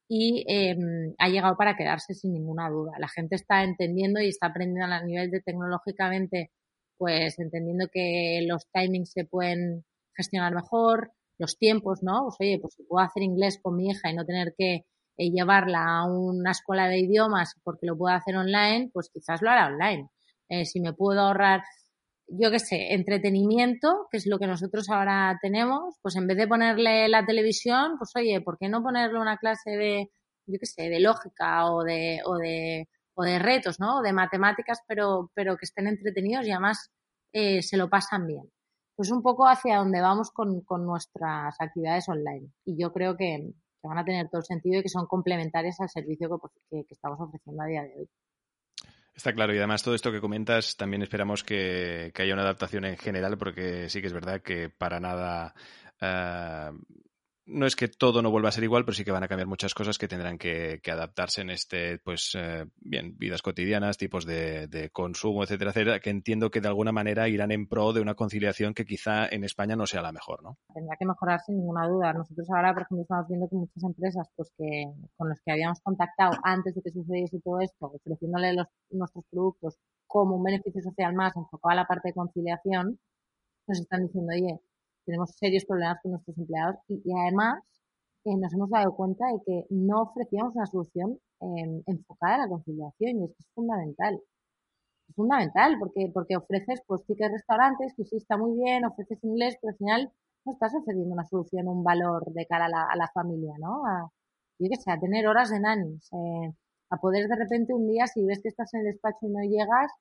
y 0.10 0.43
em, 0.48 1.13
ha 1.19 1.30
llegado 1.30 1.56
para 1.56 1.78
quedarse 1.78 2.15
sin 2.15 2.34
ninguna 2.34 2.69
duda. 2.69 2.93
La 3.00 3.08
gente 3.08 3.36
está 3.36 3.63
entendiendo 3.63 4.19
y 4.19 4.30
está 4.30 4.48
aprendiendo 4.48 4.93
a 4.93 5.04
nivel 5.04 5.30
de 5.30 5.39
tecnológicamente, 5.41 6.52
pues 6.98 7.38
entendiendo 7.39 7.88
que 7.93 8.41
los 8.48 8.67
timings 8.74 9.12
se 9.12 9.26
pueden 9.26 9.86
gestionar 10.15 10.54
mejor, 10.56 11.12
los 11.38 11.58
tiempos, 11.58 12.00
¿no? 12.02 12.26
Pues 12.26 12.38
oye, 12.41 12.60
pues 12.60 12.74
si 12.74 12.84
puedo 12.84 13.06
hacer 13.06 13.24
inglés 13.24 13.60
con 13.62 13.76
mi 13.76 13.89
hija 13.89 14.10
y 14.10 14.15
no 14.15 14.26
tener 14.26 14.56
que 14.58 14.86
eh, 15.17 15.32
llevarla 15.32 15.86
a 15.86 16.08
una 16.08 16.52
escuela 16.52 16.88
de 16.88 17.00
idiomas 17.00 17.54
porque 17.63 17.86
lo 17.86 17.95
puedo 17.95 18.15
hacer 18.15 18.36
online, 18.36 18.89
pues 18.91 19.10
quizás 19.13 19.41
lo 19.43 19.52
hará 19.52 19.67
online. 19.67 20.10
Eh, 20.50 20.65
si 20.65 20.82
me 20.82 20.93
puedo 20.93 21.22
ahorrar 21.22 21.62
yo 22.31 22.51
qué 22.51 22.59
sé, 22.59 22.93
entretenimiento, 22.93 24.07
que 24.11 24.17
es 24.17 24.27
lo 24.27 24.39
que 24.39 24.47
nosotros 24.47 24.89
ahora 24.89 25.37
tenemos, 25.41 25.95
pues 26.01 26.15
en 26.15 26.27
vez 26.27 26.37
de 26.37 26.47
ponerle 26.47 27.07
la 27.09 27.25
televisión, 27.25 27.97
pues 27.97 28.11
oye, 28.15 28.41
¿por 28.41 28.57
qué 28.57 28.69
no 28.69 28.83
ponerle 28.83 29.19
una 29.19 29.37
clase 29.37 29.71
de, 29.71 30.11
yo 30.45 30.59
qué 30.59 30.65
sé, 30.65 30.89
de 30.89 30.99
lógica 30.99 31.71
o 31.71 31.83
de, 31.83 32.21
o 32.25 32.37
de, 32.37 32.87
o 33.15 33.23
de 33.23 33.39
retos, 33.39 33.79
¿no? 33.79 33.99
O 33.99 34.01
de 34.01 34.13
matemáticas, 34.13 34.81
pero, 34.87 35.31
pero 35.33 35.57
que 35.57 35.65
estén 35.65 35.87
entretenidos 35.87 36.45
y 36.45 36.51
además 36.51 36.91
eh, 37.33 37.61
se 37.61 37.77
lo 37.77 37.89
pasan 37.89 38.27
bien. 38.27 38.51
Pues 38.95 39.11
un 39.11 39.23
poco 39.23 39.47
hacia 39.47 39.77
donde 39.77 40.01
vamos 40.01 40.31
con, 40.31 40.61
con 40.61 40.85
nuestras 40.85 41.55
actividades 41.59 42.09
online. 42.09 42.51
Y 42.65 42.81
yo 42.81 42.91
creo 42.91 43.15
que, 43.17 43.53
van 43.83 43.97
a 43.97 44.05
tener 44.05 44.29
todo 44.29 44.39
el 44.39 44.45
sentido 44.45 44.79
y 44.79 44.83
que 44.83 44.89
son 44.89 45.07
complementarias 45.07 45.79
al 45.79 45.89
servicio 45.89 46.29
que, 46.69 46.83
que 46.85 46.93
estamos 46.93 47.19
ofreciendo 47.21 47.63
a 47.63 47.65
día 47.65 47.83
de 47.83 47.93
hoy. 47.97 48.09
Está 49.19 49.34
claro, 49.34 49.53
y 49.53 49.58
además 49.58 49.84
todo 49.84 49.95
esto 49.95 50.13
que 50.13 50.21
comentas 50.21 50.77
también 50.77 51.01
esperamos 51.01 51.43
que, 51.43 52.13
haya 52.15 52.34
una 52.34 52.43
adaptación 52.43 52.86
en 52.86 52.95
general, 52.95 53.38
porque 53.38 53.89
sí 53.89 53.99
que 53.99 54.08
es 54.08 54.13
verdad 54.13 54.41
que 54.41 54.69
para 54.69 55.01
nada 55.01 55.53
eh, 55.99 56.71
no 57.49 57.65
es 57.65 57.75
que 57.75 57.88
todo 57.88 58.21
no 58.21 58.31
vuelva 58.31 58.49
a 58.49 58.51
ser 58.51 58.63
igual, 58.63 58.85
pero 58.85 58.95
sí 58.95 59.03
que 59.03 59.12
van 59.12 59.23
a 59.23 59.27
cambiar 59.27 59.47
muchas 59.47 59.73
cosas 59.73 59.97
que 59.97 60.07
tendrán 60.07 60.38
que, 60.38 60.79
adaptarse 60.89 61.41
en 61.41 61.49
este, 61.49 61.99
pues, 61.99 62.35
eh, 62.35 62.65
bien, 62.77 63.17
vidas 63.17 63.41
cotidianas, 63.41 63.97
tipos 63.97 64.25
de, 64.25 64.89
consumo, 64.93 65.43
etcétera, 65.43 65.71
etcétera, 65.71 65.99
que 65.99 66.09
entiendo 66.09 66.49
que 66.49 66.62
de 66.62 66.67
alguna 66.67 66.91
manera 66.91 67.27
irán 67.27 67.51
en 67.51 67.67
pro 67.67 67.93
de 67.93 68.01
una 68.01 68.15
conciliación 68.15 68.73
que 68.73 68.85
quizá 68.85 69.27
en 69.27 69.43
España 69.43 69.75
no 69.75 69.85
sea 69.85 70.01
la 70.01 70.12
mejor, 70.12 70.43
¿no? 70.43 70.57
Tendrá 70.73 70.95
que 70.97 71.05
mejorar 71.05 71.39
sin 71.41 71.57
ninguna 71.57 71.88
duda. 71.88 72.13
Nosotros 72.13 72.47
ahora, 72.49 72.73
por 72.73 72.83
ejemplo, 72.83 73.01
estamos 73.01 73.27
viendo 73.27 73.47
que 73.49 73.55
muchas 73.55 73.83
empresas, 73.83 74.27
pues, 74.35 74.51
que 74.57 74.85
con 75.17 75.29
los 75.29 75.39
que 75.41 75.51
habíamos 75.51 75.79
contactado 75.81 76.38
antes 76.43 76.75
de 76.75 76.81
que 76.81 76.91
sucediese 76.91 77.39
todo 77.41 77.59
esto, 77.59 77.91
ofreciéndole 77.93 78.53
los, 78.53 78.67
nuestros 78.91 79.25
productos 79.29 79.77
como 80.07 80.38
un 80.38 80.43
beneficio 80.43 80.81
social 80.81 81.13
más 81.13 81.35
enfocado 81.35 81.71
a 81.71 81.75
la 81.75 81.85
parte 81.85 82.09
de 82.09 82.13
conciliación, 82.13 82.99
nos 83.67 83.79
están 83.79 84.05
diciendo, 84.07 84.33
oye, 84.33 84.59
tenemos 85.05 85.31
serios 85.31 85.65
problemas 85.65 85.99
con 86.01 86.12
nuestros 86.12 86.38
empleados 86.38 86.77
y, 86.88 87.01
además 87.13 87.63
eh, 88.25 88.35
nos 88.38 88.53
hemos 88.53 88.69
dado 88.69 88.95
cuenta 88.95 89.25
de 89.27 89.39
que 89.45 89.65
no 89.69 90.01
ofrecíamos 90.03 90.55
una 90.55 90.65
solución 90.65 91.19
em, 91.41 91.81
enfocada 91.88 92.35
a 92.35 92.38
la 92.39 92.47
conciliación 92.49 93.21
y 93.21 93.25
es 93.25 93.31
es 93.39 93.47
fundamental. 93.55 94.19
Es 95.09 95.15
fundamental 95.15 95.77
porque, 95.79 96.12
porque 96.13 96.38
ofreces 96.38 96.81
pues 96.88 97.03
tickets 97.05 97.31
restaurantes, 97.31 97.93
que 97.95 98.05
sí 98.05 98.17
está 98.17 98.38
muy 98.38 98.57
bien, 98.57 98.85
ofreces 98.85 99.23
inglés, 99.23 99.57
pero 99.62 99.71
al 99.71 99.77
final 99.77 100.12
no 100.45 100.53
estás 100.53 100.73
ofreciendo 100.75 101.13
una 101.13 101.25
solución, 101.25 101.67
un 101.67 101.83
valor 101.83 102.25
de 102.33 102.45
cara 102.45 102.65
a 102.65 102.69
la, 102.69 102.83
a 102.91 102.95
la 102.95 103.07
familia, 103.13 103.53
¿no? 103.59 103.85
A, 103.85 104.09
yo 104.59 104.67
qué 104.69 104.75
sé, 104.77 104.91
a 104.91 104.99
tener 104.99 105.27
horas 105.27 105.49
de 105.49 105.59
nannies, 105.59 106.09
eh, 106.13 106.53
a 106.91 106.97
poder 106.97 107.27
de 107.27 107.35
repente 107.35 107.73
un 107.73 107.88
día, 107.88 108.07
si 108.07 108.25
ves 108.25 108.41
que 108.41 108.49
estás 108.49 108.73
en 108.73 108.81
el 108.81 108.88
despacho 108.88 109.19
y 109.21 109.29
no 109.29 109.41
llegas, 109.41 109.91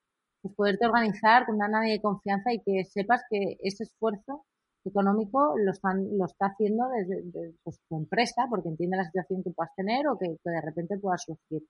pues 0.42 0.54
poderte 0.54 0.86
organizar 0.86 1.46
con 1.46 1.56
una 1.56 1.68
nanny 1.68 1.92
de 1.92 2.00
confianza 2.02 2.52
y 2.52 2.60
que 2.62 2.84
sepas 2.84 3.22
que 3.30 3.56
ese 3.60 3.84
esfuerzo 3.84 4.44
económico 4.88 5.54
lo, 5.56 5.72
están, 5.72 6.16
lo 6.16 6.24
está 6.26 6.46
haciendo 6.46 6.84
desde, 6.88 7.54
pues, 7.62 7.80
tu 7.88 7.96
empresa 7.96 8.46
porque 8.50 8.68
entiende 8.68 8.96
la 8.96 9.04
situación 9.04 9.42
que 9.42 9.50
puedas 9.50 9.74
tener 9.74 10.06
o 10.08 10.18
que, 10.18 10.28
de 10.28 10.60
repente 10.60 10.98
puedas 10.98 11.22
surgir. 11.22 11.62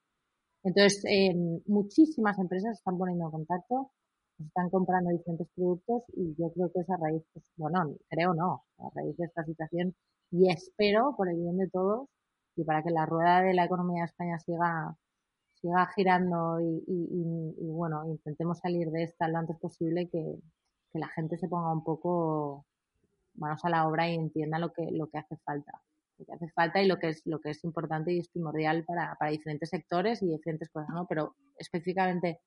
Entonces, 0.65 1.05
eh, 1.05 1.35
muchísimas 1.67 2.39
empresas 2.39 2.79
están 2.79 2.99
poniendo 2.99 3.27
en 3.27 3.31
contacto, 3.31 3.91
están 4.39 4.71
comprando 4.71 5.11
diferentes 5.11 5.49
productos 5.55 6.03
y 6.15 6.35
yo 6.37 6.51
creo 6.53 6.71
que 6.73 6.81
es 6.81 6.91
a 6.91 6.97
raíz, 6.97 7.23
pues, 7.33 7.45
bueno, 7.57 7.97
creo 8.09 8.35
no, 8.35 8.65
a 8.79 8.91
raíz 8.95 9.17
de 9.17 9.27
esta 9.27 9.45
situación 9.45 9.95
y 10.31 10.51
espero, 10.51 11.15
por 11.17 11.29
el 11.29 11.37
bien 11.37 11.59
de 11.59 11.69
todos 11.69 12.09
y 12.57 12.65
para 12.65 12.83
que 12.83 12.91
la 12.91 13.07
rueda 13.07 13.43
de 13.43 13.55
la 13.55 13.65
economía 13.65 14.03
de 14.03 14.07
España 14.07 14.39
siga 14.39 14.97
siga 15.61 15.87
girando 15.95 16.61
y, 16.61 16.83
y, 16.87 17.71
bueno, 17.71 18.05
intentemos 18.07 18.59
salir 18.59 18.91
de 18.91 19.05
esta 19.05 19.29
lo 19.29 19.39
antes 19.39 19.57
posible 19.59 20.09
que, 20.09 20.39
que 20.93 20.99
la 20.99 21.09
gente 21.09 21.37
se 21.37 21.49
ponga 21.49 21.73
un 21.73 21.85
poco 21.85 22.67
manos 23.39 23.65
a 23.65 23.71
la 23.71 23.87
obra 23.87 24.09
y 24.09 24.15
entienda 24.15 24.59
lo 24.59 24.73
que, 24.73 24.89
lo 24.91 25.09
que 25.09 25.19
hace 25.19 25.37
falta. 25.45 25.73
Lo 26.19 26.27
que 26.27 26.33
hace 26.33 26.49
falta 26.49 26.83
y 26.83 26.87
lo 26.87 26.99
que 26.99 27.09
es, 27.09 27.23
lo 27.27 27.41
que 27.41 27.51
es 27.51 27.63
importante 27.65 28.13
y 28.13 28.19
es 28.19 28.29
primordial 28.29 28.85
para, 28.85 29.15
para 29.19 29.31
diferentes 29.31 29.71
sectores 29.71 30.23
y 30.23 30.27
diferentes 30.27 30.69
cosas, 30.69 30.91
¿no? 30.91 31.07
Pero 31.07 31.37
específicamente 31.57 32.41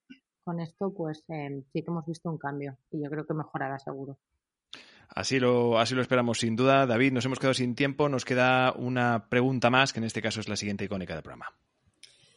con 0.43 0.59
esto, 0.59 0.93
pues 0.93 1.23
eh, 1.29 1.63
sí 1.71 1.81
que 1.81 1.91
hemos 1.91 2.05
visto 2.05 2.29
un 2.29 2.37
cambio 2.37 2.77
y 2.91 3.03
yo 3.03 3.09
creo 3.09 3.25
que 3.25 3.33
mejorará 3.33 3.79
seguro. 3.79 4.17
Así 5.13 5.39
lo, 5.39 5.77
así 5.77 5.93
lo 5.93 6.01
esperamos 6.01 6.39
sin 6.39 6.55
duda. 6.55 6.85
David, 6.85 7.11
nos 7.11 7.25
hemos 7.25 7.39
quedado 7.39 7.53
sin 7.53 7.75
tiempo. 7.75 8.07
Nos 8.07 8.23
queda 8.23 8.73
una 8.73 9.27
pregunta 9.29 9.69
más, 9.69 9.91
que 9.91 9.99
en 9.99 10.05
este 10.05 10.21
caso 10.21 10.39
es 10.39 10.47
la 10.47 10.55
siguiente 10.55 10.85
icónica 10.85 11.13
del 11.13 11.23
programa. 11.23 11.47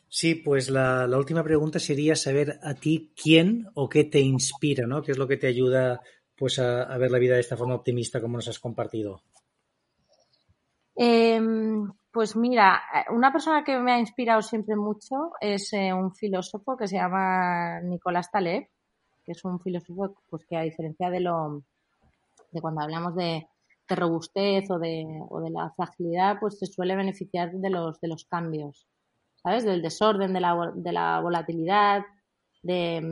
Sí, 0.08 0.34
pues 0.34 0.70
la, 0.70 1.06
la, 1.06 1.18
última 1.18 1.42
pregunta 1.42 1.78
sería 1.78 2.14
saber 2.14 2.58
a 2.62 2.74
ti 2.74 3.12
quién 3.20 3.66
o 3.74 3.88
qué 3.88 4.04
te 4.04 4.20
inspira, 4.20 4.86
¿no? 4.86 5.02
¿Qué 5.02 5.12
es 5.12 5.18
lo 5.18 5.26
que 5.26 5.36
te 5.36 5.46
ayuda 5.46 6.00
pues 6.36 6.58
a, 6.58 6.96
ver 6.98 7.10
la 7.10 7.18
vida 7.18 7.34
de 7.34 7.40
esta 7.40 7.56
forma 7.56 7.74
optimista 7.74 8.20
como 8.20 8.36
nos 8.36 8.48
has 8.48 8.58
compartido? 8.58 9.22
Em, 10.96 11.90
pues 12.12 12.36
mira, 12.36 12.80
una 13.10 13.32
persona 13.32 13.64
que 13.64 13.78
me 13.78 13.92
ha 13.92 13.98
inspirado 13.98 14.42
siempre 14.42 14.76
mucho 14.76 15.32
es 15.40 15.72
eh, 15.72 15.92
un 15.92 16.14
filósofo 16.14 16.76
que 16.76 16.86
se 16.86 16.96
llama 16.96 17.80
Nicolás 17.80 18.30
Taleb, 18.30 18.68
que 19.24 19.32
es 19.32 19.44
un 19.44 19.60
filósofo 19.60 20.14
pues 20.28 20.44
que 20.46 20.56
a 20.56 20.62
diferencia 20.62 21.10
de 21.10 21.20
lo 21.20 21.62
de 22.52 22.60
cuando 22.60 22.82
hablamos 22.82 23.16
de, 23.16 23.48
robustez 23.86 24.70
o 24.70 24.78
de, 24.78 25.04
o 25.28 25.40
de 25.40 25.50
la 25.50 25.70
fragilidad, 25.76 26.38
pues 26.40 26.58
se 26.58 26.66
suele 26.66 26.96
beneficiar 26.96 27.52
de 27.52 27.68
los 27.68 28.00
de 28.00 28.08
los 28.08 28.24
cambios, 28.24 28.86
¿sabes? 29.42 29.64
Del 29.64 29.82
desorden, 29.82 30.32
de 30.32 30.40
la, 30.40 30.72
de 30.74 30.92
la 30.92 31.20
volatilidad, 31.20 32.02
de, 32.62 33.02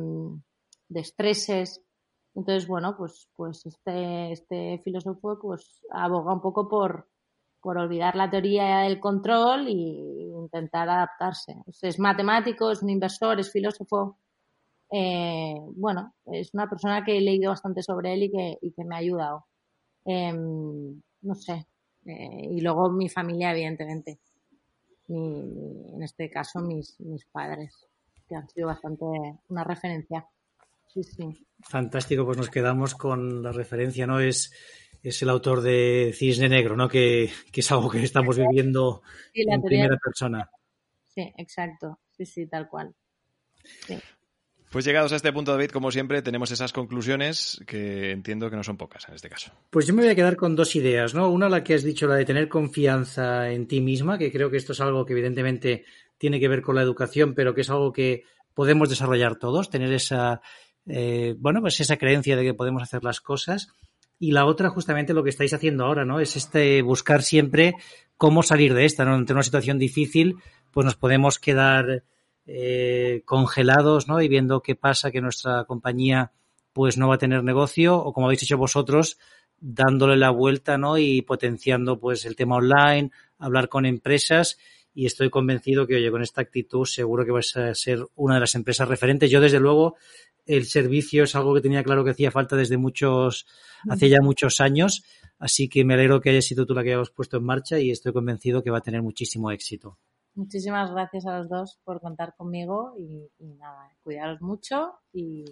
de 0.89 1.01
estreses. 1.01 1.83
Entonces, 2.35 2.67
bueno, 2.67 2.97
pues, 2.97 3.29
pues 3.37 3.65
este, 3.67 4.33
este 4.33 4.81
filósofo 4.85 5.39
pues 5.41 5.83
aboga 5.91 6.33
un 6.33 6.41
poco 6.41 6.69
por, 6.69 7.09
por 7.61 7.79
olvidar 7.79 8.17
la 8.17 8.31
teoría 8.31 8.79
del 8.81 9.01
control 9.01 9.69
y 9.69 10.31
intentar 10.35 10.89
adaptarse. 10.89 11.57
Es, 11.83 11.99
matemático, 11.99 12.71
es 12.71 12.83
un 12.83 12.91
inversor, 12.91 13.39
es 13.39 13.53
filósofo. 13.53 14.19
Eh, 14.91 15.55
bueno, 15.77 16.15
es 16.27 16.53
una 16.55 16.69
persona 16.69 17.05
que 17.05 17.17
he 17.17 17.21
leído 17.21 17.51
bastante 17.51 17.83
sobre 17.83 18.15
él 18.15 18.25
y 18.25 18.31
que, 18.31 18.59
y 18.63 18.73
que 18.73 18.85
me 18.85 18.95
ha 18.95 18.99
ayudado. 18.99 19.47
Em, 20.05 21.01
no 21.23 21.35
sé. 21.35 21.67
Eh, 22.05 22.49
y 22.51 22.61
luego 22.61 22.91
mi 22.91 23.09
familia, 23.09 23.53
evidentemente. 23.53 24.19
en 25.09 26.03
este 26.03 26.31
caso, 26.31 26.61
mis, 26.61 26.99
mis 27.01 27.25
padres, 27.27 27.87
que 28.27 28.35
han 28.35 28.49
sido 28.49 28.69
bastante 28.69 29.05
una 29.49 29.65
referencia. 29.65 30.27
Fantástico, 31.61 32.25
pues 32.25 32.39
nos 32.39 32.51
quedamos 32.51 32.95
con 32.95 33.43
la 33.43 33.53
referencia, 33.53 34.07
¿no? 34.07 34.21
Es, 34.21 34.53
es 35.03 35.23
el 35.23 35.31
autor 35.31 35.61
de 35.61 36.13
Cisne 36.15 36.49
Negro, 36.49 36.77
¿no? 36.77 36.89
Que, 36.89 37.31
es 37.53 37.73
algo 37.73 37.91
que 37.91 38.03
estamos 38.03 38.37
viviendo 38.37 39.03
en 39.35 39.63
primera 39.63 39.97
persona. 39.97 40.51
Sí, 41.07 41.33
exacto. 41.37 42.01
Sí, 42.11 42.27
sí, 42.27 42.47
tal 42.47 42.69
cual. 42.69 42.95
Pues 44.71 44.85
llegados 44.87 45.13
a 45.13 45.17
este 45.17 45.33
punto, 45.33 45.53
David, 45.53 45.71
como 45.71 45.91
siempre, 45.91 46.23
tenemos 46.23 46.51
esas 46.51 46.73
conclusiones 46.73 47.61
que 47.67 48.11
entiendo 48.11 48.49
que 48.49 48.57
no 48.57 48.65
son 48.65 48.79
pocas 48.79 49.07
en 49.09 49.15
este 49.15 49.29
caso. 49.29 49.53
Pues 49.71 49.87
yo 49.87 49.93
me 49.93 50.03
voy 50.03 50.11
a 50.11 50.15
quedar 50.15 50.37
con 50.37 50.57
dos 50.57 50.75
ideas, 50.77 51.15
¿no? 51.15 51.29
Una, 51.29 51.49
la 51.49 51.63
que 51.63 51.75
has 51.75 51.83
dicho, 51.83 52.07
la 52.07 52.15
de 52.15 52.25
tener 52.25 52.49
confianza 52.49 53.51
en 53.51 53.69
ti 53.69 53.81
misma, 53.81 54.17
que 54.17 54.33
creo 54.33 54.51
que 54.51 54.57
esto 54.57 54.73
es 54.73 54.81
algo 54.81 55.05
que 55.05 55.13
evidentemente 55.13 55.85
tiene 56.17 56.41
que 56.41 56.49
ver 56.49 56.63
con 56.63 56.75
la 56.75 56.83
educación, 56.83 57.35
pero 57.35 57.55
que 57.55 57.61
es 57.61 57.71
algo 57.71 57.93
que 57.93 58.25
podemos 58.55 58.89
desarrollar 58.89 59.37
todos, 59.37 59.69
tener 59.69 59.93
esa, 59.93 60.41
eh, 60.87 61.35
bueno, 61.39 61.61
pues 61.61 61.81
esa 61.81 61.97
creencia 61.97 62.37
de 62.37 62.43
que 62.43 62.55
podemos 62.55 62.83
hacer 62.83 63.05
las 63.05 63.21
cosas. 63.21 63.69
y 64.19 64.31
la 64.31 64.47
otra 64.47 64.71
justamente 64.71 65.15
lo 65.15 65.25
que 65.25 65.31
estáis 65.31 65.53
haciendo 65.53 65.85
ahora, 65.85 66.05
¿no? 66.05 66.21
Es 66.21 66.37
este 66.37 66.81
buscar 66.83 67.23
siempre 67.23 67.75
cómo 68.17 68.45
salir 68.45 68.73
de 68.73 68.85
esta, 68.85 69.05
¿no? 69.05 69.15
Ante 69.15 69.33
una 69.33 69.43
situación 69.43 69.79
difícil, 69.81 70.37
pues 70.71 70.85
nos 70.85 70.95
podemos 70.95 71.41
quedar 71.41 72.05
eh, 72.47 73.23
congelados, 73.25 74.07
¿no? 74.07 74.21
Y 74.23 74.29
viendo 74.29 74.63
qué 74.63 74.77
pasa, 74.77 75.11
que 75.11 75.21
nuestra 75.21 75.65
compañía 75.65 76.31
pues 76.73 76.97
no 76.99 77.09
va 77.09 77.17
a 77.17 77.19
tener 77.19 77.43
negocio 77.43 77.97
o 77.97 78.13
como 78.13 78.27
habéis 78.27 78.45
hecho 78.45 78.57
vosotros, 78.57 79.19
dándole 79.59 80.17
la 80.17 80.31
vuelta, 80.31 80.79
¿no? 80.79 80.99
Y 80.99 81.23
potenciando 81.23 81.99
pues 81.99 82.25
el 82.25 82.37
tema 82.37 82.57
online, 82.57 83.11
hablar 83.39 83.69
con 83.69 83.87
empresas 83.87 84.59
y 84.95 85.07
estoy 85.07 85.31
convencido 85.31 85.87
que, 85.87 85.97
oye, 85.97 86.11
con 86.11 86.23
esta 86.23 86.43
actitud 86.43 86.85
seguro 86.85 87.25
que 87.25 87.33
vais 87.33 87.57
a 87.57 87.75
ser 87.75 88.07
una 88.15 88.35
de 88.35 88.41
las 88.41 88.55
empresas 88.55 88.89
referentes. 88.89 89.31
Yo, 89.31 89.41
desde 89.41 89.61
luego, 89.61 89.97
el 90.47 90.67
servicio 90.67 91.25
es 91.25 91.35
algo 91.35 91.55
que 91.55 91.61
tenía 91.61 91.83
claro 91.83 92.05
que 92.05 92.11
hacía 92.11 92.31
falta 92.31 92.57
desde 92.57 92.77
muchos, 92.77 93.47
hace 93.89 94.09
ya 94.09 94.19
muchos 94.21 94.61
años, 94.61 95.05
así 95.39 95.69
que 95.69 95.85
me 95.85 95.95
alegro 95.95 96.21
que 96.21 96.31
hayas 96.31 96.45
sido 96.45 96.67
tú 96.67 96.75
la 96.75 96.83
que 96.83 96.91
hayamos 96.91 97.11
puesto 97.11 97.37
en 97.37 97.45
marcha 97.45 97.79
y 97.79 97.91
estoy 97.91 98.13
convencido 98.13 98.63
que 98.63 98.71
va 98.71 98.79
a 98.79 98.83
tener 98.83 99.03
muchísimo 99.03 99.51
éxito. 99.51 99.99
Muchísimas 100.35 100.91
gracias 100.91 101.27
a 101.27 101.39
los 101.39 101.49
dos 101.49 101.79
por 101.85 102.01
contar 102.01 102.35
conmigo 102.37 102.95
y, 102.99 103.29
nada, 103.59 103.91
cuidaros 104.03 104.41
mucho 104.41 104.95
y 105.13 105.45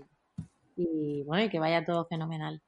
bueno, 1.25 1.45
y 1.45 1.51
que 1.51 1.59
vaya 1.59 1.85
todo 1.85 2.07
fenomenal. 2.07 2.63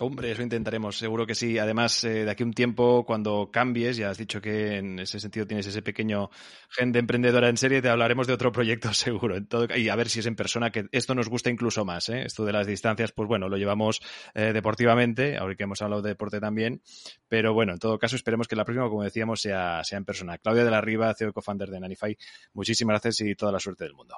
Hombre, 0.00 0.30
eso 0.30 0.42
intentaremos, 0.42 0.96
seguro 0.96 1.26
que 1.26 1.34
sí. 1.34 1.58
Además, 1.58 2.04
eh, 2.04 2.24
de 2.24 2.30
aquí 2.30 2.44
a 2.44 2.46
un 2.46 2.52
tiempo, 2.52 3.04
cuando 3.04 3.50
cambies, 3.50 3.96
ya 3.96 4.10
has 4.10 4.18
dicho 4.18 4.40
que 4.40 4.76
en 4.76 5.00
ese 5.00 5.18
sentido 5.18 5.44
tienes 5.44 5.66
ese 5.66 5.82
pequeño 5.82 6.30
gen 6.68 6.92
de 6.92 7.00
emprendedora 7.00 7.48
en 7.48 7.56
serie, 7.56 7.82
te 7.82 7.88
hablaremos 7.88 8.28
de 8.28 8.32
otro 8.32 8.52
proyecto 8.52 8.92
seguro. 8.94 9.36
y 9.74 9.88
a 9.88 9.96
ver 9.96 10.08
si 10.08 10.20
es 10.20 10.26
en 10.26 10.36
persona, 10.36 10.70
que 10.70 10.86
esto 10.92 11.16
nos 11.16 11.28
gusta 11.28 11.50
incluso 11.50 11.84
más. 11.84 12.08
¿eh? 12.10 12.22
Esto 12.22 12.44
de 12.44 12.52
las 12.52 12.68
distancias, 12.68 13.10
pues 13.10 13.26
bueno, 13.26 13.48
lo 13.48 13.56
llevamos 13.56 14.00
eh, 14.34 14.52
deportivamente, 14.52 15.36
ahora 15.36 15.56
que 15.56 15.64
hemos 15.64 15.82
hablado 15.82 16.00
de 16.00 16.10
deporte 16.10 16.38
también. 16.38 16.80
Pero 17.26 17.52
bueno, 17.52 17.72
en 17.72 17.80
todo 17.80 17.98
caso, 17.98 18.14
esperemos 18.14 18.46
que 18.46 18.54
la 18.54 18.64
próxima, 18.64 18.88
como 18.88 19.02
decíamos, 19.02 19.40
sea, 19.40 19.82
sea 19.82 19.98
en 19.98 20.04
persona. 20.04 20.38
Claudia 20.38 20.64
de 20.64 20.70
la 20.70 20.80
Riva, 20.80 21.12
CEO 21.12 21.32
co-founder 21.32 21.70
de 21.70 21.80
Nanify, 21.80 22.16
muchísimas 22.52 22.94
gracias 22.94 23.20
y 23.28 23.34
toda 23.34 23.50
la 23.50 23.58
suerte 23.58 23.82
del 23.82 23.94
mundo. 23.94 24.14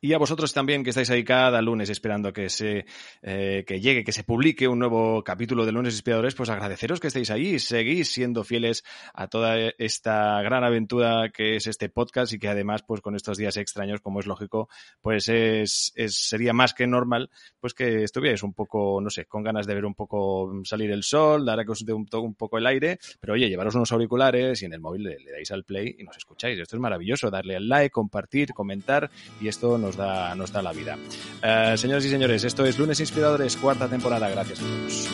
Y 0.00 0.12
a 0.12 0.18
vosotros 0.18 0.52
también 0.52 0.84
que 0.84 0.90
estáis 0.90 1.10
ahí 1.10 1.24
cada 1.24 1.60
lunes 1.60 1.90
esperando 1.90 2.32
que 2.32 2.48
se 2.50 2.86
eh, 3.22 3.64
que 3.66 3.80
llegue, 3.80 4.04
que 4.04 4.12
se 4.12 4.22
publique 4.22 4.68
un 4.68 4.78
nuevo 4.78 5.24
capítulo 5.24 5.66
de 5.66 5.72
Lunes 5.72 5.94
Inspiradores, 5.94 6.36
pues 6.36 6.50
agradeceros 6.50 7.00
que 7.00 7.08
estéis 7.08 7.30
ahí, 7.30 7.58
seguís 7.58 8.12
siendo 8.12 8.44
fieles 8.44 8.84
a 9.12 9.26
toda 9.26 9.56
esta 9.76 10.40
gran 10.42 10.62
aventura 10.62 11.30
que 11.30 11.56
es 11.56 11.66
este 11.66 11.88
podcast 11.88 12.32
y 12.32 12.38
que 12.38 12.46
además, 12.46 12.84
pues 12.86 13.00
con 13.00 13.16
estos 13.16 13.38
días 13.38 13.56
extraños, 13.56 14.00
como 14.00 14.20
es 14.20 14.26
lógico, 14.26 14.68
pues 15.02 15.28
es, 15.28 15.92
es 15.96 16.14
sería 16.14 16.52
más 16.52 16.74
que 16.74 16.86
normal, 16.86 17.28
pues 17.58 17.74
que 17.74 18.04
estuvierais 18.04 18.44
un 18.44 18.54
poco, 18.54 19.00
no 19.00 19.10
sé, 19.10 19.24
con 19.24 19.42
ganas 19.42 19.66
de 19.66 19.74
ver 19.74 19.84
un 19.84 19.94
poco 19.94 20.52
salir 20.62 20.92
el 20.92 21.02
sol, 21.02 21.44
dar 21.44 21.58
a 21.58 21.64
que 21.64 21.72
os 21.72 21.84
dé 21.84 21.92
un, 21.92 22.06
un 22.12 22.34
poco 22.36 22.58
el 22.58 22.66
aire, 22.66 23.00
pero 23.18 23.32
oye, 23.32 23.48
llevaros 23.48 23.74
unos 23.74 23.90
auriculares 23.90 24.62
y 24.62 24.66
en 24.66 24.74
el 24.74 24.80
móvil 24.80 25.02
le, 25.02 25.32
dais 25.32 25.50
al 25.50 25.64
play 25.64 25.96
y 25.98 26.04
nos 26.04 26.16
escucháis. 26.16 26.56
Esto 26.56 26.76
es 26.76 26.80
maravilloso, 26.80 27.32
darle 27.32 27.56
al 27.56 27.68
like, 27.68 27.90
compartir, 27.90 28.52
comentar 28.52 29.10
y 29.40 29.48
esto 29.48 29.76
nos 29.76 29.87
da, 29.96 30.34
nos 30.34 30.52
da 30.52 30.62
la 30.62 30.72
vida. 30.72 30.96
Eh, 31.42 31.74
señores 31.76 32.04
y 32.04 32.10
señores, 32.10 32.44
esto 32.44 32.64
es 32.64 32.78
Lunes 32.78 33.00
Inspiradores, 33.00 33.56
cuarta 33.56 33.88
temporada. 33.88 34.28
Gracias 34.28 34.60
a 34.60 34.62
todos. 34.62 35.08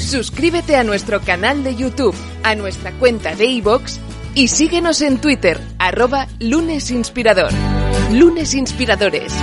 Suscríbete 0.00 0.76
a 0.76 0.84
nuestro 0.84 1.20
canal 1.20 1.62
de 1.62 1.76
YouTube, 1.76 2.14
a 2.42 2.54
nuestra 2.54 2.92
cuenta 2.92 3.34
de 3.34 3.46
iVoox 3.46 3.98
y 4.34 4.48
síguenos 4.48 5.02
en 5.02 5.20
Twitter, 5.20 5.60
arroba 5.78 6.28
lunesinspirador. 6.40 7.52
Lunes 8.12 8.54
Inspiradores. 8.54 9.34